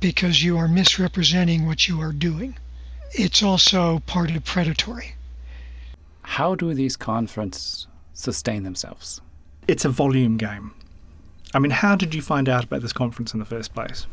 because 0.00 0.42
you 0.42 0.56
are 0.56 0.66
misrepresenting 0.66 1.66
what 1.66 1.88
you 1.88 2.00
are 2.00 2.12
doing. 2.12 2.56
It's 3.12 3.42
also 3.42 4.00
part 4.00 4.30
of 4.30 4.44
predatory. 4.44 5.14
How 6.22 6.54
do 6.54 6.72
these 6.74 6.96
conferences 6.96 7.86
sustain 8.14 8.62
themselves? 8.62 9.20
It's 9.68 9.84
a 9.84 9.88
volume 9.88 10.38
game. 10.38 10.72
I 11.54 11.58
mean, 11.58 11.70
how 11.70 11.96
did 11.96 12.14
you 12.14 12.22
find 12.22 12.48
out 12.48 12.64
about 12.64 12.82
this 12.82 12.92
conference 12.92 13.32
in 13.32 13.40
the 13.40 13.46
first 13.46 13.74
place? 13.74 14.06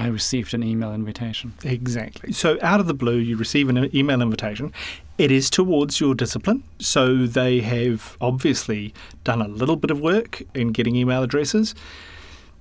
I 0.00 0.06
received 0.06 0.54
an 0.54 0.62
email 0.62 0.94
invitation. 0.94 1.52
Exactly. 1.62 2.32
So, 2.32 2.58
out 2.62 2.80
of 2.80 2.86
the 2.86 2.94
blue, 2.94 3.18
you 3.18 3.36
receive 3.36 3.68
an 3.68 3.94
email 3.94 4.22
invitation. 4.22 4.72
It 5.18 5.30
is 5.30 5.50
towards 5.50 6.00
your 6.00 6.14
discipline. 6.14 6.64
So, 6.78 7.26
they 7.26 7.60
have 7.60 8.16
obviously 8.18 8.94
done 9.24 9.42
a 9.42 9.48
little 9.48 9.76
bit 9.76 9.90
of 9.90 10.00
work 10.00 10.42
in 10.54 10.72
getting 10.72 10.96
email 10.96 11.22
addresses. 11.22 11.74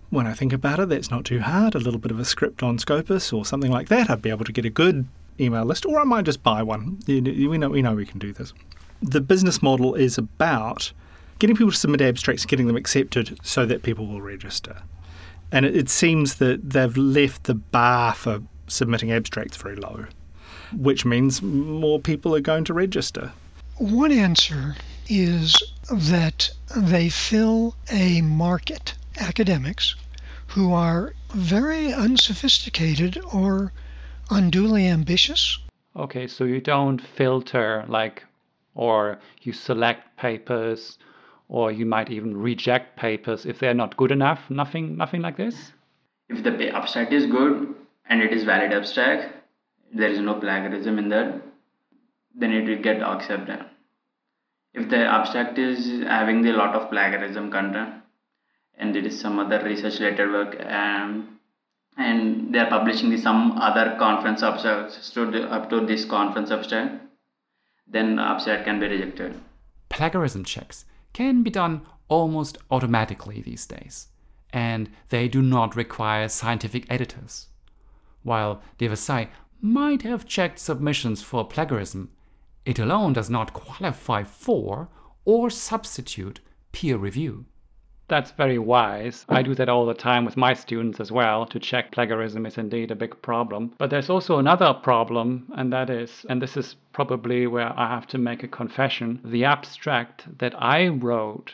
When 0.10 0.28
I 0.28 0.34
think 0.34 0.52
about 0.52 0.82
it, 0.82 0.90
that's 0.90 1.10
not 1.10 1.24
too 1.24 1.40
hard. 1.40 1.76
A 1.76 1.80
little 1.80 2.00
bit 2.00 2.12
of 2.12 2.20
a 2.20 2.26
script 2.26 2.62
on 2.62 2.78
Scopus 2.78 3.32
or 3.32 3.46
something 3.46 3.72
like 3.72 3.88
that. 3.88 4.10
I'd 4.10 4.22
be 4.22 4.32
able 4.32 4.44
to 4.44 4.52
get 4.52 4.66
a 4.66 4.70
good 4.70 5.08
email 5.40 5.64
list, 5.64 5.86
or 5.86 5.98
I 5.98 6.04
might 6.04 6.26
just 6.26 6.44
buy 6.44 6.62
one. 6.62 7.00
We 7.08 7.22
know, 7.58 7.70
we 7.70 7.82
know 7.82 7.96
we 7.96 8.06
can 8.06 8.20
do 8.20 8.34
this. 8.34 8.54
The 9.02 9.22
business 9.22 9.62
model 9.64 9.96
is 9.96 10.18
about 10.18 10.92
getting 11.40 11.56
people 11.56 11.72
to 11.72 11.78
submit 11.78 12.02
abstracts, 12.02 12.46
getting 12.46 12.68
them 12.68 12.76
accepted 12.76 13.40
so 13.44 13.66
that 13.66 13.82
people 13.82 14.08
will 14.08 14.22
register. 14.22 14.84
And 15.52 15.66
it, 15.66 15.76
it 15.76 15.90
seems 15.90 16.36
that 16.36 16.70
they've 16.70 16.96
left 16.98 17.46
the 17.46 17.56
bar 17.56 18.14
for 18.14 18.42
submitting 18.68 19.12
abstracts 19.12 19.58
very 19.58 19.76
low, 19.76 20.06
which 20.76 21.06
means 21.06 21.42
more 21.42 22.00
people 22.00 22.36
are 22.36 22.42
going 22.42 22.64
to 22.66 22.74
register. 22.74 23.32
One 23.78 24.12
answer 24.12 24.76
is 25.08 25.56
that 25.92 26.52
they 26.76 27.10
fill 27.10 27.76
a 27.92 28.22
market, 28.22 28.94
academics, 29.20 29.96
who 30.48 30.74
are 30.74 31.14
very 31.34 31.94
unsophisticated 31.94 33.20
or 33.34 33.72
unduly 34.30 34.88
ambitious. 34.88 35.58
Okay, 35.96 36.28
so 36.28 36.44
you 36.44 36.62
don't 36.62 37.00
filter 37.00 37.86
like, 37.88 38.24
or 38.76 39.20
you 39.42 39.54
select 39.54 40.18
papers, 40.18 40.98
or 41.50 41.72
you 41.72 41.86
might 41.86 42.12
even 42.12 42.38
reject 42.38 42.96
papers 42.96 43.46
if 43.46 43.60
they're 43.60 43.74
not 43.74 43.98
good 43.98 44.12
enough. 44.12 44.50
Nothing, 44.50 44.96
nothing 44.96 45.22
like 45.22 45.36
this. 45.36 45.74
If 46.30 46.44
the 46.44 46.70
abstract 46.70 47.12
is 47.12 47.26
good 47.26 47.76
and 48.08 48.22
it 48.22 48.32
is 48.32 48.44
valid 48.44 48.72
abstract, 48.72 49.36
there 49.92 50.10
is 50.10 50.20
no 50.20 50.36
plagiarism 50.36 51.00
in 51.00 51.10
that, 51.10 51.42
then 52.36 52.52
it 52.52 52.70
will 52.70 52.82
get 52.82 53.02
accepted. 53.02 53.66
If 54.76 54.90
the 54.90 55.04
abstract 55.04 55.58
is 55.58 56.04
having 56.04 56.46
a 56.46 56.54
lot 56.54 56.76
of 56.76 56.92
plagiarism 56.92 57.52
content 57.52 57.96
and 58.78 58.96
it 58.96 59.08
is 59.08 59.20
some 59.20 59.40
other 59.40 59.64
research 59.64 60.00
related 60.00 60.30
work 60.30 60.56
um, 60.64 61.40
and 61.98 62.54
they 62.54 62.60
are 62.60 62.70
publishing 62.70 63.10
the, 63.10 63.18
some 63.18 63.54
other 63.54 63.96
conference 63.98 64.44
abstracts 64.44 65.10
to 65.10 65.32
the, 65.32 65.52
up 65.52 65.72
to 65.72 65.84
this 65.88 66.06
conference 66.06 66.52
abstract, 66.52 67.02
then 67.88 68.18
the 68.18 68.22
abstract 68.22 68.66
can 68.66 68.80
be 68.80 68.88
rejected. 68.88 69.34
Plagiarism 69.90 70.44
checks 70.44 70.86
can 71.14 71.44
be 71.44 71.50
done 71.50 71.82
almost 72.08 72.58
automatically 72.72 73.42
these 73.42 73.66
days, 73.66 74.08
and 74.52 74.90
they 75.10 75.28
do 75.28 75.42
not 75.42 75.76
require 75.76 76.28
scientific 76.28 76.86
editors. 76.90 77.48
While 78.24 78.62
Devasai 78.78 79.30
might 79.62 80.02
have 80.04 80.26
checked 80.26 80.60
submissions 80.60 81.22
for 81.22 81.48
plagiarism, 81.48 82.12
it 82.66 82.80
alone 82.80 83.14
does 83.14 83.30
not 83.30 83.54
qualify 83.54 84.24
for 84.24 84.90
or 85.26 85.50
substitute 85.50 86.40
peer 86.72 86.98
review. 86.98 87.46
That's 88.10 88.32
very 88.32 88.58
wise. 88.58 89.24
I 89.30 89.44
do 89.44 89.54
that 89.54 89.70
all 89.70 89.86
the 89.86 89.94
time 89.94 90.26
with 90.26 90.36
my 90.36 90.56
students 90.56 91.00
as 91.00 91.12
well 91.12 91.46
to 91.46 91.60
check 91.60 91.92
plagiarism 91.92 92.48
is 92.48 92.58
indeed 92.58 92.90
a 92.90 92.96
big 92.96 93.22
problem. 93.22 93.72
But 93.78 93.92
there's 93.92 94.10
also 94.10 94.40
another 94.40 94.74
problem, 94.74 95.46
and 95.56 95.72
that 95.72 95.92
is, 95.92 96.26
and 96.28 96.42
this 96.42 96.58
is 96.58 96.76
probably 96.92 97.46
where 97.46 97.72
I 97.80 97.88
have 97.88 98.08
to 98.08 98.18
make 98.18 98.42
a 98.42 98.48
confession 98.48 99.22
the 99.24 99.46
abstract 99.46 100.40
that 100.40 100.60
I 100.60 100.88
wrote 100.88 101.54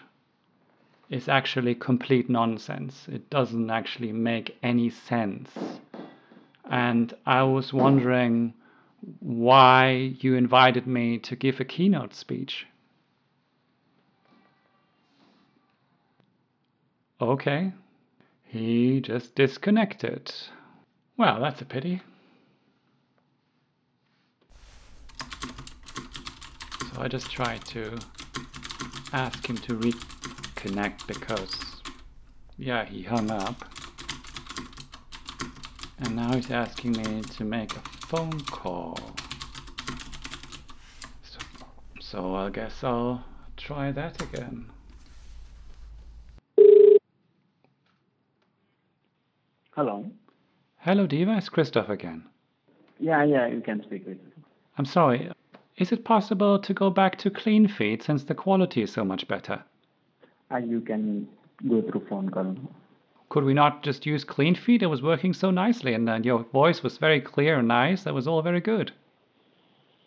is 1.10 1.28
actually 1.28 1.76
complete 1.76 2.30
nonsense. 2.30 3.06
It 3.12 3.30
doesn't 3.30 3.70
actually 3.70 4.14
make 4.14 4.58
any 4.64 4.89
sense. 4.89 5.49
And 6.72 7.14
I 7.26 7.43
was 7.43 7.74
wondering 7.74 8.53
why 9.20 10.16
you 10.22 10.36
invited 10.36 10.88
me 10.88 11.18
to 11.20 11.36
give 11.36 11.60
a 11.60 11.66
keynote 11.66 12.14
speech. 12.14 12.66
Okay. 17.22 17.72
He 18.43 18.99
just 18.99 19.36
disconnected. 19.36 20.34
Well, 21.18 21.39
that's 21.39 21.61
a 21.61 21.66
pity. 21.66 22.01
So 26.93 27.01
I 27.01 27.07
just 27.07 27.32
tried 27.32 27.63
to 27.66 27.97
ask 29.13 29.49
him 29.49 29.57
to 29.59 29.78
reconnect 29.78 31.07
because, 31.07 31.82
yeah, 32.57 32.84
he 32.84 33.03
hung 33.03 33.32
up. 33.32 33.63
And 35.99 36.18
now 36.18 36.34
he's 36.36 36.51
asking 36.51 36.91
me 36.91 37.22
to 37.22 37.45
make 37.45 37.76
a 37.78 37.82
phone 38.07 38.41
call. 38.41 38.99
So, 41.24 41.39
so 42.01 42.36
I 42.36 42.49
guess 42.49 42.84
I'll 42.84 43.24
try 43.55 43.93
that 43.93 44.22
again. 44.22 44.66
Hello. 49.76 50.05
Hello, 50.78 51.05
Diva. 51.05 51.36
It's 51.36 51.49
Christoph 51.49 51.89
again. 51.89 52.23
Yeah, 52.97 53.26
yeah, 53.26 53.47
you 53.47 53.59
can 53.59 53.84
speak 53.84 54.07
with 54.07 54.15
me. 54.23 54.32
I'm 54.78 54.86
sorry. 54.86 55.30
Is 55.76 55.91
it 55.91 56.05
possible 56.05 56.57
to 56.59 56.73
go 56.73 56.89
back 56.89 57.17
to 57.17 57.30
CleanFeed 57.30 58.01
since 58.01 58.23
the 58.23 58.36
quality 58.36 58.84
is 58.84 58.93
so 58.93 59.03
much 59.03 59.28
better? 59.28 59.61
Uh, 60.49 60.59
you 60.59 60.80
can 60.80 61.28
go 61.67 61.82
through 61.82 62.05
phone 62.07 62.30
call. 62.30 62.55
Could 63.28 63.43
we 63.43 63.53
not 63.53 63.84
just 63.84 64.05
use 64.05 64.23
CleanFeed? 64.23 64.82
It 64.82 64.88
was 64.88 65.01
working 65.01 65.34
so 65.34 65.51
nicely, 65.51 65.93
and 65.93 66.09
uh, 66.09 66.19
your 66.23 66.45
voice 66.53 66.82
was 66.82 66.97
very 66.97 67.19
clear 67.19 67.59
and 67.59 67.67
nice. 67.67 68.03
That 68.03 68.13
was 68.13 68.30
all 68.30 68.41
very 68.41 68.61
good. 68.61 68.93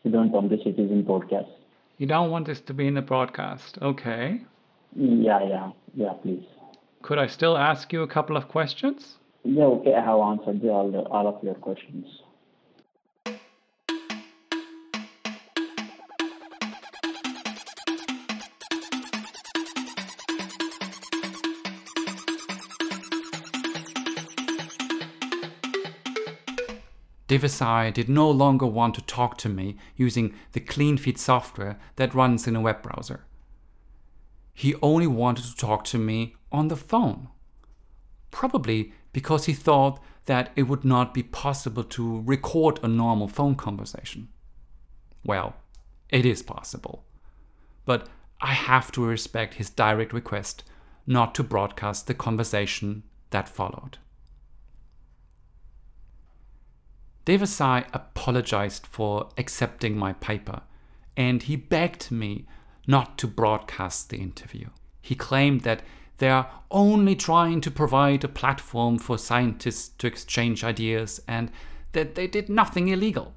You 0.02 0.10
don't 0.10 0.32
publish 0.32 0.64
it 0.64 0.78
is 0.78 0.90
in 0.90 1.04
podcast. 1.04 1.50
You 1.98 2.06
don't 2.06 2.30
want 2.30 2.46
this 2.46 2.62
to 2.62 2.72
be 2.72 2.86
in 2.86 2.94
the 2.94 3.02
broadcast. 3.02 3.76
Okay. 3.82 4.40
Yeah, 4.96 5.46
yeah, 5.46 5.70
yeah, 5.94 6.12
please. 6.22 6.46
Could 7.02 7.18
I 7.18 7.26
still 7.26 7.58
ask 7.58 7.92
you 7.92 8.00
a 8.00 8.08
couple 8.08 8.38
of 8.38 8.48
questions? 8.48 9.18
Yeah, 9.44 9.64
okay, 9.64 9.94
I 9.94 10.04
have 10.04 10.18
answered 10.18 10.60
the, 10.60 10.70
all, 10.70 10.90
the, 10.90 10.98
all 10.98 11.26
of 11.26 11.42
your 11.42 11.54
questions. 11.54 12.06
Devasai 27.28 27.92
did 27.92 28.08
no 28.08 28.30
longer 28.30 28.66
want 28.66 28.94
to 28.94 29.02
talk 29.02 29.36
to 29.38 29.50
me 29.50 29.76
using 29.96 30.34
the 30.52 30.60
CleanFeed 30.60 31.18
software 31.18 31.78
that 31.96 32.14
runs 32.14 32.48
in 32.48 32.56
a 32.56 32.60
web 32.60 32.82
browser. 32.82 33.26
He 34.54 34.74
only 34.82 35.06
wanted 35.06 35.44
to 35.44 35.54
talk 35.54 35.84
to 35.84 35.98
me 35.98 36.34
on 36.50 36.68
the 36.68 36.76
phone. 36.76 37.28
Probably 38.30 38.92
because 39.12 39.46
he 39.46 39.52
thought 39.52 40.00
that 40.26 40.50
it 40.56 40.64
would 40.64 40.84
not 40.84 41.14
be 41.14 41.22
possible 41.22 41.84
to 41.84 42.22
record 42.22 42.78
a 42.82 42.88
normal 42.88 43.28
phone 43.28 43.54
conversation. 43.54 44.28
Well, 45.24 45.56
it 46.10 46.26
is 46.26 46.42
possible. 46.42 47.04
But 47.84 48.08
I 48.40 48.52
have 48.52 48.92
to 48.92 49.04
respect 49.04 49.54
his 49.54 49.70
direct 49.70 50.12
request 50.12 50.64
not 51.06 51.34
to 51.34 51.42
broadcast 51.42 52.06
the 52.06 52.14
conversation 52.14 53.02
that 53.30 53.48
followed. 53.48 53.98
Devasai 57.24 57.86
apologized 57.92 58.86
for 58.86 59.28
accepting 59.36 59.98
my 59.98 60.12
paper 60.14 60.62
and 61.16 61.42
he 61.42 61.56
begged 61.56 62.10
me 62.10 62.46
not 62.86 63.18
to 63.18 63.26
broadcast 63.26 64.08
the 64.08 64.16
interview. 64.16 64.68
He 65.02 65.14
claimed 65.14 65.62
that 65.62 65.82
they 66.18 66.28
are 66.28 66.50
only 66.70 67.16
trying 67.16 67.60
to 67.62 67.70
provide 67.70 68.24
a 68.24 68.28
platform 68.28 68.98
for 68.98 69.16
scientists 69.16 69.88
to 69.98 70.06
exchange 70.06 70.62
ideas 70.64 71.20
and 71.26 71.50
that 71.92 72.14
they 72.14 72.26
did 72.26 72.48
nothing 72.48 72.88
illegal. 72.88 73.32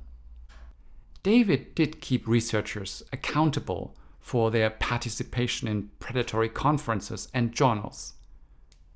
David 1.24 1.76
did 1.76 2.02
keep 2.02 2.28
researchers 2.28 3.04
accountable 3.14 3.96
for 4.20 4.52
their 4.52 4.70
participation 4.70 5.68
in 5.68 5.90
predatory 6.00 6.50
conferences 6.50 7.28
and 7.34 7.54
journals. 7.54 8.14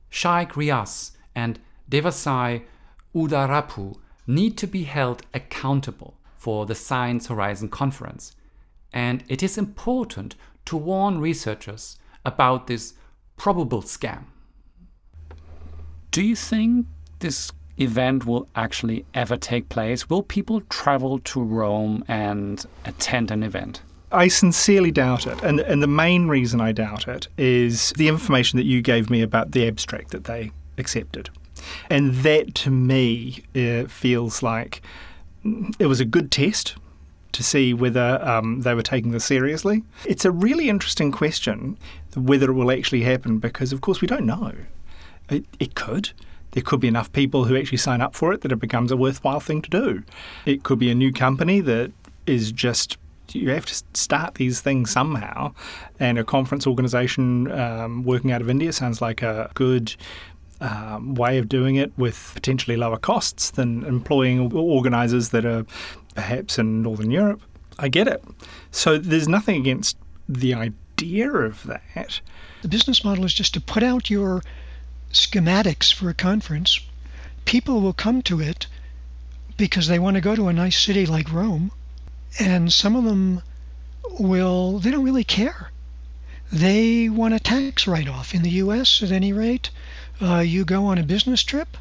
Shaikh 0.09 0.53
Riaz 0.53 1.11
and 1.35 1.59
Devasai 1.89 2.63
Udarapu 3.13 3.97
need 4.27 4.57
to 4.57 4.67
be 4.67 4.83
held 4.83 5.21
accountable 5.33 6.17
for 6.35 6.65
the 6.65 6.75
Science 6.75 7.27
Horizon 7.27 7.69
Conference, 7.69 8.35
and 8.91 9.23
it 9.27 9.43
is 9.43 9.57
important 9.57 10.35
to 10.65 10.77
warn 10.77 11.19
researchers 11.19 11.97
about 12.23 12.67
this 12.67 12.93
probable 13.37 13.81
scam. 13.81 14.25
Do 16.11 16.21
you 16.21 16.35
think 16.35 16.87
this 17.19 17.51
event 17.77 18.25
will 18.25 18.47
actually 18.55 19.05
ever 19.13 19.35
take 19.35 19.69
place? 19.69 20.09
Will 20.09 20.23
people 20.23 20.61
travel 20.69 21.19
to 21.19 21.41
Rome 21.41 22.03
and 22.07 22.65
attend 22.85 23.31
an 23.31 23.43
event? 23.43 23.81
I 24.11 24.29
sincerely 24.29 24.91
doubt 24.91 25.27
it. 25.27 25.41
And, 25.43 25.59
and 25.59 25.83
the 25.83 25.87
main 25.87 26.27
reason 26.27 26.61
I 26.61 26.71
doubt 26.71 27.07
it 27.07 27.27
is 27.37 27.91
the 27.97 28.07
information 28.07 28.57
that 28.57 28.65
you 28.65 28.81
gave 28.81 29.09
me 29.09 29.21
about 29.21 29.51
the 29.51 29.67
abstract 29.67 30.11
that 30.11 30.23
they 30.23 30.51
accepted. 30.77 31.29
And 31.89 32.15
that 32.15 32.55
to 32.55 32.71
me 32.71 33.43
uh, 33.55 33.85
feels 33.87 34.41
like 34.41 34.81
it 35.79 35.87
was 35.87 35.99
a 35.99 36.05
good 36.05 36.31
test 36.31 36.75
to 37.33 37.43
see 37.43 37.73
whether 37.73 38.23
um, 38.25 38.61
they 38.61 38.73
were 38.73 38.81
taking 38.81 39.11
this 39.11 39.25
seriously. 39.25 39.83
It's 40.05 40.23
a 40.23 40.31
really 40.31 40.69
interesting 40.69 41.11
question 41.11 41.77
whether 42.15 42.49
it 42.49 42.53
will 42.53 42.71
actually 42.71 43.01
happen 43.01 43.39
because, 43.39 43.73
of 43.73 43.81
course, 43.81 44.01
we 44.01 44.07
don't 44.07 44.25
know. 44.25 44.53
It, 45.29 45.45
it 45.59 45.75
could. 45.75 46.11
There 46.51 46.63
could 46.63 46.79
be 46.79 46.87
enough 46.87 47.11
people 47.11 47.45
who 47.45 47.57
actually 47.57 47.79
sign 47.79 48.01
up 48.01 48.15
for 48.15 48.31
it 48.33 48.41
that 48.41 48.51
it 48.51 48.59
becomes 48.59 48.91
a 48.91 48.97
worthwhile 48.97 49.39
thing 49.39 49.61
to 49.61 49.69
do. 49.69 50.03
It 50.45 50.63
could 50.63 50.79
be 50.79 50.89
a 50.89 50.95
new 50.95 51.11
company 51.11 51.59
that 51.61 51.91
is 52.25 52.51
just 52.51 52.97
you 53.33 53.49
have 53.49 53.65
to 53.65 53.83
start 53.93 54.35
these 54.35 54.61
things 54.61 54.91
somehow. 54.91 55.53
And 55.99 56.17
a 56.17 56.23
conference 56.23 56.67
organization 56.67 57.51
um, 57.51 58.03
working 58.03 58.31
out 58.31 58.41
of 58.41 58.49
India 58.49 58.71
sounds 58.71 59.01
like 59.01 59.21
a 59.21 59.51
good 59.55 59.95
um, 60.61 61.15
way 61.15 61.37
of 61.37 61.49
doing 61.49 61.75
it 61.75 61.91
with 61.97 62.31
potentially 62.33 62.77
lower 62.77 62.97
costs 62.97 63.51
than 63.51 63.83
employing 63.83 64.53
organizers 64.53 65.29
that 65.29 65.45
are 65.45 65.65
perhaps 66.13 66.57
in 66.57 66.81
Northern 66.81 67.11
Europe. 67.11 67.41
I 67.77 67.89
get 67.89 68.07
it. 68.07 68.23
So 68.71 68.97
there's 68.97 69.27
nothing 69.27 69.57
against 69.57 69.97
the 70.29 70.53
idea 70.53 70.77
of 71.01 71.63
that. 71.63 72.21
The 72.61 72.67
business 72.67 73.03
model 73.03 73.25
is 73.25 73.33
just 73.33 73.53
to 73.53 73.61
put 73.61 73.83
out 73.83 74.09
your 74.09 74.41
schematics 75.11 75.93
for 75.93 76.09
a 76.09 76.13
conference. 76.13 76.79
People 77.45 77.81
will 77.81 77.93
come 77.93 78.21
to 78.23 78.41
it 78.41 78.67
because 79.57 79.87
they 79.87 79.99
want 79.99 80.15
to 80.15 80.21
go 80.21 80.35
to 80.35 80.47
a 80.47 80.53
nice 80.53 80.79
city 80.79 81.05
like 81.05 81.31
Rome, 81.31 81.71
and 82.39 82.71
some 82.71 82.95
of 82.95 83.03
them 83.03 83.41
will, 84.19 84.79
they 84.79 84.91
don't 84.91 85.03
really 85.03 85.23
care. 85.23 85.71
They 86.51 87.09
want 87.09 87.33
a 87.33 87.39
tax 87.39 87.87
write 87.87 88.07
off. 88.07 88.33
In 88.33 88.41
the 88.41 88.61
US, 88.61 89.01
at 89.01 89.11
any 89.11 89.33
rate, 89.33 89.69
uh, 90.21 90.39
you 90.39 90.65
go 90.65 90.85
on 90.85 90.97
a 90.97 91.03
business 91.03 91.43
trip 91.43 91.77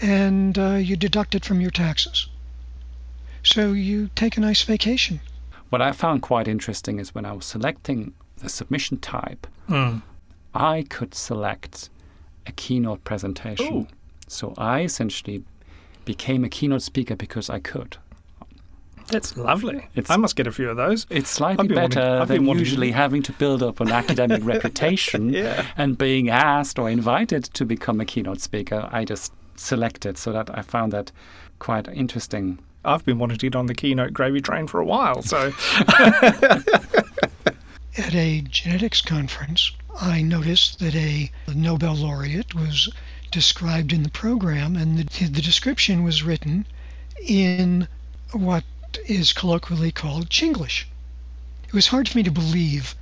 and 0.00 0.58
uh, 0.58 0.74
you 0.74 0.96
deduct 0.96 1.34
it 1.34 1.44
from 1.44 1.60
your 1.60 1.70
taxes. 1.70 2.26
So 3.42 3.72
you 3.72 4.10
take 4.14 4.36
a 4.36 4.40
nice 4.40 4.62
vacation. 4.62 5.20
What 5.70 5.82
I 5.82 5.92
found 5.92 6.22
quite 6.22 6.48
interesting 6.48 6.98
is 6.98 7.14
when 7.14 7.24
I 7.24 7.32
was 7.32 7.44
selecting 7.44 8.12
the 8.42 8.48
submission 8.48 8.98
type, 8.98 9.46
Mm. 9.68 10.02
I 10.54 10.84
could 10.90 11.14
select 11.14 11.88
a 12.46 12.52
keynote 12.52 13.04
presentation. 13.04 13.74
Ooh. 13.74 13.86
So 14.28 14.52
I 14.58 14.82
essentially 14.82 15.44
became 16.04 16.44
a 16.44 16.48
keynote 16.48 16.82
speaker 16.82 17.14
because 17.16 17.48
I 17.48 17.58
could. 17.60 17.96
That's 19.08 19.36
lovely. 19.36 19.76
It's- 19.94 20.10
I 20.10 20.16
must 20.16 20.36
get 20.36 20.46
a 20.46 20.52
few 20.52 20.68
of 20.70 20.76
those. 20.76 21.06
It's 21.10 21.28
slightly 21.30 21.68
wanting- 21.68 21.74
better 21.76 22.18
been 22.26 22.28
than 22.38 22.46
wanting 22.46 22.64
to- 22.64 22.70
usually 22.70 22.90
having 22.92 23.22
to 23.24 23.32
build 23.32 23.62
up 23.62 23.80
an 23.80 23.90
academic 24.02 24.44
reputation 24.44 25.32
Yeah. 25.32 25.66
and 25.76 25.96
being 25.98 26.28
asked 26.30 26.78
or 26.78 26.88
invited 26.90 27.44
to 27.54 27.64
become 27.64 28.00
a 28.00 28.04
keynote 28.04 28.40
speaker. 28.40 28.88
I 28.92 29.04
just 29.04 29.32
selected 29.56 30.18
so 30.18 30.32
that 30.32 30.50
I 30.56 30.62
found 30.62 30.92
that 30.92 31.12
quite 31.58 31.88
interesting. 31.88 32.58
I've 32.84 33.04
been 33.04 33.18
wanting 33.18 33.38
to 33.38 33.46
get 33.46 33.56
on 33.56 33.66
the 33.66 33.74
keynote 33.74 34.12
gravy 34.12 34.40
train 34.40 34.66
for 34.66 34.80
a 34.80 34.84
while. 34.84 35.22
So 35.22 35.52
At 37.98 38.14
a 38.14 38.40
genetics 38.40 39.02
conference, 39.02 39.70
I 40.00 40.22
noticed 40.22 40.78
that 40.78 40.94
a 40.94 41.30
Nobel 41.46 41.94
laureate 41.94 42.54
was 42.54 42.88
described 43.30 43.92
in 43.92 44.02
the 44.02 44.08
program, 44.08 44.76
and 44.76 44.96
the, 44.96 45.26
the 45.26 45.42
description 45.42 46.02
was 46.02 46.22
written 46.22 46.64
in 47.22 47.86
what 48.30 48.64
is 49.04 49.34
colloquially 49.34 49.92
called 49.92 50.30
Chinglish. 50.30 50.86
It 51.68 51.74
was 51.74 51.88
hard 51.88 52.08
for 52.08 52.16
me 52.16 52.22
to 52.22 52.30
believe 52.30 52.94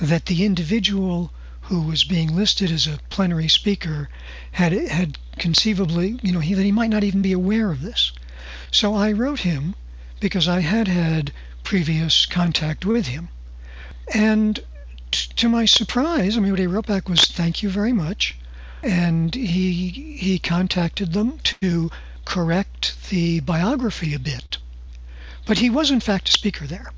that 0.00 0.24
the 0.24 0.46
individual 0.46 1.30
who 1.60 1.82
was 1.82 2.02
being 2.02 2.34
listed 2.34 2.70
as 2.70 2.86
a 2.86 3.00
plenary 3.10 3.48
speaker 3.48 4.08
had 4.52 4.72
had 4.72 5.18
conceivably, 5.36 6.18
you 6.22 6.32
know, 6.32 6.40
he, 6.40 6.54
that 6.54 6.62
he 6.64 6.72
might 6.72 6.88
not 6.88 7.04
even 7.04 7.20
be 7.20 7.32
aware 7.32 7.70
of 7.70 7.82
this. 7.82 8.12
So 8.70 8.94
I 8.94 9.12
wrote 9.12 9.40
him 9.40 9.74
because 10.20 10.48
I 10.48 10.60
had 10.60 10.88
had 10.88 11.34
previous 11.64 12.24
contact 12.24 12.86
with 12.86 13.08
him. 13.08 13.28
And 14.14 14.60
t- 15.10 15.32
to 15.34 15.48
my 15.48 15.64
surprise, 15.64 16.36
I 16.36 16.40
mean, 16.40 16.52
what 16.52 16.60
he 16.60 16.68
wrote 16.68 16.86
back 16.86 17.08
was 17.08 17.22
"Thank 17.22 17.64
you 17.64 17.68
very 17.68 17.92
much," 17.92 18.36
and 18.80 19.34
he 19.34 20.16
he 20.16 20.38
contacted 20.38 21.12
them 21.12 21.40
to 21.60 21.90
correct 22.24 23.08
the 23.10 23.40
biography 23.40 24.14
a 24.14 24.20
bit. 24.20 24.58
But 25.44 25.58
he 25.58 25.70
was 25.70 25.90
in 25.90 25.98
fact 25.98 26.28
a 26.28 26.32
speaker 26.32 26.68
there, 26.68 26.92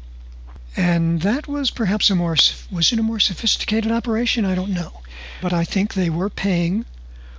and 0.76 1.22
that 1.22 1.48
was 1.48 1.70
perhaps 1.70 2.10
a 2.10 2.14
more 2.14 2.36
was 2.70 2.92
it 2.92 2.98
a 2.98 3.02
more 3.02 3.20
sophisticated 3.20 3.90
operation? 3.90 4.44
I 4.44 4.54
don't 4.54 4.74
know, 4.74 5.00
but 5.40 5.54
I 5.54 5.64
think 5.64 5.94
they 5.94 6.10
were 6.10 6.28
paying 6.28 6.84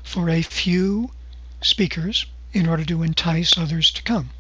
for 0.04 0.32
a 0.32 0.42
few 0.42 1.12
speakers 1.62 2.26
in 2.54 2.68
order 2.68 2.86
to 2.86 3.04
entice 3.04 3.56
others 3.56 3.92
to 3.92 4.02
come. 4.02 4.32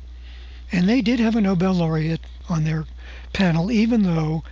And 0.71 0.89
they 0.89 1.01
did 1.01 1.19
have 1.19 1.35
a 1.35 1.41
Nobel 1.41 1.73
laureate 1.73 2.25
on 2.47 2.63
their 2.63 2.85
panel, 3.31 3.71
even 3.71 4.01
though 4.01 4.43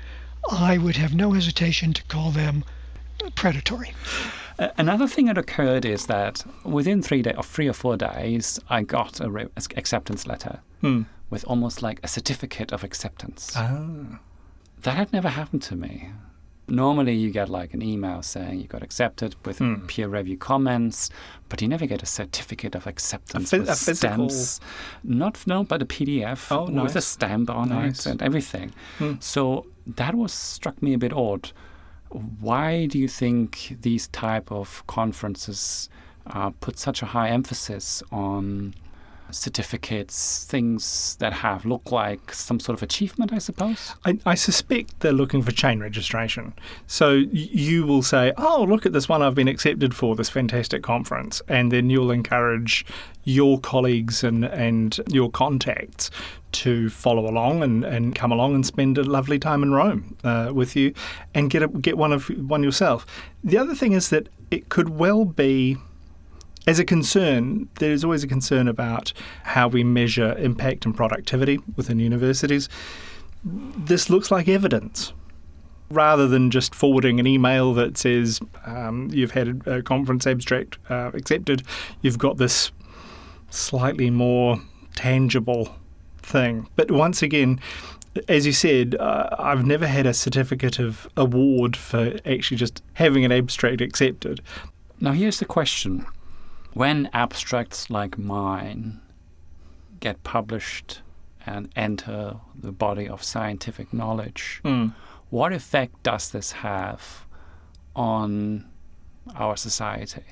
I 0.52 0.78
would 0.78 0.96
have 0.98 1.14
no 1.16 1.32
hesitation 1.34 1.94
to 1.94 2.04
call 2.06 2.32
them 2.32 2.64
predatory. 3.36 3.94
Another 4.78 5.08
thing 5.08 5.26
that 5.26 5.38
occurred 5.38 5.86
is 5.86 6.08
that 6.08 6.44
within 6.64 7.02
three 7.02 7.22
day, 7.22 7.34
or 7.38 7.44
three 7.44 7.68
or 7.68 7.74
four 7.74 7.96
days, 7.98 8.60
I 8.70 8.82
got 8.84 9.20
a 9.20 9.30
re- 9.30 9.48
acceptance 9.76 10.26
letter 10.26 10.60
Hmm. 10.82 11.04
with 11.30 11.44
almost 11.46 11.82
like 11.84 12.00
a 12.04 12.08
certificate 12.08 12.72
of 12.72 12.84
acceptance. 12.84 13.54
Ah. 13.56 14.20
That 14.82 14.96
had 14.96 15.12
never 15.14 15.30
happened 15.30 15.62
to 15.64 15.76
me. 15.76 16.10
Normally, 16.70 17.14
you 17.16 17.32
get 17.32 17.48
like 17.50 17.74
an 17.74 17.82
email 17.82 18.22
saying 18.22 18.60
you 18.60 18.68
got 18.68 18.84
accepted 18.84 19.36
with 19.46 19.60
Hmm. 19.60 19.86
peer 19.88 20.08
review 20.10 20.38
comments, 20.38 21.10
but 21.50 21.62
you 21.62 21.68
never 21.68 21.86
get 21.86 22.04
a 22.04 22.06
certificate 22.06 22.76
of 22.76 22.86
acceptance 22.88 23.52
phys- 23.52 23.60
with 23.60 23.70
a 23.70 23.76
physical- 23.76 24.30
stamps. 24.30 24.60
Not 25.04 25.48
no, 25.48 25.64
but 25.64 25.82
a 25.82 25.86
PDF 25.86 26.52
Oh, 26.52 26.70
with 26.70 26.96
a 26.98 27.02
stamp 27.02 27.50
on 27.50 27.70
Nice. 27.70 28.06
it 28.06 28.10
and 28.12 28.22
everything. 28.22 28.74
Hmm. 28.98 29.14
So 29.22 29.68
that 29.86 30.14
was 30.16 30.34
struck 30.34 30.82
me 30.82 30.94
a 30.94 30.98
bit 30.98 31.14
odd. 31.14 31.52
Why 32.40 32.86
do 32.86 32.98
you 33.00 33.08
think 33.08 33.78
these 33.82 34.08
type 34.10 34.52
of 34.52 34.86
conferences 34.88 35.90
uh, 36.30 36.50
put 36.60 36.78
such 36.78 37.02
a 37.02 37.06
high 37.06 37.30
emphasis 37.30 38.04
on 38.12 38.74
certificates, 39.32 40.46
things 40.46 41.16
that 41.20 41.34
have 41.34 41.66
look 41.66 41.92
like 41.92 42.34
some 42.34 42.60
sort 42.60 42.78
of 42.78 42.84
achievement, 42.84 43.34
I 43.34 43.38
suppose? 43.38 43.94
I, 44.06 44.18
I 44.26 44.36
suspect 44.36 45.00
they're 45.00 45.12
looking 45.12 45.42
for 45.42 45.52
chain 45.52 45.80
registration. 45.80 46.54
So 46.88 47.12
you 47.32 47.86
will 47.86 48.04
say, 48.04 48.34
"Oh, 48.38 48.66
look 48.68 48.86
at 48.86 48.94
this 48.94 49.10
one 49.10 49.22
I've 49.22 49.36
been 49.36 49.48
accepted 49.48 49.94
for 49.94 50.16
this 50.16 50.30
fantastic 50.30 50.84
conference," 50.84 51.42
and 51.48 51.72
then 51.72 51.90
you'll 51.90 52.12
encourage 52.12 52.86
your 53.24 53.60
colleagues 53.60 54.24
and 54.24 54.46
and 54.46 55.00
your 55.10 55.30
contacts 55.30 56.10
to 56.54 56.90
follow 56.90 57.30
along 57.30 57.62
and, 57.62 57.84
and 57.84 58.16
come 58.16 58.32
along 58.32 58.56
and 58.56 58.66
spend 58.66 58.98
a 58.98 59.04
lovely 59.04 59.38
time 59.38 59.62
in 59.64 59.74
Rome 59.74 60.16
uh, 60.24 60.52
with 60.54 60.76
you, 60.76 60.94
and 61.34 61.50
get 61.50 61.62
a, 61.62 61.68
get 61.68 61.98
one 61.98 62.14
of 62.14 62.28
one 62.50 62.64
yourself. 62.64 63.06
The 63.44 63.58
other 63.58 63.76
thing 63.76 63.92
is 63.92 64.10
that 64.10 64.30
it 64.50 64.70
could 64.70 64.90
well 64.90 65.26
be 65.26 65.78
as 66.68 66.80
a 66.80 66.86
concern, 66.86 67.70
there 67.80 67.94
is 67.94 68.04
always 68.04 68.24
a 68.24 68.28
concern 68.28 68.68
about 68.68 69.14
how 69.44 69.70
we 69.70 69.86
measure 69.86 70.38
impact 70.38 70.86
and 70.86 70.94
productivity 70.94 71.60
within 71.78 71.98
universities. 72.00 72.68
This 73.44 74.10
looks 74.10 74.30
like 74.30 74.50
evidence. 74.50 75.14
Rather 75.90 76.28
than 76.28 76.52
just 76.52 76.76
forwarding 76.76 77.22
an 77.22 77.26
email 77.26 77.74
that 77.74 77.98
says 77.98 78.42
um, 78.66 79.10
you've 79.14 79.32
had 79.32 79.66
a, 79.66 79.82
conference 79.82 80.28
abstract 80.28 80.78
uh, 80.90 81.12
accepted, 81.14 81.64
you've 82.02 82.18
got 82.18 82.36
this 82.36 82.74
slightly 83.50 84.10
more 84.10 84.62
tangible 84.96 85.74
thing. 86.22 86.68
But 86.76 86.92
once 86.92 87.22
again, 87.24 87.62
as 88.28 88.46
you 88.46 88.52
said, 88.52 88.96
uh, 88.96 89.30
I've 89.40 89.66
never 89.66 89.88
had 89.88 90.06
a 90.06 90.14
certificate 90.14 90.80
of 90.80 91.08
award 91.16 91.78
for 91.78 92.20
actually 92.26 92.58
just 92.58 92.84
having 92.96 93.24
an 93.24 93.32
abstract 93.32 93.80
accepted. 93.80 94.42
Now, 95.00 95.14
here's 95.14 95.40
the 95.40 95.46
question 95.46 96.06
when 96.74 97.10
abstracts 97.14 97.90
like 97.90 98.18
mine 98.18 99.00
get 100.00 100.24
published 100.24 101.02
and 101.46 101.70
enter 101.76 102.36
the 102.54 102.72
body 102.72 103.08
of 103.08 103.24
scientific 103.24 103.94
knowledge, 103.94 104.62
Mm. 104.64 104.94
what 105.30 105.54
effect 105.54 106.02
does 106.04 106.30
this 106.32 106.52
have 106.54 107.26
on 107.96 108.66
our 109.36 109.58
society? 109.58 110.24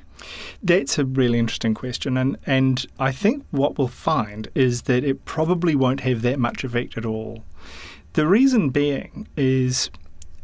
That's 0.64 0.98
a 0.98 1.06
really 1.06 1.40
interesting 1.40 1.74
question, 1.74 2.16
and, 2.18 2.38
and 2.46 2.86
I 3.00 3.12
think 3.12 3.44
what 3.52 3.78
we'll 3.78 3.88
find 3.90 4.48
is 4.56 4.84
that 4.84 5.04
it 5.04 5.26
probably 5.26 5.76
won't 5.76 6.02
have 6.02 6.22
that 6.22 6.40
much 6.40 6.64
effect 6.64 6.98
at 6.98 7.06
all. 7.06 7.44
The 8.14 8.26
reason 8.28 8.70
being 8.70 9.28
is 9.36 9.90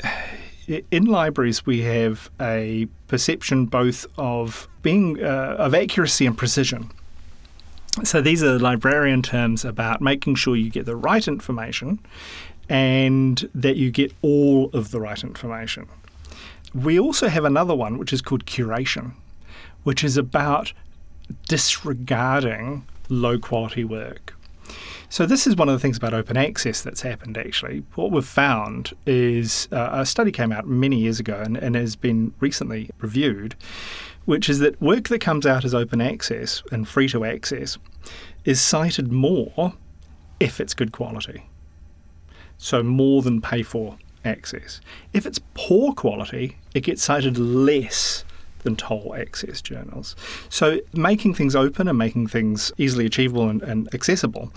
in 0.92 1.06
libraries 1.06 1.66
we 1.66 1.82
have 1.82 2.30
a 2.40 2.88
perception 3.12 3.66
both 3.66 4.06
of 4.18 4.70
being 4.84 5.22
uh, 5.22 5.56
of 5.60 5.76
accuracy 5.76 6.26
and 6.26 6.38
precision. 6.38 6.90
So 8.06 8.22
these 8.22 8.42
are 8.42 8.58
librarian 8.58 9.22
terms 9.22 9.66
about 9.66 10.00
making 10.00 10.36
sure 10.36 10.56
you 10.56 10.70
get 10.70 10.86
the 10.86 10.96
right 10.96 11.28
information 11.28 12.00
and 12.70 13.50
that 13.54 13.76
you 13.76 13.92
get 13.92 14.14
all 14.22 14.70
of 14.72 14.92
the 14.92 15.02
right 15.02 15.22
information. 15.22 15.90
We 16.74 16.98
also 16.98 17.28
have 17.28 17.44
another 17.44 17.76
one 17.76 17.98
which 17.98 18.14
is 18.14 18.22
called 18.22 18.46
curation 18.46 19.12
which 19.84 20.04
is 20.06 20.16
about 20.16 20.72
disregarding 21.50 22.86
low 23.10 23.38
quality 23.40 23.84
work. 23.84 24.36
So, 25.12 25.26
this 25.26 25.46
is 25.46 25.58
one 25.58 25.68
of 25.68 25.74
the 25.74 25.80
things 25.80 25.98
about 25.98 26.14
open 26.14 26.38
access 26.38 26.82
that's 26.82 27.02
happened 27.02 27.38
actually. 27.38 27.84
What 27.96 28.12
we've 28.12 28.26
found 28.26 28.94
is 29.06 29.68
uh, 29.74 29.90
a 29.92 30.06
study 30.06 30.32
came 30.32 30.54
out 30.54 30.68
many 30.68 31.00
years 31.00 31.20
ago 31.20 31.36
and, 31.44 31.58
and 31.58 31.76
has 31.76 31.98
been 31.98 32.34
recently 32.40 32.90
reviewed, 33.02 33.56
which 34.24 34.48
is 34.48 34.60
that 34.60 34.82
work 34.82 35.10
that 35.10 35.20
comes 35.20 35.46
out 35.46 35.66
as 35.66 35.76
open 35.76 36.00
access 36.00 36.64
and 36.72 36.88
free 36.88 37.10
to 37.10 37.26
access 37.26 37.78
is 38.46 38.62
cited 38.62 39.12
more 39.12 39.74
if 40.40 40.62
it's 40.62 40.74
good 40.74 40.94
quality. 40.94 41.50
So, 42.58 42.82
more 42.82 43.22
than 43.22 43.42
pay 43.42 43.64
for 43.64 43.98
access. 44.24 44.80
If 45.12 45.26
it's 45.26 45.42
poor 45.56 45.92
quality, 45.92 46.58
it 46.74 46.82
gets 46.82 47.04
cited 47.04 47.38
less 47.38 48.24
than 48.60 48.78
toll 48.78 49.14
access 49.18 49.62
journals. 49.62 50.16
So 50.48 50.80
making 50.94 51.34
things 51.34 51.54
open 51.54 51.90
and 51.90 51.98
making 51.98 52.28
things 52.28 52.72
easily 52.78 53.06
achievable 53.06 53.50
and, 53.50 53.62
and 53.62 53.94
accessible, 53.94 54.54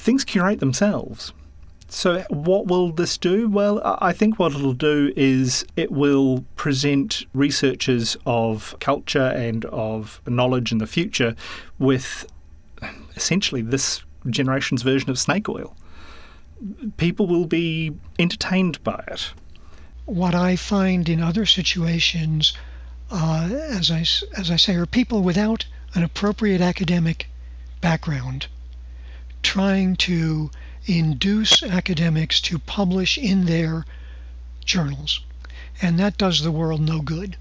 things 0.00 0.24
curate 0.24 0.60
themselves. 0.60 1.32
So 1.88 2.24
what 2.30 2.66
will 2.68 2.92
this 2.92 3.18
do? 3.18 3.48
Well, 3.48 3.80
I 4.00 4.12
think 4.12 4.38
what 4.38 4.52
it'll 4.52 4.72
do 4.72 5.12
is 5.16 5.64
it 5.76 5.90
will 5.90 6.44
present 6.56 7.24
researchers 7.34 8.16
of 8.24 8.76
culture 8.80 9.26
and 9.26 9.64
of 9.66 10.20
knowledge 10.26 10.72
in 10.72 10.78
the 10.78 10.86
future 10.86 11.34
with 11.78 12.26
essentially 13.16 13.60
this 13.60 14.02
generation's 14.28 14.82
version 14.82 15.10
of 15.10 15.18
snake 15.18 15.48
oil. 15.48 15.76
People 16.96 17.26
will 17.26 17.46
be 17.46 17.92
entertained 18.18 18.82
by 18.84 19.02
it. 19.08 19.32
What 20.06 20.34
I 20.34 20.56
find 20.56 21.08
in 21.08 21.20
other 21.20 21.44
situations, 21.44 22.52
uh, 23.10 23.48
as 23.52 23.90
I 23.90 24.00
as 24.36 24.50
I 24.50 24.56
say, 24.56 24.76
are 24.76 24.86
people 24.86 25.22
without 25.22 25.66
an 25.94 26.02
appropriate 26.04 26.60
academic 26.60 27.26
background 27.80 28.46
trying 29.42 29.96
to 29.96 30.50
induce 30.86 31.62
academics 31.62 32.40
to 32.40 32.58
publish 32.58 33.18
in 33.18 33.46
their 33.46 33.84
journals, 34.64 35.20
and 35.82 35.98
that 35.98 36.18
does 36.18 36.42
the 36.42 36.52
world 36.52 36.80
no 36.80 37.00
good. 37.00 37.36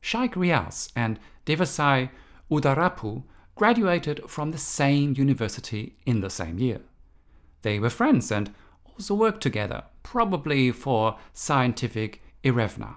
Shaikh 0.00 0.34
Riaz 0.34 0.90
and 0.94 1.18
Devasai 1.46 2.10
Udarapu 2.50 3.22
graduated 3.54 4.28
from 4.28 4.50
the 4.50 4.58
same 4.58 5.14
university 5.16 5.94
in 6.04 6.20
the 6.20 6.30
same 6.30 6.58
year. 6.58 6.80
They 7.62 7.78
were 7.78 7.90
friends 7.90 8.30
and 8.30 8.52
also 8.92 9.14
worked 9.14 9.42
together, 9.42 9.84
probably 10.02 10.70
for 10.70 11.18
scientific 11.32 12.22
Irevna. 12.42 12.96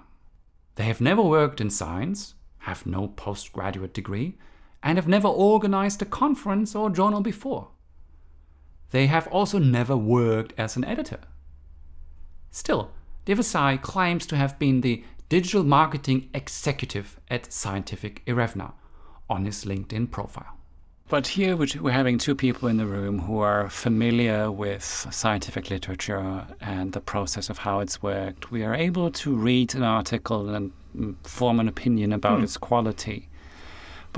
They 0.74 0.84
have 0.84 1.00
never 1.00 1.22
worked 1.22 1.60
in 1.60 1.70
science, 1.70 2.34
have 2.58 2.86
no 2.86 3.08
postgraduate 3.08 3.94
degree, 3.94 4.36
and 4.82 4.98
have 4.98 5.08
never 5.08 5.28
organized 5.28 6.02
a 6.02 6.04
conference 6.04 6.74
or 6.74 6.90
journal 6.90 7.20
before. 7.20 7.68
They 8.90 9.06
have 9.06 9.26
also 9.28 9.58
never 9.58 9.96
worked 9.96 10.54
as 10.58 10.76
an 10.76 10.84
editor. 10.84 11.20
Still, 12.50 12.90
Devasai 13.26 13.80
claims 13.82 14.26
to 14.26 14.36
have 14.36 14.58
been 14.58 14.80
the 14.80 15.04
digital 15.28 15.62
marketing 15.62 16.30
executive 16.32 17.20
at 17.28 17.52
Scientific 17.52 18.22
Irevna 18.26 18.72
on 19.28 19.44
his 19.44 19.64
LinkedIn 19.64 20.10
profile. 20.10 20.58
But 21.08 21.26
here 21.28 21.56
we're 21.56 21.90
having 21.90 22.18
two 22.18 22.34
people 22.34 22.68
in 22.68 22.76
the 22.76 22.84
room 22.86 23.20
who 23.20 23.38
are 23.38 23.70
familiar 23.70 24.52
with 24.52 24.84
scientific 25.10 25.70
literature 25.70 26.46
and 26.60 26.92
the 26.92 27.00
process 27.00 27.48
of 27.48 27.58
how 27.58 27.80
it's 27.80 28.02
worked. 28.02 28.50
We 28.50 28.62
are 28.62 28.74
able 28.74 29.10
to 29.12 29.34
read 29.34 29.74
an 29.74 29.82
article 29.82 30.54
and 30.54 30.70
mm, 30.94 31.16
form 31.26 31.60
an 31.60 31.68
opinion 31.68 32.12
about 32.12 32.42
its 32.42 32.58
quality. 32.58 33.30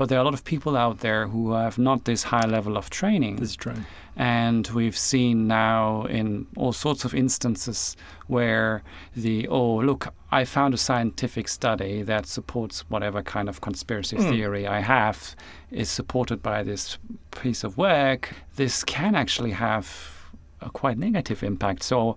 But 0.01 0.09
there 0.09 0.17
are 0.17 0.21
a 0.21 0.25
lot 0.25 0.33
of 0.33 0.43
people 0.43 0.75
out 0.75 1.01
there 1.01 1.27
who 1.27 1.51
have 1.51 1.77
not 1.77 2.05
this 2.05 2.23
high 2.23 2.47
level 2.47 2.75
of 2.75 2.89
training. 2.89 3.35
This 3.35 3.51
is 3.51 3.55
true. 3.55 3.75
And 4.15 4.67
we've 4.69 4.97
seen 4.97 5.45
now 5.45 6.05
in 6.05 6.47
all 6.57 6.73
sorts 6.73 7.05
of 7.05 7.13
instances 7.13 7.95
where 8.25 8.81
the, 9.15 9.47
oh, 9.47 9.75
look, 9.75 10.11
I 10.31 10.43
found 10.43 10.73
a 10.73 10.77
scientific 10.77 11.47
study 11.47 12.01
that 12.01 12.25
supports 12.25 12.79
whatever 12.89 13.21
kind 13.21 13.47
of 13.47 13.61
conspiracy 13.61 14.15
hmm. 14.15 14.27
theory 14.27 14.65
I 14.65 14.79
have, 14.79 15.35
is 15.69 15.87
supported 15.87 16.41
by 16.41 16.63
this 16.63 16.97
piece 17.29 17.63
of 17.63 17.77
work. 17.77 18.33
This 18.55 18.83
can 18.83 19.13
actually 19.13 19.51
have 19.51 20.31
a 20.61 20.71
quite 20.71 20.97
negative 20.97 21.43
impact. 21.43 21.83
So 21.83 22.15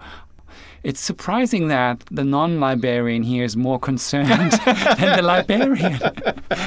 it's 0.83 1.01
surprising 1.01 1.69
that 1.69 2.05
the 2.11 2.25
non 2.25 2.61
librarian 2.61 3.23
here 3.23 3.45
is 3.45 3.57
more 3.57 3.79
concerned 3.79 4.29
than 4.99 5.17
the 5.17 5.23
librarian. 5.23 6.01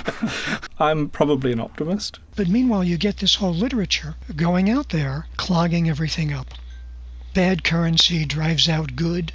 I'm 0.79 1.09
probably 1.09 1.51
an 1.51 1.59
optimist. 1.59 2.19
But 2.35 2.47
meanwhile, 2.47 2.83
you 2.83 2.97
get 2.97 3.17
this 3.17 3.35
whole 3.35 3.53
literature 3.53 4.15
going 4.35 4.69
out 4.69 4.89
there, 4.89 5.27
clogging 5.38 5.89
everything 5.89 6.33
up. 6.33 6.53
Bad 7.33 7.63
currency 7.63 8.25
drives 8.25 8.67
out 8.67 8.95
good 8.95 9.33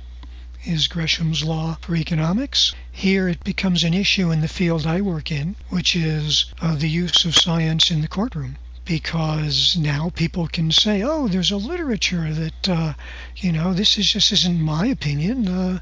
is 0.64 0.86
Gresham's 0.86 1.42
Law 1.42 1.76
for 1.80 1.96
Economics. 1.96 2.74
Here 2.92 3.28
it 3.28 3.42
becomes 3.42 3.82
an 3.82 3.94
issue 3.94 4.30
in 4.30 4.40
the 4.40 4.48
field 4.48 4.86
I 4.86 5.00
work 5.00 5.32
in, 5.32 5.56
which 5.70 5.96
is 5.96 6.46
uh, 6.60 6.76
the 6.76 6.88
use 6.88 7.24
of 7.24 7.34
science 7.34 7.90
in 7.90 8.00
the 8.00 8.08
courtroom. 8.08 8.56
Because 8.84 9.76
now 9.76 10.10
people 10.10 10.48
can 10.48 10.72
say, 10.72 11.02
"Oh, 11.02 11.28
there's 11.28 11.52
a 11.52 11.56
literature 11.56 12.32
that, 12.32 12.68
uh, 12.68 12.94
you 13.36 13.52
know, 13.52 13.72
this 13.72 13.96
is 13.96 14.12
just 14.12 14.32
isn't 14.32 14.60
my 14.60 14.86
opinion. 14.86 15.48
Uh, 15.48 15.78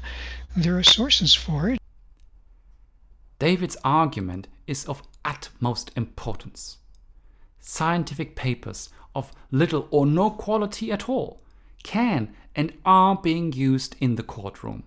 there 0.55 0.77
are 0.77 0.83
sources 0.83 1.33
for 1.33 1.69
it." 1.69 1.79
David's 3.39 3.77
argument 3.83 4.47
is 4.67 4.85
of 4.85 5.01
utmost 5.25 5.91
importance. 5.95 6.77
Scientific 7.59 8.35
papers 8.35 8.89
of 9.15 9.31
little 9.49 9.87
or 9.89 10.05
no 10.05 10.29
quality 10.29 10.91
at 10.91 11.09
all 11.09 11.41
can 11.83 12.33
and 12.55 12.73
are 12.85 13.15
being 13.15 13.51
used 13.51 13.95
in 13.99 14.15
the 14.15 14.23
courtroom. 14.23 14.83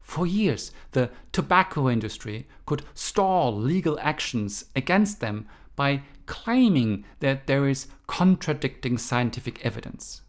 For 0.00 0.26
years, 0.26 0.72
the 0.92 1.10
tobacco 1.32 1.88
industry 1.88 2.48
could 2.66 2.82
stall 2.94 3.56
legal 3.56 3.98
actions 4.00 4.64
against 4.74 5.20
them 5.20 5.46
by 5.80 6.02
claiming 6.26 7.02
that 7.20 7.46
there 7.46 7.66
is 7.66 7.86
contradicting 8.06 8.98
scientific 8.98 9.64
evidence. 9.64 10.20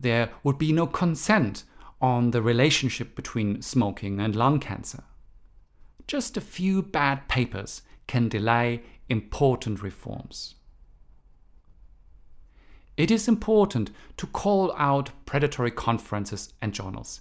There 0.00 0.30
would 0.42 0.58
be 0.58 0.72
no 0.72 0.88
consent 0.88 1.62
on 2.00 2.32
the 2.32 2.42
relationship 2.42 3.14
between 3.14 3.62
smoking 3.62 4.18
and 4.18 4.34
lung 4.34 4.58
cancer. 4.58 5.04
Just 6.08 6.36
a 6.36 6.40
few 6.40 6.82
bad 6.82 7.28
papers 7.28 7.82
can 8.08 8.28
delay 8.28 8.82
important 9.08 9.80
reforms. 9.80 10.56
It 12.96 13.12
is 13.12 13.28
important 13.28 13.92
to 14.16 14.26
call 14.26 14.74
out 14.76 15.10
predatory 15.24 15.70
conferences 15.70 16.52
and 16.60 16.74
journals, 16.74 17.20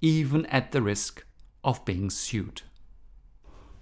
even 0.00 0.46
at 0.46 0.72
the 0.72 0.80
risk 0.80 1.22
of 1.62 1.84
being 1.84 2.08
sued. 2.08 2.62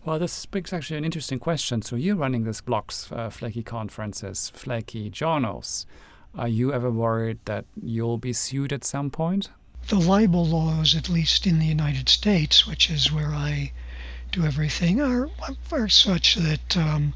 Well, 0.05 0.19
this 0.19 0.45
brings 0.47 0.73
actually 0.73 0.99
an 0.99 1.05
interesting 1.05 1.39
question. 1.39 1.81
So 1.83 1.97
you're 1.97 2.17
running 2.17 2.45
these 2.45 2.61
blogs, 2.61 3.11
uh, 3.11 3.31
flaky 3.31 3.63
conferences, 3.63 4.51
flaky 4.55 5.09
journals. 5.09 5.87
Are 6.35 6.49
you 6.49 6.73
ever 6.73 6.91
worried 6.91 7.39
that 7.47 7.65
you'll 7.83 8.19
be 8.19 8.33
sued 8.33 8.73
at 8.73 8.85
some 8.85 9.11
point? 9.11 9.51
The 9.89 9.99
libel 9.99 10.45
laws, 10.45 10.95
at 10.95 11.09
least 11.09 11.47
in 11.47 11.59
the 11.59 11.67
United 11.67 12.09
States, 12.09 12.67
which 12.67 12.91
is 12.91 13.13
where 13.13 13.33
I 13.33 13.73
do 14.33 14.45
everything, 14.45 15.01
are, 15.01 15.31
are 15.73 15.89
such 15.89 16.35
that, 16.35 16.77
um, 16.77 17.15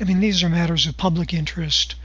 I 0.00 0.04
mean, 0.04 0.20
these 0.20 0.42
are 0.42 0.48
matters 0.48 0.86
of 0.86 0.96
public 0.96 1.34
interest 1.34 1.96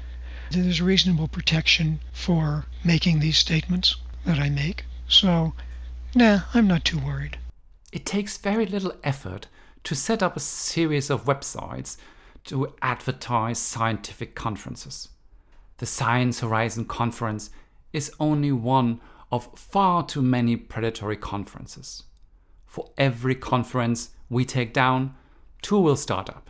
there's 0.52 0.82
reasonable 0.82 1.28
protection 1.28 2.00
for 2.12 2.66
making 2.84 3.20
these 3.20 3.38
statements 3.38 3.96
that 4.26 4.38
I 4.38 4.50
make. 4.50 4.86
So, 5.08 5.54
nah, 6.14 6.42
I'm 6.54 6.68
not 6.68 6.86
too 6.86 7.00
worried. 7.00 7.38
It 7.92 8.06
takes 8.06 8.38
very 8.38 8.66
little 8.66 8.94
effort 9.04 9.48
to 9.84 9.96
set 9.96 10.24
up 10.24 10.38
a 10.38 10.40
series 10.40 11.10
of 11.10 11.26
websites 11.26 11.98
to 12.46 12.74
advertise 12.82 13.60
scientific 13.60 14.36
conferences. 14.36 15.10
The 15.78 15.86
Science 15.86 16.40
Horizon 16.40 16.86
Conference 16.86 17.50
is 17.92 18.12
only 18.20 18.52
one 18.52 19.02
of 19.32 19.50
far 19.58 20.06
too 20.06 20.22
many 20.22 20.56
predatory 20.56 21.18
conferences. 21.18 22.04
For 22.66 22.92
every 22.98 23.36
conference 23.36 24.12
we 24.30 24.46
take 24.46 24.74
down, 24.74 25.16
two 25.62 25.80
will 25.80 25.96
start 25.96 26.30
up. 26.30 26.50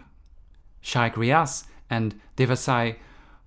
Shaikh 0.82 1.14
Riaz 1.14 1.66
and 1.90 2.20
Devasai 2.38 2.98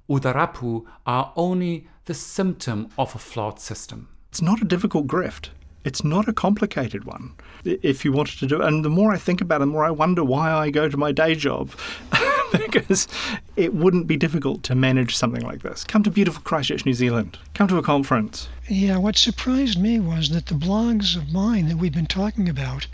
Udarapu 0.08 0.86
are 1.04 1.32
only 1.36 1.88
the 2.04 2.14
symptom 2.14 2.88
of 2.96 3.14
a 3.14 3.18
flawed 3.18 3.60
system. 3.60 4.08
It's 4.30 4.42
not 4.42 4.62
a 4.62 4.66
difficult 4.66 5.06
grift. 5.06 5.50
It's 5.86 6.02
not 6.02 6.26
a 6.26 6.32
complicated 6.32 7.04
one 7.04 7.34
if 7.64 8.04
you 8.04 8.10
wanted 8.10 8.40
to 8.40 8.46
do 8.48 8.60
it. 8.60 8.66
And 8.66 8.84
the 8.84 8.90
more 8.90 9.12
I 9.12 9.18
think 9.18 9.40
about 9.40 9.58
it, 9.58 9.60
the 9.60 9.66
more 9.66 9.84
I 9.84 9.90
wonder 9.92 10.24
why 10.24 10.52
I 10.52 10.70
go 10.70 10.88
to 10.88 10.96
my 10.96 11.12
day 11.12 11.36
job. 11.36 11.70
because 12.52 13.06
it 13.54 13.72
wouldn't 13.72 14.08
be 14.08 14.16
difficult 14.16 14.64
to 14.64 14.74
manage 14.74 15.16
something 15.16 15.42
like 15.42 15.62
this. 15.62 15.84
Come 15.84 16.02
to 16.02 16.10
beautiful 16.10 16.42
Christchurch, 16.42 16.84
New 16.84 16.92
Zealand. 16.92 17.38
Come 17.54 17.68
to 17.68 17.78
a 17.78 17.84
conference. 17.84 18.48
Yeah, 18.68 18.98
what 18.98 19.16
surprised 19.16 19.80
me 19.80 20.00
was 20.00 20.30
that 20.30 20.46
the 20.46 20.54
blogs 20.56 21.16
of 21.16 21.32
mine 21.32 21.68
that 21.68 21.76
we've 21.76 21.94
been 21.94 22.06
talking 22.06 22.48
about 22.48 22.88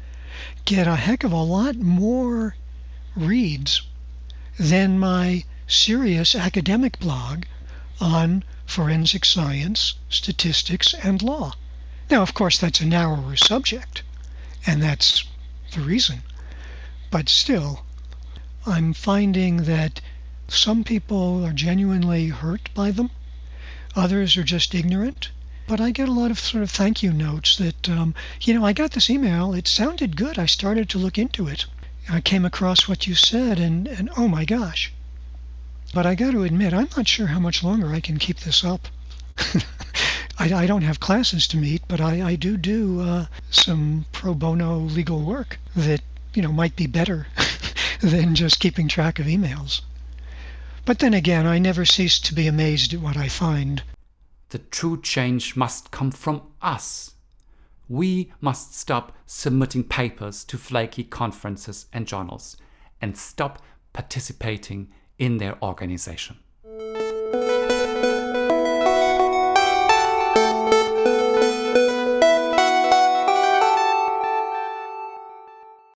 get 0.67 0.87
a 0.87 0.97
heck 0.97 1.25
of 1.25 1.33
a 1.33 1.43
lot 1.43 1.77
more 1.77 2.57
reads 3.17 3.81
than 4.59 4.99
my 4.99 5.45
serious 5.67 6.35
academic 6.35 6.99
blog 6.99 7.45
on 8.03 8.45
forensic 8.67 9.25
science, 9.25 9.95
statistics, 10.11 10.93
and 11.03 11.23
law. 11.23 11.55
Now, 12.13 12.21
of 12.21 12.35
course, 12.35 12.59
that's 12.59 12.83
a 12.83 12.85
narrower 12.85 13.37
subject, 13.37 14.03
and 14.67 14.83
that's 14.83 15.25
the 15.71 15.81
reason. 15.81 16.23
But 17.11 17.31
still, 17.31 17.87
I'm 18.67 18.93
finding 18.93 19.63
that 19.63 20.03
some 20.47 20.85
people 20.85 21.43
are 21.43 21.55
genuinely 21.55 22.29
hurt 22.29 22.69
by 22.75 22.91
them, 22.91 23.09
others 23.97 24.37
are 24.37 24.45
just 24.45 24.75
ignorant. 24.75 25.31
But 25.67 25.81
I 25.81 25.91
get 25.91 26.11
a 26.11 26.13
lot 26.13 26.31
of 26.31 26.39
sort 26.39 26.63
of 26.63 26.71
thank 26.71 27.03
you 27.03 27.15
notes 27.15 27.57
that, 27.57 27.89
um, 27.89 28.15
you 28.43 28.53
know, 28.53 28.67
I 28.67 28.75
got 28.75 28.91
this 28.91 29.09
email, 29.09 29.55
it 29.55 29.67
sounded 29.67 30.15
good, 30.15 30.39
I 30.39 30.45
started 30.45 30.91
to 30.91 30.99
look 30.99 31.17
into 31.17 31.49
it. 31.49 31.65
I 32.11 32.21
came 32.21 32.45
across 32.45 32.87
what 32.87 33.07
you 33.07 33.15
said, 33.15 33.59
and, 33.59 33.89
and 33.89 34.11
oh 34.19 34.29
my 34.29 34.45
gosh, 34.45 34.93
but 35.95 36.05
I 36.05 36.15
got 36.15 36.33
to 36.33 36.45
admit, 36.45 36.75
I'm 36.75 36.91
not 36.95 37.09
sure 37.09 37.29
how 37.29 37.41
much 37.41 37.65
longer 37.65 37.91
I 37.91 38.01
can 38.01 38.19
keep 38.19 38.41
this 38.41 38.63
up. 38.63 38.89
I, 40.39 40.53
I, 40.55 40.67
don't 40.67 40.83
have 40.83 41.01
classes 41.01 41.47
to 41.49 41.57
meet, 41.57 41.83
but 41.89 42.01
I, 42.01 42.31
I 42.31 42.37
do 42.37 42.57
do 42.57 43.01
uh, 43.01 43.27
some 43.51 44.07
pro 44.13 44.35
bono 44.35 44.79
legal 44.79 45.21
work 45.23 45.59
that 45.77 46.01
you 46.35 46.43
know 46.43 46.53
might 46.53 46.77
be 46.77 46.87
better 46.87 47.27
than 48.01 48.35
just 48.35 48.61
keeping 48.61 48.89
track 48.89 49.19
of 49.19 49.27
emails. 49.27 49.83
But 50.85 50.99
then 50.99 51.15
again, 51.15 51.47
I 51.47 51.59
never 51.59 51.85
cease 51.85 52.19
to 52.21 52.35
be 52.35 52.49
amazed 52.49 52.93
at 52.93 53.01
what 53.01 53.17
I 53.17 53.29
find. 53.29 53.83
The 54.49 54.59
true 54.59 55.01
change 55.01 55.57
must 55.57 55.91
come 55.91 56.11
from 56.11 56.43
us. 56.61 57.13
We 57.89 58.33
must 58.41 58.75
stop 58.75 59.17
submitting 59.27 59.85
papers 59.85 60.45
to 60.45 60.59
flaky 60.59 61.05
conferences 61.05 61.87
and 61.93 62.07
journals 62.07 62.57
and 63.01 63.17
stop 63.17 63.63
participating 63.93 64.89
in 65.19 65.39
their 65.39 65.57
organization. 65.63 66.39